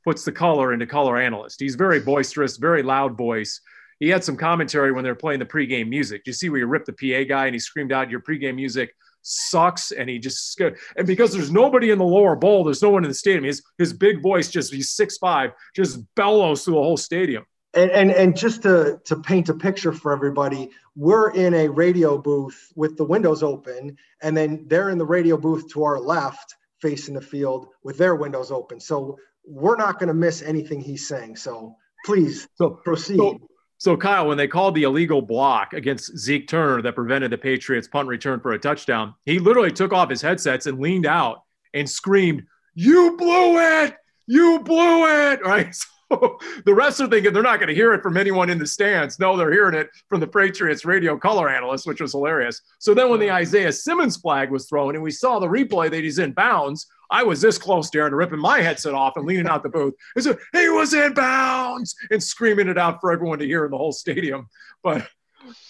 puts 0.05 0.25
the 0.25 0.33
color 0.33 0.73
into 0.73 0.87
color 0.87 1.19
analyst. 1.19 1.61
He's 1.61 1.75
very 1.75 2.01
boisterous, 2.01 2.57
very 2.57 2.83
loud 2.83 3.19
voice 3.19 3.61
he 4.01 4.09
had 4.09 4.25
some 4.25 4.37
commentary 4.37 4.93
when 4.93 5.05
they 5.05 5.11
were 5.11 5.17
playing 5.17 5.39
the 5.39 5.47
pregame 5.47 5.89
music. 5.89 6.25
Do 6.25 6.31
you 6.31 6.35
see 6.35 6.49
where 6.49 6.59
you 6.59 6.67
ripped 6.67 6.87
the 6.87 6.93
PA 6.93 7.29
guy 7.29 7.47
and 7.47 7.55
he 7.55 7.61
screamed 7.61 7.93
out, 7.93 8.11
"Your 8.11 8.21
pregame 8.21 8.57
music 8.57 8.97
sucks," 9.23 9.93
and 9.93 10.09
he 10.09 10.19
just 10.19 10.59
and 10.97 11.07
because 11.07 11.33
there's 11.33 11.53
nobody 11.53 11.91
in 11.91 11.99
the 11.99 12.05
lower 12.05 12.35
bowl, 12.35 12.65
there's 12.65 12.83
no 12.83 12.91
one 12.91 13.05
in 13.05 13.11
the 13.11 13.15
stadium. 13.15 13.45
His 13.45 13.63
his 13.79 13.93
big 13.93 14.23
voice 14.23 14.51
just 14.51 14.73
he's 14.73 14.91
six 14.91 15.19
five, 15.19 15.53
just 15.77 16.01
bellows 16.17 16.65
through 16.65 16.75
the 16.75 16.83
whole 16.83 16.97
stadium. 16.97 17.45
And, 17.75 17.91
and 17.93 18.11
and 18.11 18.37
just 18.37 18.63
to 18.63 19.01
to 19.05 19.17
paint 19.17 19.51
a 19.51 19.55
picture 19.55 19.93
for 19.93 20.13
everybody, 20.13 20.71
we're 20.97 21.31
in 21.33 21.55
a 21.55 21.69
radio 21.69 22.17
booth 22.17 22.73
with 22.75 22.97
the 22.97 23.05
windows 23.05 23.43
open, 23.43 23.97
and 24.23 24.37
then 24.37 24.65
they're 24.67 24.91
in 24.91 24.99
the 24.99 25.07
radio 25.07 25.37
booth 25.37 25.69
to 25.73 25.85
our 25.85 26.01
left, 26.01 26.57
facing 26.81 27.15
the 27.15 27.21
field 27.21 27.69
with 27.85 27.99
their 27.99 28.17
windows 28.17 28.51
open. 28.51 28.81
So 28.81 29.19
we're 29.47 29.77
not 29.77 29.99
going 29.99 30.09
to 30.09 30.15
miss 30.15 30.43
anything 30.43 30.81
he's 30.81 31.07
saying. 31.07 31.37
So 31.37 31.77
please 32.05 32.49
so, 32.57 32.71
proceed. 32.85 33.19
So, 33.19 33.39
so, 33.81 33.97
Kyle, 33.97 34.29
when 34.29 34.37
they 34.37 34.47
called 34.47 34.75
the 34.75 34.83
illegal 34.83 35.23
block 35.23 35.73
against 35.73 36.15
Zeke 36.19 36.47
Turner 36.47 36.83
that 36.83 36.95
prevented 36.95 37.33
the 37.33 37.39
Patriots 37.39 37.89
punt 37.89 38.09
return 38.09 38.39
for 38.39 38.53
a 38.53 38.59
touchdown, 38.59 39.15
he 39.25 39.39
literally 39.39 39.73
took 39.73 39.95
off 39.95 40.11
his 40.11 40.21
headsets 40.21 40.67
and 40.67 40.79
leaned 40.79 41.07
out 41.07 41.45
and 41.73 41.89
screamed, 41.89 42.43
You 42.75 43.17
blew 43.17 43.59
it! 43.59 43.97
You 44.27 44.61
blew 44.61 45.07
it! 45.07 45.41
Right? 45.47 45.75
So 45.75 45.87
the 46.65 46.75
rest 46.75 47.01
are 47.01 47.07
thinking 47.07 47.33
they're 47.33 47.43
not 47.43 47.61
going 47.61 47.69
to 47.69 47.75
hear 47.75 47.93
it 47.93 48.03
from 48.03 48.17
anyone 48.17 48.51
in 48.51 48.59
the 48.59 48.67
stands. 48.67 49.19
No, 49.21 49.37
they're 49.37 49.53
hearing 49.53 49.75
it 49.75 49.89
from 50.09 50.19
the 50.19 50.27
Patriots 50.27 50.85
radio 50.85 51.17
color 51.17 51.49
analyst, 51.49 51.87
which 51.87 52.01
was 52.01 52.13
hilarious. 52.13 52.61
So 52.81 52.95
then 52.95 53.11
when 53.11 53.21
the 53.21 53.31
Isaiah 53.31 53.73
Simmons 53.73 54.17
flag 54.17 54.51
was 54.51 54.69
thrown 54.69 54.95
and 54.97 55.05
we 55.05 55.13
saw 55.13 55.39
the 55.39 55.47
replay 55.47 55.89
that 55.91 56.03
he's 56.03 56.19
in 56.19 56.33
bounds, 56.33 56.87
I 57.13 57.23
was 57.23 57.41
this 57.41 57.59
close, 57.59 57.91
Darren, 57.91 58.11
to 58.11 58.17
ripping 58.17 58.41
my 58.41 58.61
headset 58.61 58.95
off 58.95 59.17
and 59.17 59.27
leaning 59.27 59.47
out 59.47 59.63
the 59.63 59.69
booth. 59.69 59.95
I 60.17 60.21
said, 60.21 60.39
he 60.53 60.69
was 60.69 60.95
in 60.95 61.15
bounds 61.15 61.95
and 62.11 62.23
screaming 62.23 62.69
it 62.69 62.79
out 62.79 63.01
for 63.01 63.13
everyone 63.13 63.39
to 63.39 63.47
hear 63.47 63.65
in 63.65 63.71
the 63.71 63.79
whole 63.79 63.93
stadium. 63.93 64.49
But 64.83 65.07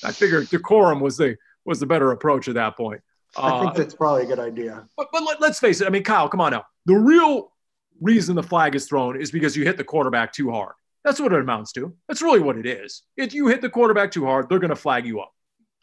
I 0.04 0.12
figured 0.12 0.48
decorum 0.48 1.00
was 1.00 1.16
the 1.16 1.36
was 1.64 1.80
the 1.80 1.86
better 1.86 2.12
approach 2.12 2.48
at 2.48 2.54
that 2.54 2.76
point. 2.76 3.02
I 3.36 3.60
think 3.60 3.70
uh, 3.70 3.74
that's 3.74 3.94
probably 3.94 4.24
a 4.24 4.26
good 4.26 4.38
idea. 4.38 4.86
But, 4.96 5.08
but 5.12 5.22
let, 5.22 5.40
let's 5.40 5.60
face 5.60 5.80
it. 5.80 5.86
I 5.86 5.90
mean, 5.90 6.02
Kyle, 6.02 6.28
come 6.28 6.40
on 6.40 6.52
now. 6.52 6.64
The 6.86 6.94
real 6.94 7.49
reason 8.00 8.34
the 8.34 8.42
flag 8.42 8.74
is 8.74 8.86
thrown 8.86 9.20
is 9.20 9.30
because 9.30 9.56
you 9.56 9.64
hit 9.64 9.76
the 9.76 9.84
quarterback 9.84 10.32
too 10.32 10.50
hard. 10.50 10.74
That's 11.04 11.20
what 11.20 11.32
it 11.32 11.40
amounts 11.40 11.72
to. 11.72 11.94
That's 12.08 12.22
really 12.22 12.40
what 12.40 12.58
it 12.58 12.66
is. 12.66 13.02
If 13.16 13.32
you 13.32 13.48
hit 13.48 13.62
the 13.62 13.70
quarterback 13.70 14.10
too 14.10 14.26
hard, 14.26 14.48
they're 14.48 14.58
going 14.58 14.70
to 14.70 14.76
flag 14.76 15.06
you 15.06 15.20
up. 15.20 15.32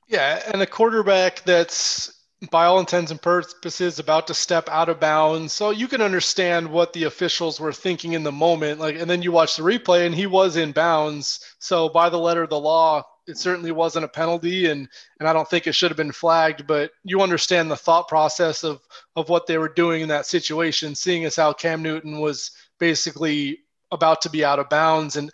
Yeah, 0.07 0.41
and 0.51 0.61
a 0.61 0.68
quarterback 0.68 1.43
that's 1.43 2.13
by 2.51 2.65
all 2.65 2.80
intents 2.80 3.09
and 3.09 3.22
purposes 3.22 3.97
about 3.97 4.28
to 4.28 4.34
step 4.34 4.70
out 4.70 4.89
of 4.89 4.99
bounds 4.99 5.53
so 5.53 5.72
you 5.72 5.88
can 5.88 6.01
understand 6.01 6.70
what 6.70 6.93
the 6.93 7.05
officials 7.05 7.59
were 7.59 7.74
thinking 7.74 8.13
in 8.13 8.22
the 8.22 8.32
moment 8.32 8.80
like 8.80 8.95
and 8.95 9.09
then 9.09 9.24
you 9.24 9.32
watch 9.32 9.55
the 9.55 9.63
replay 9.63 10.05
and 10.05 10.13
he 10.13 10.28
was 10.28 10.55
in 10.55 10.72
bounds 10.72 11.39
so 11.57 11.89
by 11.89 12.09
the 12.09 12.20
letter 12.20 12.43
of 12.43 12.49
the 12.51 12.59
law 12.59 13.03
it 13.28 13.38
certainly 13.38 13.71
wasn't 13.71 14.05
a 14.05 14.09
penalty 14.09 14.67
and 14.67 14.88
and 15.19 15.28
I 15.28 15.34
don't 15.34 15.49
think 15.49 15.67
it 15.67 15.73
should 15.73 15.91
have 15.91 15.97
been 15.97 16.11
flagged 16.11 16.65
but 16.65 16.91
you 17.03 17.21
understand 17.21 17.69
the 17.69 17.75
thought 17.75 18.07
process 18.07 18.63
of 18.63 18.82
of 19.15 19.30
what 19.30 19.47
they 19.47 19.57
were 19.57 19.69
doing 19.69 20.01
in 20.01 20.07
that 20.09 20.25
situation 20.25 20.95
seeing 20.95 21.25
as 21.25 21.36
how 21.36 21.53
Cam 21.53 21.82
Newton 21.82 22.19
was 22.19 22.51
basically 22.80 23.59
about 23.91 24.21
to 24.21 24.30
be 24.30 24.43
out 24.43 24.59
of 24.59 24.69
bounds. 24.69 25.15
And 25.15 25.32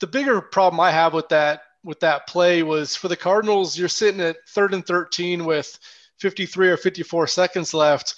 the 0.00 0.06
bigger 0.06 0.40
problem 0.40 0.80
I 0.80 0.90
have 0.90 1.14
with 1.14 1.28
that 1.28 1.62
with 1.84 2.00
that 2.00 2.26
play 2.28 2.62
was 2.62 2.94
for 2.94 3.08
the 3.08 3.16
Cardinals 3.16 3.76
you're 3.76 3.88
sitting 3.88 4.20
at 4.20 4.36
third 4.48 4.74
and 4.74 4.86
13 4.86 5.44
with 5.44 5.78
53 6.18 6.70
or 6.70 6.76
54 6.76 7.26
seconds 7.26 7.74
left, 7.74 8.14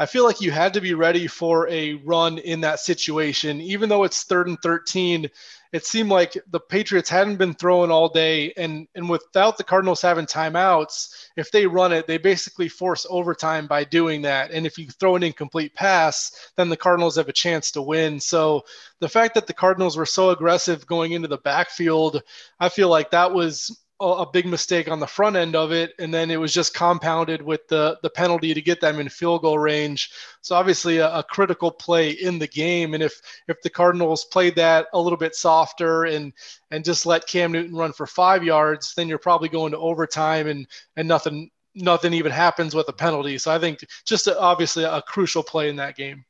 I 0.00 0.06
feel 0.06 0.24
like 0.24 0.40
you 0.40 0.52
had 0.52 0.74
to 0.74 0.80
be 0.80 0.94
ready 0.94 1.26
for 1.26 1.68
a 1.68 1.94
run 1.94 2.38
in 2.38 2.60
that 2.60 2.78
situation. 2.78 3.60
Even 3.60 3.88
though 3.88 4.04
it's 4.04 4.22
third 4.22 4.46
and 4.46 4.56
13, 4.62 5.28
it 5.72 5.84
seemed 5.84 6.08
like 6.08 6.38
the 6.52 6.60
Patriots 6.60 7.10
hadn't 7.10 7.36
been 7.36 7.52
throwing 7.52 7.90
all 7.90 8.08
day. 8.08 8.52
And, 8.56 8.86
and 8.94 9.10
without 9.10 9.58
the 9.58 9.64
Cardinals 9.64 10.00
having 10.00 10.26
timeouts, 10.26 11.12
if 11.36 11.50
they 11.50 11.66
run 11.66 11.92
it, 11.92 12.06
they 12.06 12.16
basically 12.16 12.68
force 12.68 13.08
overtime 13.10 13.66
by 13.66 13.82
doing 13.82 14.22
that. 14.22 14.52
And 14.52 14.66
if 14.66 14.78
you 14.78 14.86
throw 14.88 15.16
an 15.16 15.24
incomplete 15.24 15.74
pass, 15.74 16.30
then 16.56 16.68
the 16.68 16.76
Cardinals 16.76 17.16
have 17.16 17.28
a 17.28 17.32
chance 17.32 17.72
to 17.72 17.82
win. 17.82 18.20
So 18.20 18.62
the 19.00 19.08
fact 19.08 19.34
that 19.34 19.48
the 19.48 19.52
Cardinals 19.52 19.96
were 19.96 20.06
so 20.06 20.30
aggressive 20.30 20.86
going 20.86 21.10
into 21.10 21.28
the 21.28 21.38
backfield, 21.38 22.22
I 22.60 22.68
feel 22.68 22.88
like 22.88 23.10
that 23.10 23.34
was 23.34 23.76
a 24.00 24.26
big 24.30 24.46
mistake 24.46 24.88
on 24.88 25.00
the 25.00 25.06
front 25.06 25.34
end 25.34 25.56
of 25.56 25.72
it, 25.72 25.92
and 25.98 26.14
then 26.14 26.30
it 26.30 26.38
was 26.38 26.54
just 26.54 26.74
compounded 26.74 27.42
with 27.42 27.66
the 27.68 27.98
the 28.02 28.10
penalty 28.10 28.54
to 28.54 28.62
get 28.62 28.80
them 28.80 29.00
in 29.00 29.08
field 29.08 29.42
goal 29.42 29.58
range. 29.58 30.12
So 30.40 30.54
obviously 30.54 30.98
a, 30.98 31.12
a, 31.16 31.22
critical 31.22 31.70
play 31.70 32.10
in 32.10 32.38
the 32.38 32.46
game. 32.46 32.94
And 32.94 33.02
if 33.02 33.20
if 33.48 33.60
the 33.62 33.70
Cardinals 33.70 34.24
played 34.26 34.54
that 34.56 34.86
a 34.92 35.00
little 35.00 35.16
bit 35.16 35.34
softer 35.34 36.04
and 36.04 36.32
and 36.70 36.84
just 36.84 37.06
let 37.06 37.26
Cam 37.26 37.50
Newton 37.50 37.74
run 37.74 37.92
for 37.92 38.06
five 38.06 38.44
yards, 38.44 38.94
then 38.94 39.08
you're 39.08 39.18
probably 39.18 39.48
going 39.48 39.72
to 39.72 39.78
overtime 39.78 40.46
and 40.46 40.66
and 40.96 41.08
nothing 41.08 41.50
nothing 41.74 42.12
even 42.12 42.32
happens 42.32 42.74
with 42.74 42.88
a 42.88 42.92
penalty. 42.92 43.38
So 43.38 43.52
I 43.52 43.58
think 43.58 43.84
just 44.04 44.28
a, 44.28 44.38
obviously 44.38 44.84
a 44.84 45.02
crucial 45.02 45.42
play 45.42 45.68
in 45.68 45.76
that 45.76 45.96
game. 45.96 46.24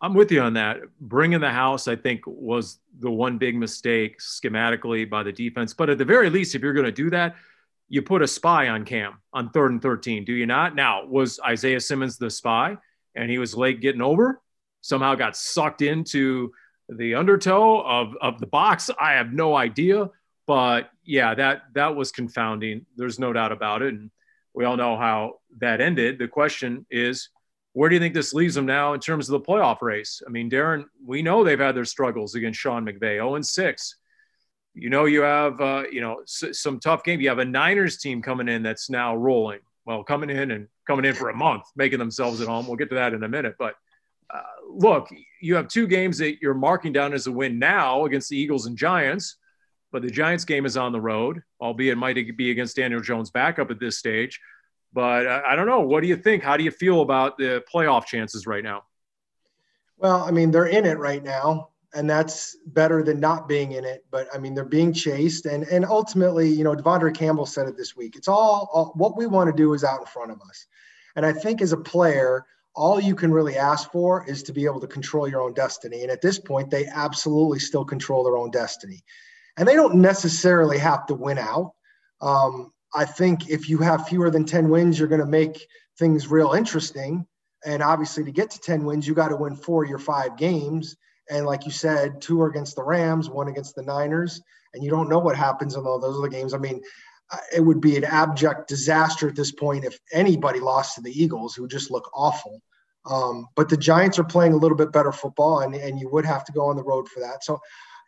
I'm 0.00 0.14
with 0.14 0.30
you 0.30 0.40
on 0.40 0.54
that. 0.54 0.80
Bringing 1.00 1.40
the 1.40 1.50
house, 1.50 1.88
I 1.88 1.96
think, 1.96 2.22
was 2.26 2.78
the 2.98 3.10
one 3.10 3.38
big 3.38 3.56
mistake 3.56 4.18
schematically 4.18 5.08
by 5.08 5.22
the 5.22 5.32
defense. 5.32 5.72
But 5.72 5.90
at 5.90 5.98
the 5.98 6.04
very 6.04 6.30
least, 6.30 6.54
if 6.54 6.62
you're 6.62 6.72
going 6.72 6.84
to 6.84 6.92
do 6.92 7.10
that, 7.10 7.36
you 7.88 8.02
put 8.02 8.22
a 8.22 8.26
spy 8.26 8.68
on 8.68 8.84
Cam 8.84 9.14
on 9.32 9.50
third 9.50 9.72
and 9.72 9.82
13, 9.82 10.24
do 10.24 10.32
you 10.32 10.46
not? 10.46 10.74
Now, 10.74 11.06
was 11.06 11.38
Isaiah 11.46 11.80
Simmons 11.80 12.18
the 12.18 12.30
spy 12.30 12.76
and 13.14 13.30
he 13.30 13.38
was 13.38 13.54
late 13.54 13.80
getting 13.80 14.02
over? 14.02 14.40
Somehow 14.80 15.14
got 15.14 15.36
sucked 15.36 15.82
into 15.82 16.52
the 16.88 17.14
undertow 17.14 17.80
of, 17.80 18.14
of 18.20 18.40
the 18.40 18.46
box. 18.46 18.90
I 19.00 19.12
have 19.12 19.32
no 19.32 19.54
idea. 19.54 20.10
But 20.46 20.90
yeah, 21.04 21.34
that 21.34 21.62
that 21.74 21.96
was 21.96 22.12
confounding. 22.12 22.84
There's 22.96 23.18
no 23.18 23.32
doubt 23.32 23.52
about 23.52 23.82
it. 23.82 23.94
And 23.94 24.10
we 24.54 24.64
all 24.64 24.76
know 24.76 24.96
how 24.96 25.40
that 25.58 25.80
ended. 25.80 26.18
The 26.18 26.28
question 26.28 26.86
is, 26.90 27.30
where 27.74 27.88
do 27.88 27.96
you 27.96 28.00
think 28.00 28.14
this 28.14 28.32
leaves 28.32 28.54
them 28.54 28.66
now 28.66 28.94
in 28.94 29.00
terms 29.00 29.28
of 29.28 29.32
the 29.32 29.46
playoff 29.46 29.82
race? 29.82 30.22
I 30.26 30.30
mean, 30.30 30.48
Darren, 30.48 30.84
we 31.04 31.22
know 31.22 31.42
they've 31.42 31.58
had 31.58 31.74
their 31.74 31.84
struggles 31.84 32.36
against 32.36 32.58
Sean 32.58 32.86
McVay, 32.86 33.16
0 33.16 33.34
and 33.34 33.44
6. 33.44 33.96
You 34.74 34.90
know, 34.90 35.04
you 35.04 35.22
have, 35.22 35.60
uh, 35.60 35.82
you 35.90 36.00
know, 36.00 36.20
s- 36.22 36.60
some 36.60 36.78
tough 36.78 37.02
game. 37.02 37.20
You 37.20 37.28
have 37.28 37.40
a 37.40 37.44
Niners 37.44 37.98
team 37.98 38.22
coming 38.22 38.48
in 38.48 38.62
that's 38.62 38.88
now 38.90 39.16
rolling. 39.16 39.58
Well, 39.86 40.04
coming 40.04 40.30
in 40.30 40.52
and 40.52 40.68
coming 40.86 41.04
in 41.04 41.14
for 41.14 41.30
a 41.30 41.36
month, 41.36 41.64
making 41.74 41.98
themselves 41.98 42.40
at 42.40 42.46
home. 42.46 42.66
We'll 42.66 42.76
get 42.76 42.90
to 42.90 42.94
that 42.94 43.12
in 43.12 43.24
a 43.24 43.28
minute. 43.28 43.56
But 43.58 43.74
uh, 44.32 44.40
look, 44.68 45.08
you 45.40 45.56
have 45.56 45.66
two 45.66 45.88
games 45.88 46.18
that 46.18 46.40
you're 46.40 46.54
marking 46.54 46.92
down 46.92 47.12
as 47.12 47.26
a 47.26 47.32
win 47.32 47.58
now 47.58 48.04
against 48.04 48.30
the 48.30 48.36
Eagles 48.36 48.66
and 48.66 48.76
Giants. 48.76 49.36
But 49.90 50.02
the 50.02 50.10
Giants 50.10 50.44
game 50.44 50.64
is 50.64 50.76
on 50.76 50.92
the 50.92 51.00
road, 51.00 51.42
albeit 51.60 51.92
it 51.92 51.96
might 51.96 52.36
be 52.36 52.50
against 52.50 52.76
Daniel 52.76 53.00
Jones' 53.00 53.30
backup 53.30 53.70
at 53.70 53.78
this 53.78 53.98
stage. 53.98 54.40
But 54.94 55.26
I 55.26 55.56
don't 55.56 55.66
know. 55.66 55.80
What 55.80 56.02
do 56.02 56.06
you 56.06 56.16
think? 56.16 56.44
How 56.44 56.56
do 56.56 56.62
you 56.62 56.70
feel 56.70 57.00
about 57.02 57.36
the 57.36 57.64
playoff 57.72 58.06
chances 58.06 58.46
right 58.46 58.62
now? 58.62 58.84
Well, 59.98 60.22
I 60.22 60.30
mean, 60.30 60.52
they're 60.52 60.66
in 60.66 60.86
it 60.86 60.98
right 60.98 61.22
now, 61.22 61.70
and 61.94 62.08
that's 62.08 62.56
better 62.66 63.02
than 63.02 63.18
not 63.18 63.48
being 63.48 63.72
in 63.72 63.84
it. 63.84 64.04
But 64.12 64.28
I 64.32 64.38
mean, 64.38 64.54
they're 64.54 64.64
being 64.64 64.92
chased, 64.92 65.46
and 65.46 65.64
and 65.64 65.84
ultimately, 65.84 66.48
you 66.48 66.62
know, 66.62 66.76
De'Vondre 66.76 67.12
Campbell 67.12 67.44
said 67.44 67.66
it 67.66 67.76
this 67.76 67.96
week. 67.96 68.14
It's 68.14 68.28
all, 68.28 68.70
all 68.72 68.92
what 68.94 69.16
we 69.16 69.26
want 69.26 69.48
to 69.48 69.56
do 69.56 69.74
is 69.74 69.82
out 69.82 70.00
in 70.00 70.06
front 70.06 70.30
of 70.30 70.40
us, 70.48 70.66
and 71.16 71.26
I 71.26 71.32
think 71.32 71.60
as 71.60 71.72
a 71.72 71.76
player, 71.76 72.46
all 72.76 73.00
you 73.00 73.16
can 73.16 73.32
really 73.32 73.56
ask 73.56 73.90
for 73.90 74.24
is 74.28 74.44
to 74.44 74.52
be 74.52 74.64
able 74.64 74.80
to 74.80 74.86
control 74.86 75.26
your 75.26 75.42
own 75.42 75.54
destiny. 75.54 76.02
And 76.02 76.10
at 76.10 76.22
this 76.22 76.38
point, 76.38 76.70
they 76.70 76.86
absolutely 76.86 77.58
still 77.58 77.84
control 77.84 78.22
their 78.22 78.36
own 78.36 78.52
destiny, 78.52 79.02
and 79.56 79.66
they 79.66 79.74
don't 79.74 79.96
necessarily 79.96 80.78
have 80.78 81.06
to 81.06 81.14
win 81.14 81.38
out. 81.38 81.72
Um, 82.20 82.72
I 82.94 83.04
think 83.04 83.50
if 83.50 83.68
you 83.68 83.78
have 83.78 84.08
fewer 84.08 84.30
than 84.30 84.44
10 84.44 84.68
wins, 84.68 84.98
you're 84.98 85.08
going 85.08 85.20
to 85.20 85.26
make 85.26 85.66
things 85.98 86.28
real 86.28 86.52
interesting. 86.52 87.26
And 87.66 87.82
obviously, 87.82 88.24
to 88.24 88.30
get 88.30 88.50
to 88.50 88.60
10 88.60 88.84
wins, 88.84 89.06
you 89.06 89.14
got 89.14 89.28
to 89.28 89.36
win 89.36 89.56
four 89.56 89.84
of 89.84 89.90
your 89.90 89.98
five 89.98 90.36
games. 90.36 90.96
And 91.30 91.46
like 91.46 91.64
you 91.64 91.72
said, 91.72 92.20
two 92.20 92.40
are 92.42 92.48
against 92.48 92.76
the 92.76 92.84
Rams, 92.84 93.30
one 93.30 93.48
against 93.48 93.74
the 93.74 93.82
Niners, 93.82 94.40
and 94.74 94.84
you 94.84 94.90
don't 94.90 95.08
know 95.08 95.18
what 95.18 95.36
happens 95.36 95.74
in 95.74 95.86
all 95.86 95.98
those 95.98 96.18
other 96.18 96.28
games. 96.28 96.52
I 96.52 96.58
mean, 96.58 96.82
it 97.54 97.60
would 97.60 97.80
be 97.80 97.96
an 97.96 98.04
abject 98.04 98.68
disaster 98.68 99.28
at 99.28 99.36
this 99.36 99.52
point 99.52 99.84
if 99.84 99.98
anybody 100.12 100.60
lost 100.60 100.96
to 100.96 101.00
the 101.00 101.10
Eagles, 101.10 101.54
who 101.54 101.66
just 101.66 101.90
look 101.90 102.10
awful. 102.14 102.60
Um, 103.06 103.48
but 103.54 103.68
the 103.68 103.76
Giants 103.76 104.18
are 104.18 104.24
playing 104.24 104.52
a 104.52 104.56
little 104.56 104.76
bit 104.76 104.92
better 104.92 105.12
football, 105.12 105.60
and, 105.60 105.74
and 105.74 105.98
you 105.98 106.08
would 106.10 106.24
have 106.24 106.44
to 106.44 106.52
go 106.52 106.66
on 106.66 106.76
the 106.76 106.84
road 106.84 107.08
for 107.08 107.20
that. 107.20 107.44
So, 107.44 107.60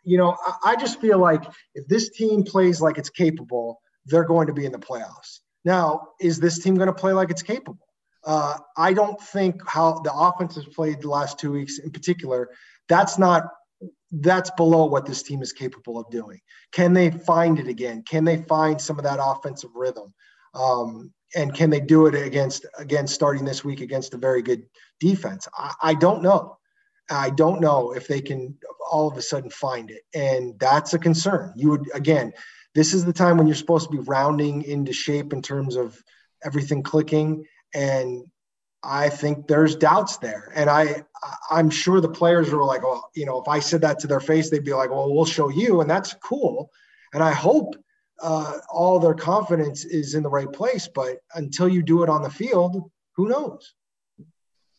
you 0.03 0.17
know, 0.17 0.35
I, 0.45 0.71
I 0.71 0.75
just 0.75 0.99
feel 0.99 1.19
like 1.19 1.43
if 1.75 1.87
this 1.87 2.09
team 2.09 2.43
plays 2.43 2.81
like 2.81 2.97
it's 2.97 3.09
capable, 3.09 3.79
they're 4.07 4.25
going 4.25 4.47
to 4.47 4.53
be 4.53 4.65
in 4.65 4.71
the 4.71 4.79
playoffs. 4.79 5.39
Now, 5.65 6.07
is 6.19 6.39
this 6.39 6.59
team 6.59 6.75
going 6.75 6.87
to 6.87 6.93
play 6.93 7.13
like 7.13 7.29
it's 7.29 7.43
capable? 7.43 7.87
Uh, 8.25 8.57
I 8.77 8.93
don't 8.93 9.19
think 9.21 9.61
how 9.67 9.99
the 9.99 10.13
offense 10.13 10.55
has 10.55 10.65
played 10.65 11.01
the 11.01 11.09
last 11.09 11.39
two 11.39 11.51
weeks 11.51 11.79
in 11.79 11.91
particular. 11.91 12.49
That's 12.89 13.17
not 13.17 13.45
that's 14.11 14.49
below 14.51 14.85
what 14.85 15.05
this 15.05 15.21
team 15.21 15.41
is 15.41 15.51
capable 15.51 15.99
of 15.99 16.09
doing. 16.09 16.39
Can 16.71 16.93
they 16.93 17.11
find 17.11 17.59
it 17.59 17.67
again? 17.67 18.03
Can 18.07 18.23
they 18.23 18.37
find 18.43 18.79
some 18.79 18.97
of 18.97 19.03
that 19.03 19.19
offensive 19.21 19.71
rhythm? 19.75 20.13
Um, 20.53 21.13
and 21.35 21.53
can 21.53 21.69
they 21.69 21.81
do 21.81 22.07
it 22.07 22.15
against 22.15 22.65
again 22.77 23.07
starting 23.07 23.43
this 23.43 23.63
week 23.63 23.81
against 23.81 24.13
a 24.13 24.17
very 24.17 24.41
good 24.41 24.63
defense? 24.99 25.47
I, 25.57 25.73
I 25.81 25.93
don't 25.93 26.21
know. 26.21 26.57
I 27.09 27.29
don't 27.29 27.61
know 27.61 27.93
if 27.93 28.07
they 28.07 28.21
can 28.21 28.57
all 28.89 29.07
of 29.07 29.17
a 29.17 29.21
sudden 29.21 29.49
find 29.49 29.91
it, 29.91 30.03
and 30.13 30.57
that's 30.59 30.93
a 30.93 30.99
concern. 30.99 31.53
You 31.55 31.71
would 31.71 31.89
again, 31.93 32.33
this 32.77 32.93
is 32.93 33.05
the 33.05 33.13
time 33.13 33.37
when 33.37 33.47
you're 33.47 33.55
supposed 33.55 33.89
to 33.89 33.97
be 33.97 34.03
rounding 34.03 34.61
into 34.61 34.93
shape 34.93 35.33
in 35.33 35.41
terms 35.41 35.75
of 35.75 35.99
everything 36.43 36.83
clicking, 36.83 37.43
and 37.73 38.23
I 38.83 39.09
think 39.09 39.47
there's 39.47 39.75
doubts 39.75 40.17
there. 40.17 40.51
And 40.53 40.69
I 40.69 41.03
I'm 41.49 41.71
sure 41.71 41.99
the 41.99 42.07
players 42.07 42.51
were 42.51 42.63
like, 42.63 42.83
well, 42.83 43.09
you 43.15 43.25
know, 43.25 43.41
if 43.41 43.47
I 43.47 43.59
said 43.61 43.81
that 43.81 43.97
to 43.99 44.07
their 44.07 44.19
face, 44.19 44.51
they'd 44.51 44.63
be 44.63 44.73
like, 44.73 44.91
well, 44.91 45.11
we'll 45.11 45.25
show 45.25 45.49
you. 45.49 45.81
And 45.81 45.89
that's 45.89 46.13
cool. 46.21 46.69
And 47.15 47.23
I 47.23 47.31
hope 47.31 47.75
uh, 48.21 48.59
all 48.71 48.99
their 48.99 49.15
confidence 49.15 49.83
is 49.83 50.13
in 50.13 50.21
the 50.21 50.29
right 50.29 50.51
place. 50.53 50.87
But 50.87 51.17
until 51.33 51.67
you 51.67 51.81
do 51.81 52.03
it 52.03 52.09
on 52.09 52.21
the 52.21 52.29
field, 52.29 52.91
who 53.13 53.27
knows? 53.27 53.73
I 54.19 54.23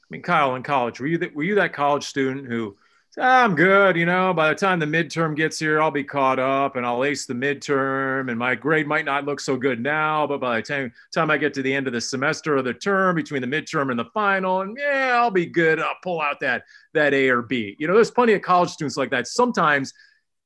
mean, 0.09 0.22
Kyle, 0.22 0.55
in 0.55 0.62
college, 0.62 1.01
were 1.01 1.09
you 1.09 1.18
that, 1.18 1.34
were 1.34 1.42
you 1.42 1.57
that 1.57 1.72
college 1.72 2.05
student 2.05 2.46
who 2.46 2.76
I'm 3.21 3.57
good. 3.57 3.97
You 3.97 4.07
know, 4.07 4.33
by 4.33 4.49
the 4.51 4.55
time 4.55 4.79
the 4.79 4.87
midterm 4.87 5.35
gets 5.35 5.59
here, 5.59 5.83
I'll 5.83 5.91
be 5.91 6.05
caught 6.05 6.39
up 6.39 6.77
and 6.77 6.87
I'll 6.87 7.03
ace 7.03 7.27
the 7.27 7.35
midterm. 7.35 8.31
And 8.31 8.39
my 8.39 8.55
grade 8.55 8.87
might 8.87 9.05
not 9.05 9.25
look 9.25 9.41
so 9.41 9.57
good 9.57 9.81
now, 9.81 10.25
but 10.27 10.41
by 10.41 10.57
the 10.57 10.62
time, 10.62 10.93
time 11.12 11.29
I 11.29 11.37
get 11.37 11.53
to 11.55 11.62
the 11.62 11.75
end 11.75 11.89
of 11.89 11.93
the 11.93 12.01
semester 12.01 12.57
or 12.57 12.62
the 12.62 12.75
term 12.75 13.16
between 13.16 13.43
the 13.43 13.49
midterm 13.49 13.91
and 13.91 13.99
the 13.99 14.05
final, 14.14 14.61
and 14.61 14.77
yeah, 14.79 15.19
I'll 15.21 15.33
be 15.33 15.47
good. 15.47 15.81
I'll 15.81 15.97
pull 16.03 16.21
out 16.21 16.39
that 16.41 16.62
that 16.95 17.12
A 17.12 17.29
or 17.29 17.43
B. 17.43 17.75
You 17.81 17.89
know, 17.89 17.95
there's 17.95 18.11
plenty 18.11 18.35
of 18.35 18.43
college 18.43 18.71
students 18.71 18.97
like 18.97 19.11
that. 19.11 19.27
Sometimes 19.27 19.93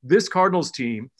this 0.02 0.28
Cardinals 0.28 0.70
team, 0.70 1.10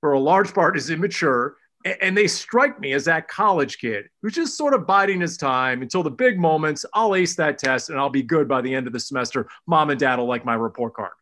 for 0.00 0.12
a 0.12 0.20
large 0.20 0.52
part, 0.52 0.76
is 0.76 0.90
immature 0.90 1.56
and 1.84 2.16
they 2.16 2.26
strike 2.26 2.80
me 2.80 2.92
as 2.92 3.04
that 3.04 3.28
college 3.28 3.78
kid 3.78 4.08
who's 4.20 4.34
just 4.34 4.56
sort 4.56 4.74
of 4.74 4.86
biding 4.86 5.20
his 5.20 5.36
time 5.36 5.82
until 5.82 6.02
the 6.02 6.10
big 6.10 6.38
moments. 6.38 6.84
I'll 6.92 7.14
ace 7.14 7.36
that 7.36 7.58
test 7.58 7.90
and 7.90 7.98
I'll 7.98 8.10
be 8.10 8.22
good 8.22 8.48
by 8.48 8.60
the 8.60 8.74
end 8.74 8.86
of 8.86 8.92
the 8.92 9.00
semester. 9.00 9.48
Mom 9.66 9.90
and 9.90 9.98
dad 9.98 10.18
will 10.18 10.26
like 10.26 10.44
my 10.44 10.54
report 10.54 10.94
card. 10.94 11.12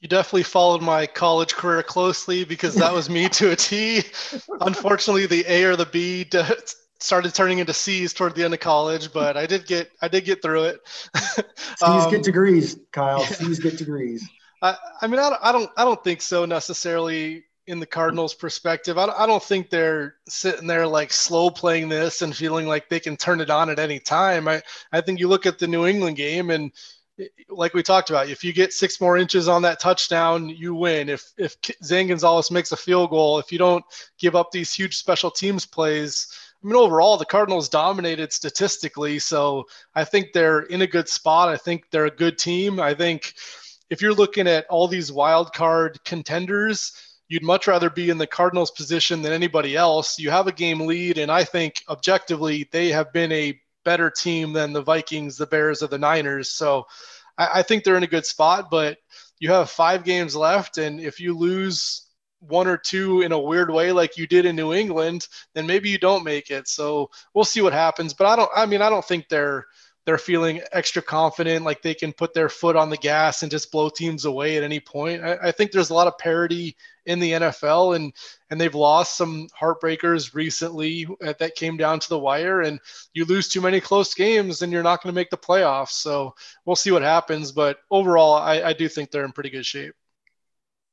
You 0.00 0.08
definitely 0.08 0.44
followed 0.44 0.80
my 0.80 1.06
college 1.06 1.54
career 1.54 1.82
closely 1.82 2.44
because 2.44 2.76
that 2.76 2.92
was 2.92 3.10
me 3.10 3.28
to 3.30 3.50
a 3.50 3.56
T. 3.56 4.02
Unfortunately, 4.60 5.26
the 5.26 5.44
A 5.48 5.64
or 5.64 5.76
the 5.76 5.86
B 5.86 6.28
started 7.00 7.34
turning 7.34 7.58
into 7.58 7.74
C's 7.74 8.12
toward 8.12 8.36
the 8.36 8.44
end 8.44 8.54
of 8.54 8.60
college, 8.60 9.12
but 9.12 9.36
I 9.36 9.44
did 9.46 9.66
get 9.66 9.90
I 10.00 10.06
did 10.06 10.24
get 10.24 10.40
through 10.40 10.64
it. 10.64 10.80
C's 11.16 11.82
um, 11.82 12.10
get 12.10 12.22
degrees, 12.22 12.78
Kyle. 12.92 13.24
C's 13.24 13.58
get 13.58 13.76
degrees. 13.76 14.28
I, 14.62 14.76
I 15.02 15.06
mean, 15.06 15.20
I 15.20 15.30
don't, 15.30 15.40
I 15.42 15.52
don't, 15.52 15.70
I 15.76 15.84
don't 15.84 16.02
think 16.02 16.20
so 16.20 16.44
necessarily 16.44 17.44
in 17.68 17.78
the 17.78 17.86
Cardinals' 17.86 18.34
perspective. 18.34 18.98
I, 18.98 19.26
don't 19.26 19.42
think 19.42 19.68
they're 19.68 20.16
sitting 20.28 20.66
there 20.66 20.86
like 20.86 21.12
slow 21.12 21.50
playing 21.50 21.88
this 21.88 22.22
and 22.22 22.34
feeling 22.34 22.66
like 22.66 22.88
they 22.88 22.98
can 22.98 23.16
turn 23.16 23.40
it 23.40 23.50
on 23.50 23.70
at 23.70 23.78
any 23.78 24.00
time. 24.00 24.48
I, 24.48 24.62
I 24.90 25.00
think 25.00 25.20
you 25.20 25.28
look 25.28 25.46
at 25.46 25.58
the 25.58 25.68
New 25.68 25.86
England 25.86 26.16
game 26.16 26.50
and 26.50 26.72
like 27.48 27.74
we 27.74 27.82
talked 27.82 28.10
about, 28.10 28.28
if 28.28 28.44
you 28.44 28.52
get 28.52 28.72
six 28.72 29.00
more 29.00 29.18
inches 29.18 29.48
on 29.48 29.62
that 29.62 29.80
touchdown, 29.80 30.48
you 30.48 30.74
win. 30.74 31.08
If 31.08 31.32
if 31.36 31.56
Zane 31.82 32.08
Gonzalez 32.08 32.50
makes 32.50 32.72
a 32.72 32.76
field 32.76 33.10
goal, 33.10 33.38
if 33.38 33.50
you 33.50 33.58
don't 33.58 33.84
give 34.18 34.36
up 34.36 34.50
these 34.50 34.72
huge 34.72 34.96
special 34.96 35.30
teams 35.30 35.66
plays, 35.66 36.28
I 36.62 36.66
mean, 36.66 36.76
overall, 36.76 37.16
the 37.16 37.24
Cardinals 37.24 37.68
dominated 37.68 38.32
statistically. 38.32 39.18
So 39.18 39.66
I 39.94 40.04
think 40.04 40.32
they're 40.32 40.62
in 40.62 40.82
a 40.82 40.86
good 40.86 41.08
spot. 41.08 41.48
I 41.48 41.56
think 41.56 41.84
they're 41.90 42.06
a 42.06 42.10
good 42.10 42.38
team. 42.38 42.80
I 42.80 42.94
think 42.94 43.34
if 43.90 44.02
you're 44.02 44.14
looking 44.14 44.46
at 44.46 44.66
all 44.66 44.88
these 44.88 45.12
wild 45.12 45.52
card 45.52 46.02
contenders, 46.04 46.92
you'd 47.28 47.42
much 47.42 47.66
rather 47.66 47.90
be 47.90 48.10
in 48.10 48.18
the 48.18 48.26
Cardinals 48.26 48.70
position 48.70 49.22
than 49.22 49.32
anybody 49.32 49.76
else. 49.76 50.18
You 50.18 50.30
have 50.30 50.46
a 50.46 50.52
game 50.52 50.80
lead, 50.80 51.18
and 51.18 51.30
I 51.30 51.44
think 51.44 51.82
objectively 51.88 52.68
they 52.72 52.88
have 52.88 53.12
been 53.12 53.32
a 53.32 53.60
better 53.84 54.10
team 54.10 54.52
than 54.52 54.72
the 54.72 54.82
Vikings, 54.82 55.36
the 55.36 55.46
Bears, 55.46 55.82
or 55.82 55.86
the 55.86 55.98
Niners. 55.98 56.50
So 56.50 56.86
I, 57.36 57.60
I 57.60 57.62
think 57.62 57.84
they're 57.84 57.96
in 57.96 58.02
a 58.02 58.08
good 58.08 58.26
spot, 58.26 58.70
but 58.70 58.98
you 59.38 59.50
have 59.52 59.70
five 59.70 60.04
games 60.04 60.34
left, 60.34 60.78
and 60.78 61.00
if 61.00 61.20
you 61.20 61.36
lose 61.36 62.08
one 62.40 62.68
or 62.68 62.76
two 62.76 63.22
in 63.22 63.32
a 63.32 63.38
weird 63.38 63.70
way 63.70 63.92
like 63.92 64.16
you 64.16 64.26
did 64.26 64.46
in 64.46 64.56
New 64.56 64.72
England, 64.72 65.26
then 65.54 65.66
maybe 65.66 65.90
you 65.90 65.98
don't 65.98 66.24
make 66.24 66.50
it. 66.50 66.68
So 66.68 67.10
we'll 67.34 67.44
see 67.44 67.60
what 67.60 67.72
happens. 67.72 68.14
But 68.14 68.26
I 68.28 68.36
don't 68.36 68.50
I 68.54 68.66
mean 68.66 68.82
I 68.82 68.90
don't 68.90 69.04
think 69.04 69.28
they're 69.28 69.66
they're 70.08 70.16
feeling 70.16 70.62
extra 70.72 71.02
confident, 71.02 71.66
like 71.66 71.82
they 71.82 71.92
can 71.92 72.14
put 72.14 72.32
their 72.32 72.48
foot 72.48 72.76
on 72.76 72.88
the 72.88 72.96
gas 72.96 73.42
and 73.42 73.50
just 73.50 73.70
blow 73.70 73.90
teams 73.90 74.24
away 74.24 74.56
at 74.56 74.62
any 74.62 74.80
point. 74.80 75.22
I, 75.22 75.36
I 75.42 75.52
think 75.52 75.70
there's 75.70 75.90
a 75.90 75.94
lot 75.94 76.06
of 76.06 76.16
parity 76.16 76.78
in 77.04 77.18
the 77.18 77.32
NFL, 77.32 77.94
and 77.94 78.14
and 78.48 78.58
they've 78.58 78.74
lost 78.74 79.18
some 79.18 79.48
heartbreakers 79.60 80.32
recently 80.32 81.06
that 81.20 81.56
came 81.56 81.76
down 81.76 82.00
to 82.00 82.08
the 82.08 82.18
wire. 82.18 82.62
And 82.62 82.80
you 83.12 83.26
lose 83.26 83.50
too 83.50 83.60
many 83.60 83.82
close 83.82 84.14
games, 84.14 84.62
and 84.62 84.72
you're 84.72 84.82
not 84.82 85.02
going 85.02 85.12
to 85.12 85.14
make 85.14 85.28
the 85.28 85.36
playoffs. 85.36 85.90
So 85.90 86.34
we'll 86.64 86.74
see 86.74 86.90
what 86.90 87.02
happens. 87.02 87.52
But 87.52 87.76
overall, 87.90 88.32
I, 88.32 88.62
I 88.62 88.72
do 88.72 88.88
think 88.88 89.10
they're 89.10 89.26
in 89.26 89.32
pretty 89.32 89.50
good 89.50 89.66
shape. 89.66 89.92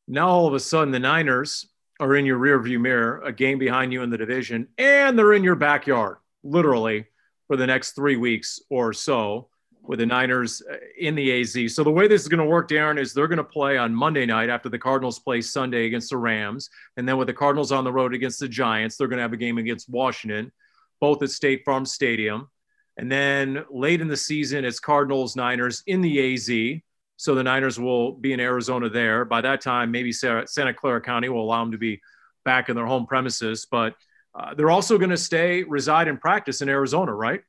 Now 0.09 0.27
all 0.27 0.45
of 0.45 0.53
a 0.55 0.59
sudden, 0.59 0.91
the 0.91 0.99
Niners 0.99 1.65
are 2.01 2.17
in 2.17 2.25
your 2.25 2.37
rearview 2.37 2.81
mirror, 2.81 3.21
a 3.23 3.31
game 3.31 3.59
behind 3.59 3.93
you 3.93 4.03
in 4.03 4.09
the 4.09 4.17
division, 4.17 4.67
and 4.77 5.17
they're 5.17 5.31
in 5.31 5.45
your 5.45 5.55
backyard, 5.55 6.17
literally 6.43 7.05
for 7.47 7.57
the 7.57 7.67
next 7.67 7.91
three 7.91 8.17
weeks 8.17 8.59
or 8.69 8.93
so 8.93 9.49
with 9.87 9.99
the 9.99 10.05
Niners 10.05 10.61
uh, 10.69 10.77
in 10.99 11.15
the 11.15 11.41
AZ. 11.41 11.73
So 11.73 11.83
the 11.83 11.91
way 11.91 12.07
this 12.07 12.21
is 12.21 12.27
going 12.27 12.39
to 12.39 12.45
work, 12.45 12.69
Darren, 12.69 12.99
is 12.99 13.13
they're 13.13 13.27
going 13.27 13.37
to 13.37 13.43
play 13.43 13.77
on 13.77 13.93
Monday 13.93 14.25
night 14.25 14.49
after 14.49 14.69
the 14.69 14.79
Cardinals 14.79 15.19
play 15.19 15.41
Sunday 15.41 15.85
against 15.85 16.09
the 16.09 16.17
Rams, 16.17 16.69
and 16.97 17.07
then 17.07 17.17
with 17.17 17.27
the 17.27 17.33
Cardinals 17.33 17.71
on 17.71 17.83
the 17.83 17.91
road 17.91 18.13
against 18.13 18.39
the 18.39 18.47
Giants, 18.47 18.97
they're 18.97 19.07
going 19.07 19.17
to 19.17 19.23
have 19.23 19.33
a 19.33 19.37
game 19.37 19.57
against 19.57 19.89
Washington, 19.89 20.51
both 20.99 21.21
at 21.21 21.29
State 21.29 21.63
Farm 21.65 21.85
Stadium. 21.85 22.49
And 22.97 23.11
then 23.11 23.65
late 23.69 24.01
in 24.01 24.07
the 24.07 24.17
season, 24.17 24.63
it's 24.63 24.79
Cardinals 24.79 25.35
Niners 25.35 25.83
in 25.85 26.01
the 26.01 26.33
AZ. 26.33 26.81
So 27.17 27.35
the 27.35 27.43
Niners 27.43 27.79
will 27.79 28.13
be 28.13 28.33
in 28.33 28.39
Arizona 28.39 28.89
there. 28.89 29.25
By 29.25 29.41
that 29.41 29.61
time, 29.61 29.91
maybe 29.91 30.11
Santa 30.11 30.73
Clara 30.73 31.01
County 31.01 31.29
will 31.29 31.43
allow 31.43 31.63
them 31.63 31.71
to 31.71 31.77
be 31.77 32.01
back 32.43 32.69
in 32.69 32.75
their 32.75 32.85
home 32.85 33.05
premises, 33.05 33.67
but 33.69 33.95
uh, 34.35 34.53
they're 34.53 34.69
also 34.69 34.97
going 34.97 35.09
to 35.11 35.17
stay, 35.17 35.63
reside, 35.63 36.07
and 36.07 36.19
practice 36.19 36.61
in 36.61 36.69
Arizona, 36.69 37.13
right? 37.13 37.41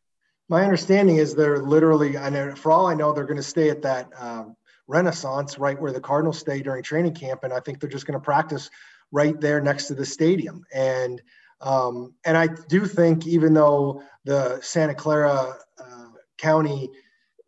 My 0.49 0.62
understanding 0.62 1.16
is 1.16 1.34
they're 1.34 1.59
literally, 1.59 2.16
and 2.16 2.57
for 2.57 2.70
all 2.70 2.87
I 2.87 2.95
know, 2.95 3.12
they're 3.12 3.24
going 3.24 3.37
to 3.39 3.43
stay 3.43 3.70
at 3.70 3.82
that 3.82 4.09
um, 4.18 4.57
Renaissance 4.87 5.59
right 5.59 5.80
where 5.80 5.93
the 5.93 6.01
Cardinals 6.01 6.39
stay 6.39 6.62
during 6.62 6.82
training 6.84 7.14
camp, 7.14 7.43
and 7.43 7.53
I 7.53 7.61
think 7.61 7.80
they're 7.80 7.91
just 7.91 8.07
going 8.07 8.18
to 8.18 8.24
practice 8.24 8.70
right 9.11 9.41
there 9.41 9.61
next 9.61 9.87
to 9.87 9.95
the 9.95 10.07
stadium. 10.07 10.62
And 10.72 11.20
um, 11.61 12.14
and 12.24 12.37
I 12.37 12.49
do 12.68 12.84
think, 12.84 13.26
even 13.26 13.55
though 13.55 14.03
the 14.24 14.61
Santa 14.61 14.95
Clara 14.95 15.55
uh, 15.78 16.07
County 16.37 16.91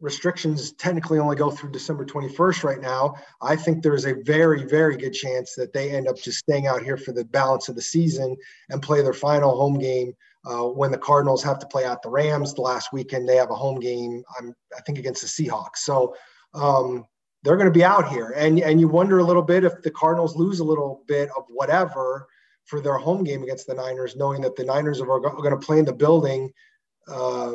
restrictions 0.01 0.73
technically 0.73 1.19
only 1.19 1.37
go 1.37 1.51
through 1.51 1.73
December 1.73 2.05
21st 2.05 2.63
right 2.63 2.81
now. 2.81 3.15
I 3.43 3.57
think 3.57 3.83
there's 3.83 4.07
a 4.07 4.15
very, 4.23 4.65
very 4.65 4.97
good 4.97 5.13
chance 5.13 5.55
that 5.55 5.73
they 5.73 5.91
end 5.91 6.09
up 6.09 6.17
just 6.17 6.39
staying 6.39 6.67
out 6.67 6.83
here 6.83 6.97
for 6.97 7.13
the 7.13 7.25
balance 7.25 7.69
of 7.69 7.75
the 7.75 7.83
season 7.83 8.37
and 8.71 8.83
play 8.83 9.03
their 9.03 9.13
final 9.13 9.57
home 9.57 9.79
game 9.79 10.13
uh, 10.47 10.65
when 10.65 10.91
the 10.93 10.99
Cardinals 10.99 11.43
have 11.43 11.59
to 11.59 11.67
play 11.67 11.85
out 11.85 12.03
the 12.03 12.11
Rams 12.11 12.55
the 12.55 12.61
last 12.61 12.93
weekend. 12.93 13.29
They 13.29 13.37
have 13.37 13.51
a 13.51 13.57
home 13.57 13.81
game, 13.81 14.23
I'm, 14.39 14.55
I 14.77 14.81
think, 14.83 14.99
against 14.99 15.23
the 15.23 15.29
Seahawks. 15.29 15.79
So 15.79 16.15
um, 16.55 17.05
they're 17.43 17.57
going 17.57 17.73
to 17.73 17.79
be 17.79 17.85
out 17.85 18.09
here. 18.09 18.35
And, 18.37 18.61
and 18.61 18.81
you 18.81 18.89
wonder 18.89 19.19
a 19.19 19.25
little 19.25 19.43
bit 19.43 19.65
if 19.65 19.83
the 19.83 19.91
Cardinals 19.91 20.37
lose 20.37 20.61
a 20.61 20.65
little 20.65 21.03
bit 21.09 21.29
of 21.37 21.45
whatever 21.49 22.27
for 22.67 22.81
their 22.81 22.99
home 22.99 23.25
game 23.25 23.43
against 23.43 23.67
the 23.67 23.75
Niners, 23.75 24.15
knowing 24.15 24.43
that 24.43 24.55
the 24.55 24.65
Niners 24.65 25.01
are 25.01 25.07
going 25.19 25.51
to 25.51 25.67
play 25.67 25.81
in 25.81 25.85
the 25.85 25.93
building. 25.93 26.53
Uh, 27.09 27.55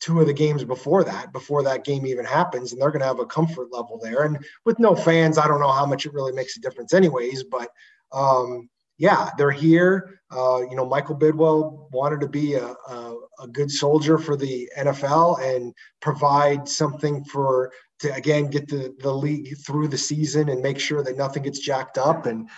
two 0.00 0.20
of 0.20 0.26
the 0.26 0.32
games 0.32 0.64
before 0.64 1.04
that, 1.04 1.32
before 1.32 1.62
that 1.62 1.84
game 1.84 2.06
even 2.06 2.24
happens, 2.24 2.72
and 2.72 2.80
they're 2.80 2.90
going 2.90 3.00
to 3.00 3.06
have 3.06 3.20
a 3.20 3.26
comfort 3.26 3.68
level 3.70 4.00
there. 4.02 4.24
And 4.24 4.38
with 4.64 4.78
no 4.78 4.94
fans, 4.94 5.38
I 5.38 5.46
don't 5.46 5.60
know 5.60 5.70
how 5.70 5.86
much 5.86 6.06
it 6.06 6.14
really 6.14 6.32
makes 6.32 6.56
a 6.56 6.60
difference, 6.60 6.94
anyways. 6.94 7.44
But 7.44 7.68
um, 8.12 8.68
yeah, 8.98 9.30
they're 9.38 9.50
here. 9.50 10.20
Uh, 10.30 10.60
you 10.68 10.76
know, 10.76 10.86
Michael 10.86 11.16
Bidwill 11.16 11.90
wanted 11.92 12.20
to 12.20 12.28
be 12.28 12.54
a, 12.54 12.66
a, 12.66 13.16
a, 13.40 13.48
good 13.48 13.70
soldier 13.70 14.16
for 14.16 14.36
the 14.36 14.70
NFL 14.78 15.42
and 15.42 15.74
provide 16.00 16.68
something 16.68 17.24
for 17.24 17.72
to 17.98 18.14
again 18.14 18.48
get 18.48 18.68
the, 18.68 18.94
the 19.00 19.12
league 19.12 19.56
through 19.66 19.88
the 19.88 19.98
season 19.98 20.50
and 20.50 20.62
make 20.62 20.78
sure 20.78 21.02
that 21.02 21.16
nothing 21.16 21.42
gets 21.42 21.58
jacked 21.58 21.98
up. 21.98 22.26
And, 22.26 22.48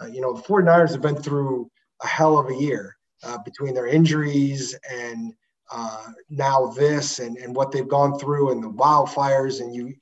uh, 0.00 0.06
you 0.06 0.20
know, 0.20 0.32
the 0.32 0.42
49ers 0.42 0.92
have 0.92 1.02
been 1.02 1.16
through 1.16 1.70
a 2.02 2.06
hell 2.06 2.38
of 2.38 2.48
a 2.48 2.54
year 2.54 2.96
uh, 3.24 3.38
between 3.44 3.74
their 3.74 3.88
injuries 3.88 4.76
and 4.90 5.34
uh, 5.70 6.06
now 6.30 6.66
this 6.66 7.18
and, 7.18 7.36
and 7.36 7.54
what 7.54 7.72
they've 7.72 7.88
gone 7.88 8.18
through 8.18 8.52
and 8.52 8.62
the 8.62 8.70
wildfires. 8.70 9.60
And 9.60 9.74
you, 9.74 9.94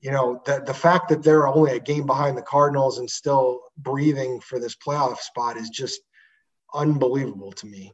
you 0.00 0.10
know, 0.10 0.42
the, 0.44 0.62
the 0.66 0.74
fact 0.74 1.08
that 1.08 1.22
they're 1.22 1.48
only 1.48 1.76
a 1.76 1.80
game 1.80 2.06
behind 2.06 2.36
the 2.36 2.42
Cardinals 2.42 2.98
and 2.98 3.08
still 3.08 3.60
breathing 3.78 4.40
for 4.40 4.58
this 4.58 4.76
playoff 4.76 5.18
spot 5.18 5.56
is 5.56 5.70
just 5.70 6.00
unbelievable 6.74 7.52
to 7.52 7.66
me 7.66 7.92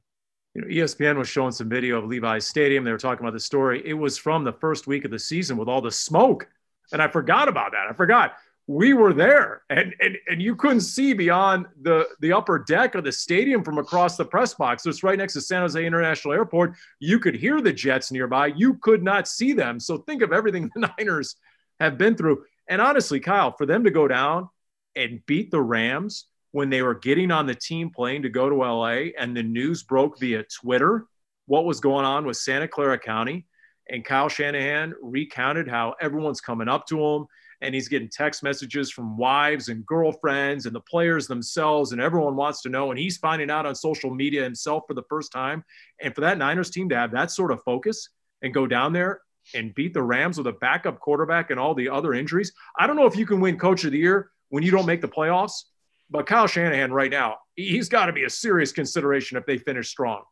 you 0.59 0.63
know, 0.63 0.69
ESPN 0.69 1.17
was 1.17 1.29
showing 1.29 1.53
some 1.53 1.69
video 1.69 1.99
of 1.99 2.07
Levi's 2.07 2.47
Stadium. 2.47 2.83
They 2.83 2.91
were 2.91 2.99
talking 2.99 3.25
about 3.25 3.35
the 3.35 3.41
story. 3.41 3.83
It 3.85 3.95
was 3.95 4.19
from 4.19 4.43
the 4.45 4.53
first 4.53 4.87
week 4.87 5.05
of 5.05 5.11
the 5.11 5.19
season 5.19 5.57
with 5.57 5.69
all 5.69 5.81
the 5.81 5.93
smoke. 5.93 6.49
And 6.93 7.01
I 7.01 7.09
forgot 7.09 7.49
about 7.49 7.73
that. 7.73 7.87
I 7.89 7.93
forgot 7.93 8.35
we 8.69 8.93
were 8.93 9.15
there 9.15 9.63
and, 9.71 9.95
and, 9.99 10.19
and 10.29 10.43
you 10.43 10.55
couldn't 10.55 10.83
see 10.83 11.15
beyond 11.15 11.65
the, 11.81 12.07
the 12.21 12.35
upper 12.35 12.59
deck 12.59 12.95
of 12.95 13.03
the 13.03 13.11
stadium 13.11 13.65
from 13.65 13.79
across 13.79 14.19
the 14.19 14.25
press 14.25 14.53
box. 14.53 14.83
So 14.83 14.91
it's 14.91 15.03
right 15.03 15.17
next 15.17 15.33
to 15.33 15.41
San 15.41 15.63
Jose 15.63 15.87
International 15.87 16.35
Airport. 16.35 16.75
You 17.01 17.19
could 17.19 17.35
hear 17.35 17.63
the 17.63 17.73
Jets 17.73 18.13
nearby. 18.13 18.49
You 18.49 18.75
could 18.75 19.03
not 19.03 19.27
see 19.27 19.55
them. 19.55 19.81
So 19.81 19.97
think 19.97 20.21
of 20.21 20.35
everything 20.35 20.71
the 20.75 20.93
Niners 20.99 21.37
have 21.81 21.97
been 21.97 22.15
through. 22.15 22.45
And 22.69 22.83
honestly, 22.83 23.21
Kyle, 23.21 23.53
for 23.57 23.65
them 23.65 23.85
to 23.85 23.91
go 23.91 24.07
down 24.07 24.51
and 24.95 25.25
beat 25.25 25.51
the 25.51 25.63
Rams 25.63 26.27
when 26.53 26.69
they 26.69 26.83
were 26.83 26.95
getting 26.95 27.31
on 27.31 27.47
the 27.47 27.55
team 27.55 27.89
plane 27.89 28.23
to 28.23 28.29
go 28.29 28.51
to 28.51 28.57
LA 28.57 29.13
and 29.19 29.35
the 29.35 29.43
news 29.43 29.83
broke 29.83 30.21
via 30.21 30.43
Twitter 30.43 31.07
what 31.47 31.65
was 31.65 31.81
going 31.81 32.05
on 32.05 32.27
with 32.27 32.37
Santa 32.37 32.69
Clara 32.69 32.99
County. 32.99 33.47
And 33.89 34.05
Kyle 34.05 34.29
Shanahan 34.29 34.93
recounted 35.01 35.69
how 35.69 35.95
everyone's 36.03 36.43
coming 36.43 36.69
up 36.69 36.87
to 36.89 37.03
him 37.03 37.27
and 37.61 37.75
he's 37.75 37.89
getting 37.89 38.09
text 38.09 38.43
messages 38.43 38.91
from 38.91 39.17
wives 39.17 39.69
and 39.69 39.85
girlfriends 39.85 40.67
and 40.67 40.75
the 40.75 40.81
players 40.81 41.27
themselves, 41.27 41.93
and 41.93 42.01
everyone 42.01 42.37
wants 42.37 42.63
to 42.63 42.69
know. 42.69 42.91
And 42.91 42.99
he's 42.99 43.19
finding 43.19 43.51
out 43.51 43.67
on 43.67 43.75
social 43.75 44.15
media 44.15 44.43
himself 44.43 44.85
for 44.87 44.95
the 44.95 45.03
first 45.09 45.33
time. 45.33 45.65
And 46.01 46.15
for 46.15 46.21
that 46.23 46.39
Niners 46.39 46.71
team 46.71 46.89
to 46.91 46.97
have 46.97 47.13
that 47.13 47.31
sort 47.31 47.51
of 47.51 47.63
focus 47.65 48.11
and 48.43 48.55
go 48.55 48.67
down 48.67 48.93
there 48.93 49.21
and 49.55 49.75
beat 49.75 49.95
the 49.95 50.03
Rams 50.03 50.39
with 50.39 50.47
a 50.47 50.53
backup 50.53 51.01
quarterback 51.01 51.51
and 51.51 51.59
all 51.59 51.75
the 51.75 51.89
other 51.89 52.15
injuries, 52.15 52.53
I 52.79 52.87
don't 52.87 52.97
know 52.97 53.07
if 53.07 53.17
you 53.17 53.27
can 53.27 53.41
win 53.41 53.59
Coach 53.59 53.85
of 53.85 53.93
the 53.93 53.99
Year 53.99 54.31
when 54.51 54.63
you 54.63 54.71
don't 54.71 54.87
make 54.87 55.01
the 55.01 55.09
playoffs 55.09 55.65
but 56.11 56.27
Kyle 56.27 56.47
Shanahan 56.47 56.93
right 56.93 57.11
now, 57.11 57.37
he's 57.55 57.89
got 57.89 58.07
to 58.07 58.13
be 58.13 58.25
a 58.25 58.31
serious 58.31 58.73
consideration 58.73 59.37
if 59.37 59.45
they 59.47 59.59
finish 59.59 59.89
strong. 59.89 60.23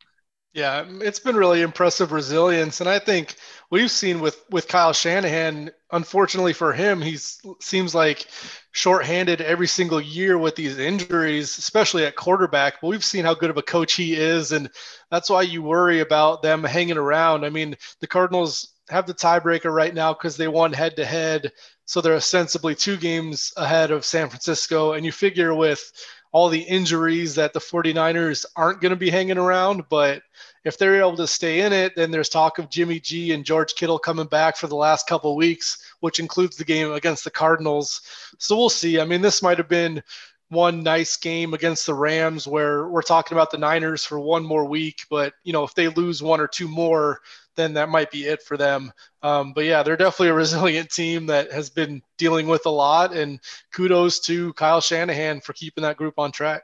Yeah, 0.57 0.85
it's 1.01 1.19
been 1.19 1.35
really 1.35 1.61
impressive 1.61 2.11
resilience, 2.11 2.81
and 2.81 2.89
I 2.89 2.97
think 2.97 3.35
we've 3.69 3.91
seen 3.91 4.19
with 4.21 4.43
with 4.49 4.67
Kyle 4.67 4.91
Shanahan. 4.91 5.69
Unfortunately 5.91 6.51
for 6.51 6.73
him, 6.73 6.99
he 6.99 7.15
seems 7.61 7.93
like 7.93 8.25
shorthanded 8.71 9.39
every 9.39 9.67
single 9.67 10.01
year 10.01 10.35
with 10.35 10.55
these 10.55 10.79
injuries, 10.79 11.59
especially 11.59 12.05
at 12.05 12.15
quarterback. 12.15 12.81
But 12.81 12.87
we've 12.87 13.05
seen 13.05 13.23
how 13.23 13.35
good 13.35 13.51
of 13.51 13.57
a 13.57 13.61
coach 13.61 13.93
he 13.93 14.15
is, 14.15 14.51
and 14.51 14.67
that's 15.11 15.29
why 15.29 15.43
you 15.43 15.61
worry 15.61 15.99
about 15.99 16.41
them 16.41 16.63
hanging 16.63 16.97
around. 16.97 17.45
I 17.45 17.51
mean, 17.51 17.75
the 17.99 18.07
Cardinals 18.07 18.73
have 18.89 19.05
the 19.05 19.13
tiebreaker 19.13 19.71
right 19.71 19.93
now 19.93 20.11
because 20.13 20.37
they 20.37 20.47
won 20.47 20.73
head 20.73 20.95
to 20.95 21.05
head 21.05 21.51
so 21.85 22.01
they're 22.01 22.15
ostensibly 22.15 22.73
two 22.73 22.97
games 22.97 23.53
ahead 23.57 23.91
of 23.91 24.03
San 24.05 24.27
Francisco. 24.29 24.93
And 24.93 25.05
you 25.05 25.11
figure 25.11 25.53
with 25.53 25.91
all 26.33 26.49
the 26.49 26.61
injuries 26.61 27.35
that 27.35 27.53
the 27.53 27.61
49ers 27.61 28.45
aren't 28.55 28.81
going 28.81 28.89
to 28.89 28.95
be 28.97 29.09
hanging 29.09 29.37
around. 29.37 29.83
But 29.89 30.21
if 30.67 30.77
they're 30.77 30.99
able 30.99 31.15
to 31.15 31.25
stay 31.25 31.61
in 31.61 31.71
it, 31.71 31.95
then 31.95 32.11
there's 32.11 32.27
talk 32.27 32.59
of 32.59 32.69
Jimmy 32.69 32.99
G 32.99 33.31
and 33.31 33.45
George 33.45 33.73
Kittle 33.75 33.97
coming 33.97 34.27
back 34.27 34.57
for 34.57 34.67
the 34.67 34.75
last 34.75 35.07
couple 35.07 35.33
weeks, 35.37 35.77
which 36.01 36.19
includes 36.19 36.57
the 36.57 36.65
game 36.65 36.91
against 36.91 37.23
the 37.23 37.31
Cardinals. 37.31 38.01
So 38.37 38.57
we'll 38.57 38.69
see. 38.69 38.99
I 38.99 39.05
mean, 39.05 39.21
this 39.21 39.41
might 39.41 39.59
have 39.59 39.69
been 39.69 40.03
one 40.49 40.83
nice 40.83 41.15
game 41.15 41.53
against 41.53 41.85
the 41.85 41.93
Rams 41.93 42.47
where 42.47 42.89
we're 42.89 43.01
talking 43.01 43.37
about 43.37 43.49
the 43.49 43.57
Niners 43.57 44.03
for 44.03 44.19
one 44.19 44.43
more 44.43 44.65
week. 44.65 45.05
But, 45.09 45.33
you 45.45 45.53
know, 45.53 45.63
if 45.63 45.73
they 45.73 45.87
lose 45.87 46.21
one 46.21 46.41
or 46.41 46.47
two 46.47 46.67
more, 46.67 47.21
then 47.55 47.73
that 47.75 47.87
might 47.87 48.11
be 48.11 48.25
it 48.25 48.41
for 48.41 48.57
them. 48.57 48.91
Um, 49.23 49.53
but 49.53 49.63
yeah, 49.63 49.83
they're 49.83 49.95
definitely 49.95 50.29
a 50.29 50.33
resilient 50.45 50.89
team 50.89 51.27
that 51.27 51.53
has 51.53 51.69
been 51.69 52.01
dealing 52.17 52.47
with 52.47 52.65
a 52.65 52.69
lot. 52.69 53.15
And 53.15 53.39
kudos 53.71 54.19
to 54.21 54.51
Kyle 54.53 54.81
Shanahan 54.81 55.39
for 55.39 55.53
keeping 55.53 55.83
that 55.83 55.95
group 55.95 56.19
on 56.19 56.33
track. 56.33 56.63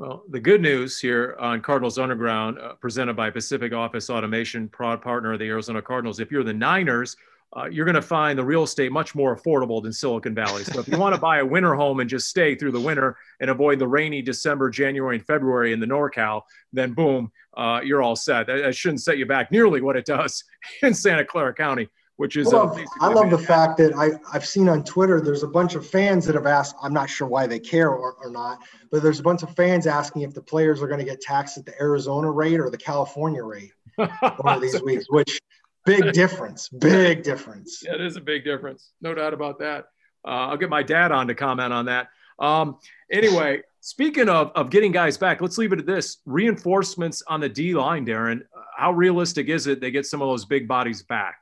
Well, 0.00 0.24
the 0.30 0.40
good 0.40 0.62
news 0.62 0.98
here 0.98 1.36
on 1.38 1.60
Cardinals 1.60 1.98
Underground, 1.98 2.58
uh, 2.58 2.72
presented 2.72 3.16
by 3.16 3.28
Pacific 3.28 3.74
Office 3.74 4.08
Automation, 4.08 4.66
proud 4.66 5.02
partner 5.02 5.34
of 5.34 5.38
the 5.38 5.44
Arizona 5.44 5.82
Cardinals. 5.82 6.20
If 6.20 6.30
you're 6.30 6.42
the 6.42 6.54
Niners, 6.54 7.18
uh, 7.54 7.66
you're 7.66 7.84
going 7.84 7.96
to 7.96 8.00
find 8.00 8.38
the 8.38 8.42
real 8.42 8.62
estate 8.62 8.92
much 8.92 9.14
more 9.14 9.36
affordable 9.36 9.82
than 9.82 9.92
Silicon 9.92 10.34
Valley. 10.34 10.64
So 10.64 10.80
if 10.80 10.88
you 10.88 10.96
want 10.96 11.14
to 11.14 11.20
buy 11.20 11.40
a 11.40 11.44
winter 11.44 11.74
home 11.74 12.00
and 12.00 12.08
just 12.08 12.28
stay 12.28 12.54
through 12.54 12.72
the 12.72 12.80
winter 12.80 13.18
and 13.40 13.50
avoid 13.50 13.78
the 13.78 13.86
rainy 13.86 14.22
December, 14.22 14.70
January, 14.70 15.16
and 15.16 15.26
February 15.26 15.74
in 15.74 15.80
the 15.80 15.86
NorCal, 15.86 16.44
then 16.72 16.94
boom, 16.94 17.30
uh, 17.58 17.82
you're 17.84 18.00
all 18.00 18.16
set. 18.16 18.46
That, 18.46 18.62
that, 18.62 18.74
shouldn't 18.74 19.02
set 19.02 19.18
you 19.18 19.26
back 19.26 19.52
nearly 19.52 19.82
what 19.82 19.96
it 19.96 20.06
does 20.06 20.44
in 20.82 20.94
Santa 20.94 21.26
Clara 21.26 21.52
County, 21.52 21.90
which 22.20 22.36
is. 22.36 22.52
I 22.52 22.58
love, 22.58 22.78
I 23.00 23.08
love 23.08 23.30
the 23.30 23.38
fact 23.38 23.78
that 23.78 23.96
I, 23.96 24.10
I've 24.30 24.44
seen 24.44 24.68
on 24.68 24.84
Twitter, 24.84 25.22
there's 25.22 25.42
a 25.42 25.48
bunch 25.48 25.74
of 25.74 25.86
fans 25.86 26.26
that 26.26 26.34
have 26.34 26.44
asked, 26.44 26.76
I'm 26.82 26.92
not 26.92 27.08
sure 27.08 27.26
why 27.26 27.46
they 27.46 27.58
care 27.58 27.88
or, 27.88 28.12
or 28.22 28.28
not, 28.28 28.58
but 28.90 29.02
there's 29.02 29.20
a 29.20 29.22
bunch 29.22 29.42
of 29.42 29.56
fans 29.56 29.86
asking 29.86 30.20
if 30.22 30.34
the 30.34 30.42
players 30.42 30.82
are 30.82 30.86
going 30.86 30.98
to 30.98 31.06
get 31.06 31.22
taxed 31.22 31.56
at 31.56 31.64
the 31.64 31.72
Arizona 31.80 32.30
rate 32.30 32.60
or 32.60 32.68
the 32.68 32.76
California 32.76 33.42
rate 33.42 33.72
over 33.98 34.60
these 34.60 34.82
weeks, 34.82 35.06
which 35.08 35.40
big 35.86 36.12
difference. 36.12 36.68
Big 36.68 37.22
difference. 37.22 37.82
Yeah, 37.82 37.94
it 37.94 38.02
is 38.02 38.16
a 38.16 38.20
big 38.20 38.44
difference. 38.44 38.90
No 39.00 39.14
doubt 39.14 39.32
about 39.32 39.58
that. 39.60 39.86
Uh, 40.22 40.48
I'll 40.48 40.58
get 40.58 40.68
my 40.68 40.82
dad 40.82 41.12
on 41.12 41.26
to 41.28 41.34
comment 41.34 41.72
on 41.72 41.86
that. 41.86 42.08
Um, 42.38 42.76
anyway, 43.10 43.62
speaking 43.80 44.28
of, 44.28 44.52
of 44.54 44.68
getting 44.68 44.92
guys 44.92 45.16
back, 45.16 45.40
let's 45.40 45.56
leave 45.56 45.72
it 45.72 45.78
at 45.78 45.86
this 45.86 46.18
reinforcements 46.26 47.22
on 47.28 47.40
the 47.40 47.48
D 47.48 47.74
line, 47.74 48.04
Darren. 48.04 48.42
How 48.76 48.92
realistic 48.92 49.48
is 49.48 49.66
it 49.66 49.80
they 49.80 49.90
get 49.90 50.04
some 50.04 50.20
of 50.20 50.28
those 50.28 50.44
big 50.44 50.68
bodies 50.68 51.02
back? 51.02 51.36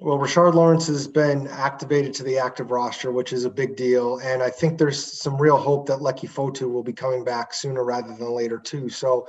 Well, 0.00 0.18
Rashard 0.18 0.54
Lawrence 0.54 0.86
has 0.88 1.06
been 1.06 1.46
activated 1.48 2.14
to 2.14 2.22
the 2.24 2.38
active 2.38 2.70
roster, 2.70 3.12
which 3.12 3.32
is 3.32 3.44
a 3.44 3.50
big 3.50 3.76
deal. 3.76 4.18
And 4.18 4.42
I 4.42 4.50
think 4.50 4.78
there's 4.78 5.20
some 5.20 5.40
real 5.40 5.56
hope 5.56 5.86
that 5.86 6.00
Leki 6.00 6.28
Fotu 6.28 6.72
will 6.72 6.82
be 6.82 6.92
coming 6.92 7.24
back 7.24 7.54
sooner 7.54 7.84
rather 7.84 8.08
than 8.08 8.30
later, 8.30 8.58
too. 8.58 8.88
So 8.88 9.26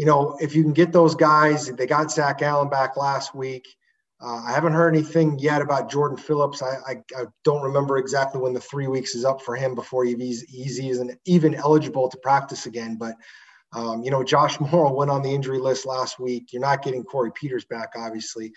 you 0.00 0.06
know, 0.06 0.34
if 0.40 0.54
you 0.54 0.62
can 0.62 0.72
get 0.72 0.92
those 0.92 1.14
guys, 1.14 1.66
they 1.66 1.86
got 1.86 2.10
Zach 2.10 2.40
Allen 2.40 2.70
back 2.70 2.96
last 2.96 3.34
week. 3.34 3.68
Uh, 4.18 4.42
I 4.46 4.52
haven't 4.52 4.72
heard 4.72 4.94
anything 4.94 5.38
yet 5.38 5.60
about 5.60 5.90
Jordan 5.90 6.16
Phillips. 6.16 6.62
I, 6.62 6.76
I, 6.86 6.94
I, 7.14 7.24
don't 7.44 7.62
remember 7.62 7.98
exactly 7.98 8.40
when 8.40 8.54
the 8.54 8.60
three 8.60 8.86
weeks 8.86 9.14
is 9.14 9.26
up 9.26 9.42
for 9.42 9.56
him 9.56 9.74
before 9.74 10.06
he's, 10.06 10.40
he's 10.42 10.80
even, 10.80 11.18
even 11.26 11.54
eligible 11.54 12.08
to 12.08 12.16
practice 12.16 12.64
again. 12.64 12.96
But, 12.96 13.14
um, 13.74 14.02
you 14.02 14.10
know, 14.10 14.24
Josh 14.24 14.58
Mauro 14.60 14.90
went 14.90 15.10
on 15.10 15.20
the 15.20 15.34
injury 15.34 15.58
list 15.58 15.84
last 15.84 16.18
week. 16.18 16.50
You're 16.50 16.62
not 16.62 16.82
getting 16.82 17.04
Corey 17.04 17.32
Peters 17.34 17.66
back, 17.66 17.90
obviously. 17.94 18.52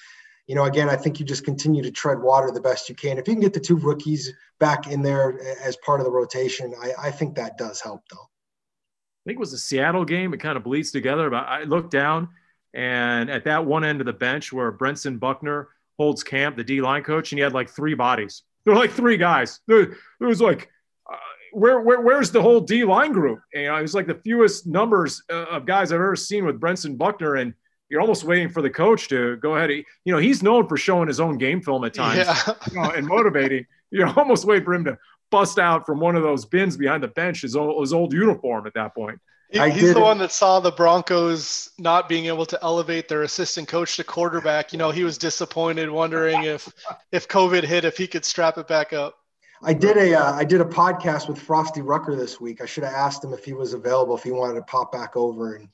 You 0.48 0.56
know, 0.56 0.66
again, 0.66 0.90
I 0.90 0.98
think 0.98 1.20
you 1.20 1.26
just 1.26 1.46
continue 1.46 1.82
to 1.84 1.92
tread 1.92 2.20
water 2.20 2.52
the 2.52 2.60
best 2.60 2.90
you 2.90 2.96
can. 2.96 3.18
If 3.18 3.28
you 3.28 3.34
can 3.34 3.42
get 3.42 3.54
the 3.54 3.60
two 3.60 3.78
rookies 3.78 4.32
back 4.60 4.88
in 4.88 5.02
there 5.02 5.40
as 5.64 5.78
part 5.78 6.02
of 6.02 6.06
the 6.06 6.12
rotation, 6.12 6.74
I, 6.82 7.08
I 7.08 7.12
think 7.12 7.36
that 7.36 7.58
does 7.58 7.80
help, 7.80 8.02
though. 8.12 8.18
I 8.18 9.24
think 9.26 9.38
it 9.38 9.40
was 9.40 9.54
a 9.54 9.58
Seattle 9.58 10.04
game. 10.04 10.34
It 10.34 10.42
kind 10.42 10.58
of 10.58 10.64
bleeds 10.66 10.92
together. 10.92 11.30
But 11.30 11.46
I 11.48 11.64
looked 11.64 11.92
down, 11.92 12.28
and 12.74 13.30
at 13.30 13.46
that 13.46 13.66
one 13.66 13.86
end 13.86 14.02
of 14.02 14.06
the 14.06 14.14
bench 14.14 14.52
where 14.52 14.72
Brentson 14.72 15.18
Buckner 15.18 15.70
holds 15.98 16.24
camp, 16.24 16.58
the 16.58 16.64
D 16.64 16.82
line 16.82 17.04
coach, 17.04 17.32
and 17.32 17.40
he 17.40 17.44
had 17.44 17.54
like 17.54 17.70
three 17.70 17.94
bodies. 17.94 18.44
There 18.66 18.74
were 18.74 18.80
like 18.80 18.92
three 18.92 19.18
guys. 19.18 19.62
There, 19.68 19.96
was 20.20 20.42
like, 20.42 20.70
uh, 21.10 21.16
where, 21.52 21.80
where, 21.82 22.02
where's 22.02 22.32
the 22.32 22.42
whole 22.42 22.60
D 22.60 22.84
line 22.84 23.12
group? 23.12 23.40
And, 23.54 23.64
you 23.64 23.70
know, 23.70 23.76
it 23.78 23.82
was 23.82 23.94
like 23.94 24.08
the 24.08 24.16
fewest 24.16 24.68
numbers 24.68 25.22
uh, 25.30 25.46
of 25.52 25.66
guys 25.66 25.92
I've 25.92 26.02
ever 26.02 26.16
seen 26.16 26.46
with 26.46 26.60
Brentson 26.60 26.98
Buckner. 26.98 27.36
And 27.36 27.54
you're 27.94 28.02
almost 28.02 28.24
waiting 28.24 28.50
for 28.50 28.64
the 28.64 28.72
coach 28.72 29.08
to 29.10 29.38
go 29.38 29.56
ahead. 29.56 29.70
You 29.70 29.86
know, 30.14 30.18
he's 30.18 30.42
known 30.42 30.68
for 30.68 30.78
showing 30.78 31.08
his 31.08 31.20
own 31.20 31.38
game 31.38 31.62
film 31.62 31.84
at 31.84 31.94
times 31.94 32.26
yeah. 32.26 32.54
you 32.72 32.82
know, 32.82 32.90
and 32.90 33.06
motivating. 33.06 33.68
You're 33.92 34.10
almost 34.18 34.46
waiting 34.46 34.66
for 34.66 34.74
him 34.74 34.84
to 34.86 34.98
bust 35.30 35.60
out 35.60 35.86
from 35.86 36.00
one 36.00 36.16
of 36.16 36.24
those 36.24 36.44
bins 36.44 36.76
behind 36.76 37.04
the 37.04 37.10
bench 37.10 37.44
his 37.44 37.56
old, 37.56 37.80
his 37.82 37.94
old 37.94 38.12
uniform 38.12 38.66
at 38.66 38.74
that 38.74 38.96
point. 38.96 39.22
He, 39.52 39.60
he's 39.70 39.94
the 39.94 40.00
one 40.00 40.18
that 40.18 40.32
saw 40.32 40.60
the 40.60 40.72
Broncos 40.72 41.70
not 41.78 42.10
being 42.10 42.26
able 42.26 42.48
to 42.48 42.58
elevate 42.64 43.08
their 43.08 43.22
assistant 43.22 43.68
coach 43.68 43.96
to 43.98 44.04
quarterback. 44.04 44.74
You 44.74 44.80
know, 44.80 44.90
he 44.90 45.04
was 45.04 45.20
disappointed, 45.20 45.92
wondering 45.92 46.46
if 46.46 46.68
if 47.12 47.28
COVID 47.28 47.64
hit, 47.64 47.86
if 47.86 47.96
he 47.96 48.08
could 48.08 48.26
strap 48.26 48.58
it 48.58 48.68
back 48.68 48.94
up. 48.94 49.20
I 49.62 49.74
did 49.74 49.98
a 49.98 50.20
uh, 50.20 50.34
I 50.34 50.46
did 50.46 50.62
a 50.62 50.66
podcast 50.66 51.30
with 51.30 51.40
Frosty 51.40 51.84
Rucker 51.84 52.16
this 52.16 52.42
week. 52.42 52.60
I 52.60 52.66
should 52.66 52.86
have 52.86 52.94
asked 52.94 53.24
him 53.24 53.34
if 53.34 53.46
he 53.46 53.54
was 53.54 53.74
available, 53.74 54.18
if 54.18 54.24
he 54.24 54.32
wanted 54.32 54.56
to 54.56 54.64
pop 54.64 54.92
back 54.92 55.16
over 55.16 55.58
and 55.58 55.70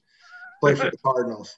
play 0.59 0.76
for 0.76 0.89
the 0.89 0.97
Cardinals. 1.03 1.57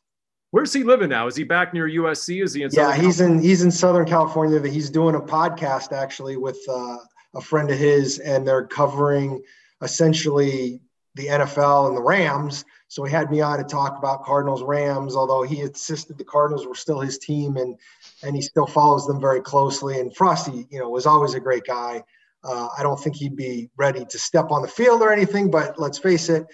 Where's 0.51 0.73
he 0.73 0.83
living 0.83 1.09
now? 1.09 1.27
Is 1.27 1.35
he 1.35 1.45
back 1.45 1.73
near 1.73 1.87
USC? 1.87 2.43
Is 2.43 2.53
he 2.53 2.63
in? 2.63 2.69
Yeah, 2.71 2.91
Southern 2.91 3.05
he's 3.05 3.17
California? 3.17 3.41
in 3.41 3.43
he's 3.43 3.61
in 3.63 3.71
Southern 3.71 4.05
California. 4.05 4.69
He's 4.69 4.89
doing 4.89 5.15
a 5.15 5.21
podcast 5.21 5.93
actually 5.93 6.35
with 6.35 6.59
uh, 6.69 6.97
a 7.33 7.41
friend 7.41 7.71
of 7.71 7.77
his, 7.77 8.19
and 8.19 8.45
they're 8.45 8.67
covering 8.67 9.41
essentially 9.81 10.81
the 11.15 11.27
NFL 11.27 11.87
and 11.87 11.97
the 11.97 12.01
Rams. 12.01 12.65
So 12.89 13.05
he 13.05 13.11
had 13.11 13.31
me 13.31 13.39
on 13.39 13.57
to 13.57 13.63
talk 13.63 13.97
about 13.97 14.23
Cardinals 14.23 14.61
Rams, 14.61 15.15
although 15.15 15.43
he 15.43 15.61
insisted 15.61 16.17
the 16.17 16.25
Cardinals 16.25 16.67
were 16.67 16.75
still 16.75 16.99
his 16.99 17.17
team 17.17 17.55
and 17.55 17.77
and 18.21 18.35
he 18.35 18.41
still 18.41 18.67
follows 18.67 19.07
them 19.07 19.21
very 19.21 19.41
closely. 19.41 20.01
And 20.01 20.13
Frosty, 20.15 20.67
you 20.69 20.79
know, 20.79 20.89
was 20.89 21.05
always 21.05 21.33
a 21.33 21.39
great 21.39 21.63
guy. 21.63 22.03
Uh, 22.43 22.67
I 22.77 22.83
don't 22.83 22.99
think 22.99 23.15
he'd 23.15 23.37
be 23.37 23.69
ready 23.77 24.03
to 24.03 24.19
step 24.19 24.51
on 24.51 24.61
the 24.61 24.67
field 24.67 25.01
or 25.01 25.13
anything, 25.13 25.49
but 25.49 25.79
let's 25.79 25.97
face 25.97 26.27
it, 26.27 26.45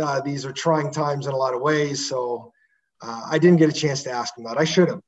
uh, 0.00 0.20
these 0.20 0.44
are 0.44 0.52
trying 0.52 0.90
times 0.90 1.26
in 1.26 1.32
a 1.32 1.36
lot 1.36 1.54
of 1.54 1.60
ways. 1.60 2.08
So 2.08 2.52
uh, 3.06 3.22
I 3.30 3.38
didn't 3.38 3.58
get 3.58 3.68
a 3.68 3.72
chance 3.72 4.02
to 4.04 4.10
ask 4.10 4.36
him 4.36 4.44
that. 4.44 4.58
I 4.58 4.64
should 4.64 4.88
have. 4.88 5.00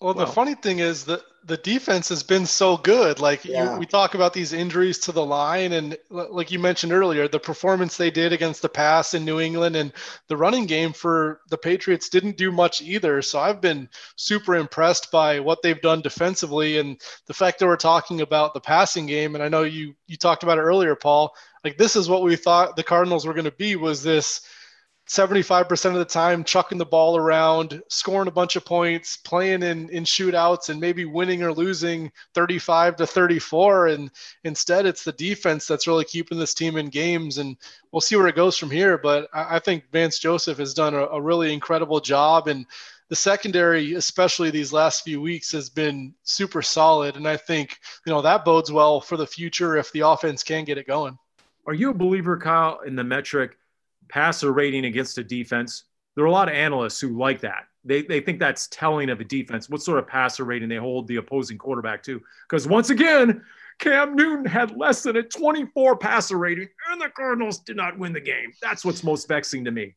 Well, 0.00 0.14
the 0.14 0.26
funny 0.26 0.56
thing 0.56 0.80
is 0.80 1.04
that 1.04 1.22
the 1.44 1.56
defense 1.58 2.08
has 2.08 2.24
been 2.24 2.44
so 2.44 2.76
good. 2.76 3.20
Like 3.20 3.44
yeah. 3.44 3.74
you, 3.74 3.78
we 3.78 3.86
talk 3.86 4.14
about 4.14 4.32
these 4.32 4.52
injuries 4.52 4.98
to 5.00 5.12
the 5.12 5.24
line, 5.24 5.72
and 5.72 5.96
like 6.10 6.50
you 6.50 6.58
mentioned 6.58 6.92
earlier, 6.92 7.28
the 7.28 7.38
performance 7.38 7.96
they 7.96 8.10
did 8.10 8.32
against 8.32 8.62
the 8.62 8.68
pass 8.68 9.14
in 9.14 9.24
New 9.24 9.38
England 9.38 9.76
and 9.76 9.92
the 10.26 10.36
running 10.36 10.66
game 10.66 10.92
for 10.92 11.40
the 11.50 11.58
Patriots 11.58 12.08
didn't 12.08 12.36
do 12.36 12.50
much 12.50 12.82
either. 12.82 13.22
So 13.22 13.38
I've 13.38 13.60
been 13.60 13.88
super 14.16 14.56
impressed 14.56 15.12
by 15.12 15.38
what 15.38 15.62
they've 15.62 15.80
done 15.80 16.00
defensively 16.00 16.78
and 16.78 17.00
the 17.26 17.34
fact 17.34 17.60
that 17.60 17.66
we're 17.66 17.76
talking 17.76 18.22
about 18.22 18.54
the 18.54 18.60
passing 18.60 19.06
game. 19.06 19.36
And 19.36 19.44
I 19.44 19.48
know 19.48 19.62
you 19.62 19.94
you 20.08 20.16
talked 20.16 20.42
about 20.42 20.58
it 20.58 20.62
earlier, 20.62 20.96
Paul. 20.96 21.32
Like 21.62 21.76
this 21.76 21.94
is 21.94 22.08
what 22.08 22.22
we 22.22 22.34
thought 22.34 22.74
the 22.74 22.82
Cardinals 22.82 23.24
were 23.24 23.34
going 23.34 23.44
to 23.44 23.52
be 23.52 23.76
was 23.76 24.02
this 24.02 24.40
75% 25.12 25.86
of 25.90 25.94
the 25.94 26.06
time 26.06 26.42
chucking 26.42 26.78
the 26.78 26.86
ball 26.86 27.18
around, 27.18 27.82
scoring 27.88 28.28
a 28.28 28.32
bunch 28.32 28.56
of 28.56 28.64
points, 28.64 29.18
playing 29.18 29.62
in, 29.62 29.90
in 29.90 30.04
shootouts, 30.04 30.70
and 30.70 30.80
maybe 30.80 31.04
winning 31.04 31.42
or 31.42 31.52
losing 31.52 32.10
35 32.32 32.96
to 32.96 33.06
34. 33.06 33.88
And 33.88 34.10
instead, 34.44 34.86
it's 34.86 35.04
the 35.04 35.12
defense 35.12 35.66
that's 35.66 35.86
really 35.86 36.06
keeping 36.06 36.38
this 36.38 36.54
team 36.54 36.78
in 36.78 36.86
games. 36.88 37.36
And 37.36 37.58
we'll 37.90 38.00
see 38.00 38.16
where 38.16 38.26
it 38.26 38.36
goes 38.36 38.56
from 38.56 38.70
here. 38.70 38.96
But 38.96 39.28
I, 39.34 39.56
I 39.56 39.58
think 39.58 39.84
Vance 39.92 40.18
Joseph 40.18 40.56
has 40.56 40.72
done 40.72 40.94
a, 40.94 41.04
a 41.08 41.20
really 41.20 41.52
incredible 41.52 42.00
job. 42.00 42.48
And 42.48 42.64
the 43.10 43.16
secondary, 43.16 43.92
especially 43.92 44.50
these 44.50 44.72
last 44.72 45.04
few 45.04 45.20
weeks, 45.20 45.52
has 45.52 45.68
been 45.68 46.14
super 46.22 46.62
solid. 46.62 47.16
And 47.16 47.28
I 47.28 47.36
think, 47.36 47.78
you 48.06 48.14
know, 48.14 48.22
that 48.22 48.46
bodes 48.46 48.72
well 48.72 48.98
for 48.98 49.18
the 49.18 49.26
future 49.26 49.76
if 49.76 49.92
the 49.92 50.00
offense 50.00 50.42
can 50.42 50.64
get 50.64 50.78
it 50.78 50.86
going. 50.86 51.18
Are 51.66 51.74
you 51.74 51.90
a 51.90 51.94
believer, 51.94 52.38
Kyle, 52.38 52.80
in 52.80 52.96
the 52.96 53.04
metric? 53.04 53.58
Passer 54.12 54.52
rating 54.52 54.84
against 54.84 55.16
a 55.16 55.24
defense. 55.24 55.84
There 56.14 56.24
are 56.24 56.28
a 56.28 56.32
lot 56.32 56.48
of 56.48 56.54
analysts 56.54 57.00
who 57.00 57.18
like 57.18 57.40
that. 57.40 57.64
They, 57.84 58.02
they 58.02 58.20
think 58.20 58.38
that's 58.38 58.68
telling 58.68 59.08
of 59.08 59.20
a 59.20 59.24
defense, 59.24 59.70
what 59.70 59.82
sort 59.82 59.98
of 59.98 60.06
passer 60.06 60.44
rating 60.44 60.68
they 60.68 60.76
hold 60.76 61.08
the 61.08 61.16
opposing 61.16 61.56
quarterback 61.56 62.02
to. 62.04 62.20
Because 62.48 62.68
once 62.68 62.90
again, 62.90 63.42
Cam 63.78 64.14
Newton 64.14 64.44
had 64.44 64.76
less 64.76 65.02
than 65.02 65.16
a 65.16 65.22
24 65.22 65.96
passer 65.96 66.36
rating, 66.36 66.68
and 66.90 67.00
the 67.00 67.08
Cardinals 67.08 67.60
did 67.60 67.76
not 67.76 67.98
win 67.98 68.12
the 68.12 68.20
game. 68.20 68.52
That's 68.60 68.84
what's 68.84 69.02
most 69.02 69.26
vexing 69.26 69.64
to 69.64 69.70
me. 69.70 69.96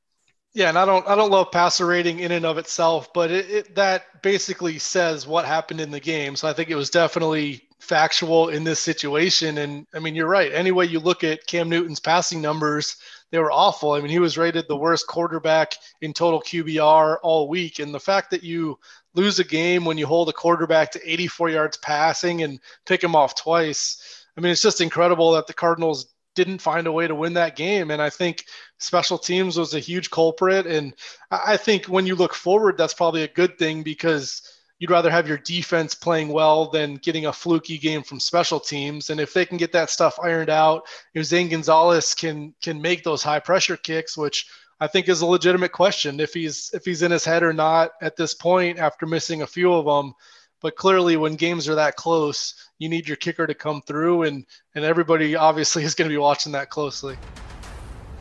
Yeah, 0.53 0.69
and 0.69 0.77
I 0.77 0.85
don't 0.85 1.05
I 1.05 1.15
don't 1.15 1.31
love 1.31 1.51
passer 1.51 1.85
rating 1.85 2.19
in 2.19 2.31
and 2.31 2.45
of 2.45 2.57
itself, 2.57 3.11
but 3.13 3.29
it, 3.29 3.49
it, 3.51 3.75
that 3.75 4.21
basically 4.23 4.79
says 4.79 5.27
what 5.27 5.43
happened 5.43 5.81
in 5.81 5.91
the 5.91 5.99
game. 5.99 6.37
So 6.37 6.47
I 6.47 6.53
think 6.53 6.69
it 6.69 6.75
was 6.75 6.89
definitely 6.89 7.67
factual 7.79 8.47
in 8.47 8.63
this 8.63 8.79
situation. 8.79 9.57
And 9.57 9.85
I 9.93 9.99
mean, 9.99 10.15
you're 10.15 10.29
right. 10.29 10.53
Any 10.53 10.71
way 10.71 10.85
you 10.85 11.01
look 11.01 11.25
at 11.25 11.45
Cam 11.45 11.67
Newton's 11.67 11.99
passing 11.99 12.41
numbers, 12.41 12.95
they 13.35 13.41
were 13.41 13.51
awful. 13.51 13.91
I 13.91 13.99
mean, 13.99 14.11
he 14.11 14.19
was 14.19 14.37
rated 14.37 14.65
the 14.69 14.77
worst 14.77 15.07
quarterback 15.07 15.73
in 15.99 16.13
total 16.13 16.39
QBR 16.39 17.17
all 17.21 17.49
week. 17.49 17.79
And 17.79 17.93
the 17.93 17.99
fact 17.99 18.31
that 18.31 18.43
you 18.43 18.79
lose 19.13 19.39
a 19.39 19.43
game 19.43 19.83
when 19.83 19.97
you 19.97 20.07
hold 20.07 20.29
a 20.29 20.33
quarterback 20.33 20.91
to 20.91 21.11
84 21.11 21.49
yards 21.49 21.75
passing 21.75 22.43
and 22.43 22.61
pick 22.85 23.03
him 23.03 23.13
off 23.13 23.35
twice, 23.35 24.25
I 24.37 24.41
mean, 24.41 24.53
it's 24.53 24.61
just 24.61 24.79
incredible 24.79 25.33
that 25.33 25.47
the 25.47 25.53
Cardinals 25.53 26.13
didn't 26.33 26.61
find 26.61 26.87
a 26.87 26.93
way 26.93 27.07
to 27.07 27.13
win 27.13 27.33
that 27.33 27.57
game. 27.57 27.91
And 27.91 28.01
I 28.01 28.09
think 28.09 28.45
special 28.77 29.17
teams 29.17 29.57
was 29.57 29.73
a 29.73 29.81
huge 29.81 30.11
culprit. 30.11 30.65
And 30.65 30.93
I 31.29 31.57
think 31.57 31.87
when 31.87 32.07
you 32.07 32.15
look 32.15 32.33
forward, 32.33 32.77
that's 32.77 32.93
probably 32.93 33.23
a 33.23 33.27
good 33.27 33.57
thing 33.59 33.83
because 33.83 34.43
you'd 34.79 34.91
rather 34.91 35.09
have 35.09 35.27
your 35.27 35.37
defense 35.37 35.93
playing 35.93 36.29
well 36.29 36.69
than 36.69 36.95
getting 36.95 37.25
a 37.25 37.33
fluky 37.33 37.77
game 37.77 38.03
from 38.03 38.19
special 38.19 38.59
teams. 38.59 39.09
And 39.09 39.19
if 39.19 39.33
they 39.33 39.45
can 39.45 39.57
get 39.57 39.71
that 39.71 39.89
stuff 39.89 40.19
ironed 40.21 40.49
out, 40.49 40.83
if 41.13 41.25
Zane 41.25 41.49
Gonzalez 41.49 42.13
can 42.13 42.53
can 42.61 42.81
make 42.81 43.03
those 43.03 43.23
high 43.23 43.39
pressure 43.39 43.77
kicks, 43.77 44.17
which 44.17 44.47
I 44.79 44.87
think 44.87 45.07
is 45.07 45.21
a 45.21 45.25
legitimate 45.25 45.71
question 45.71 46.19
if 46.19 46.33
he's 46.33 46.71
if 46.73 46.83
he's 46.83 47.01
in 47.01 47.11
his 47.11 47.25
head 47.25 47.43
or 47.43 47.53
not 47.53 47.91
at 48.01 48.17
this 48.17 48.33
point 48.33 48.77
after 48.77 49.05
missing 49.05 49.41
a 49.41 49.47
few 49.47 49.73
of 49.73 49.85
them. 49.85 50.13
But 50.61 50.75
clearly, 50.75 51.15
when 51.15 51.35
games 51.35 51.69
are 51.69 51.75
that 51.75 51.95
close, 51.95 52.55
you 52.79 52.89
need 52.89 53.07
your 53.07 53.17
kicker 53.17 53.45
to 53.45 53.53
come 53.53 53.81
through, 53.81 54.23
and 54.23 54.45
and 54.73 54.83
everybody 54.83 55.35
obviously 55.35 55.83
is 55.85 55.95
going 55.95 56.09
to 56.09 56.13
be 56.13 56.17
watching 56.17 56.51
that 56.53 56.69
closely. 56.69 57.17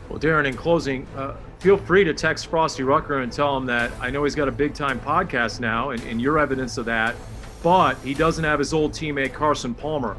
Well, 0.09 0.19
Darren, 0.19 0.45
in 0.45 0.55
closing, 0.55 1.07
uh, 1.15 1.35
feel 1.59 1.77
free 1.77 2.03
to 2.03 2.13
text 2.13 2.47
Frosty 2.47 2.83
Rucker 2.83 3.19
and 3.19 3.31
tell 3.31 3.57
him 3.57 3.65
that 3.65 3.91
I 3.99 4.09
know 4.09 4.23
he's 4.23 4.35
got 4.35 4.47
a 4.47 4.51
big 4.51 4.73
time 4.73 4.99
podcast 4.99 5.59
now, 5.59 5.89
and, 5.89 6.01
and 6.03 6.21
you're 6.21 6.39
evidence 6.39 6.77
of 6.77 6.85
that. 6.85 7.15
But 7.63 7.97
he 8.03 8.13
doesn't 8.13 8.43
have 8.43 8.59
his 8.59 8.73
old 8.73 8.91
teammate 8.91 9.33
Carson 9.33 9.73
Palmer. 9.73 10.15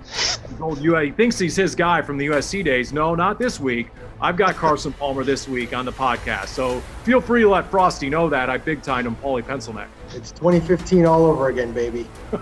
Old 0.61 0.80
UA, 0.80 1.05
he 1.05 1.11
thinks 1.12 1.39
he's 1.39 1.55
his 1.55 1.76
guy 1.76 2.03
from 2.03 2.18
the 2.18 2.26
USC 2.26 2.64
days. 2.64 2.93
No, 2.93 3.14
not 3.14 3.39
this 3.39 3.61
week. 3.61 3.87
I've 4.20 4.37
got 4.37 4.57
Carson 4.57 4.93
Palmer 4.93 5.22
this 5.22 5.47
week 5.47 5.72
on 5.72 5.84
the 5.84 5.93
podcast. 5.93 6.49
So 6.49 6.80
feel 7.05 7.20
free 7.20 7.43
to 7.43 7.49
let 7.49 7.70
Frosty 7.70 8.11
know 8.11 8.28
that 8.30 8.51
I 8.51 8.57
big 8.57 8.82
timed 8.82 9.07
him 9.07 9.14
Paulie 9.14 9.45
Pencilneck. 9.45 9.87
It's 10.14 10.32
2015 10.32 11.07
all 11.07 11.24
over 11.24 11.49
again, 11.49 11.72
baby. 11.72 12.09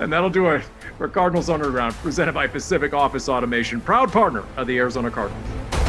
and 0.00 0.12
that'll 0.12 0.28
do 0.28 0.48
it 0.48 0.64
for 0.98 1.06
Cardinals 1.08 1.48
Underground, 1.48 1.94
presented 1.96 2.32
by 2.32 2.48
Pacific 2.48 2.94
Office 2.94 3.28
Automation, 3.28 3.80
proud 3.80 4.10
partner 4.10 4.42
of 4.56 4.66
the 4.66 4.76
Arizona 4.76 5.08
Cardinals. 5.08 5.83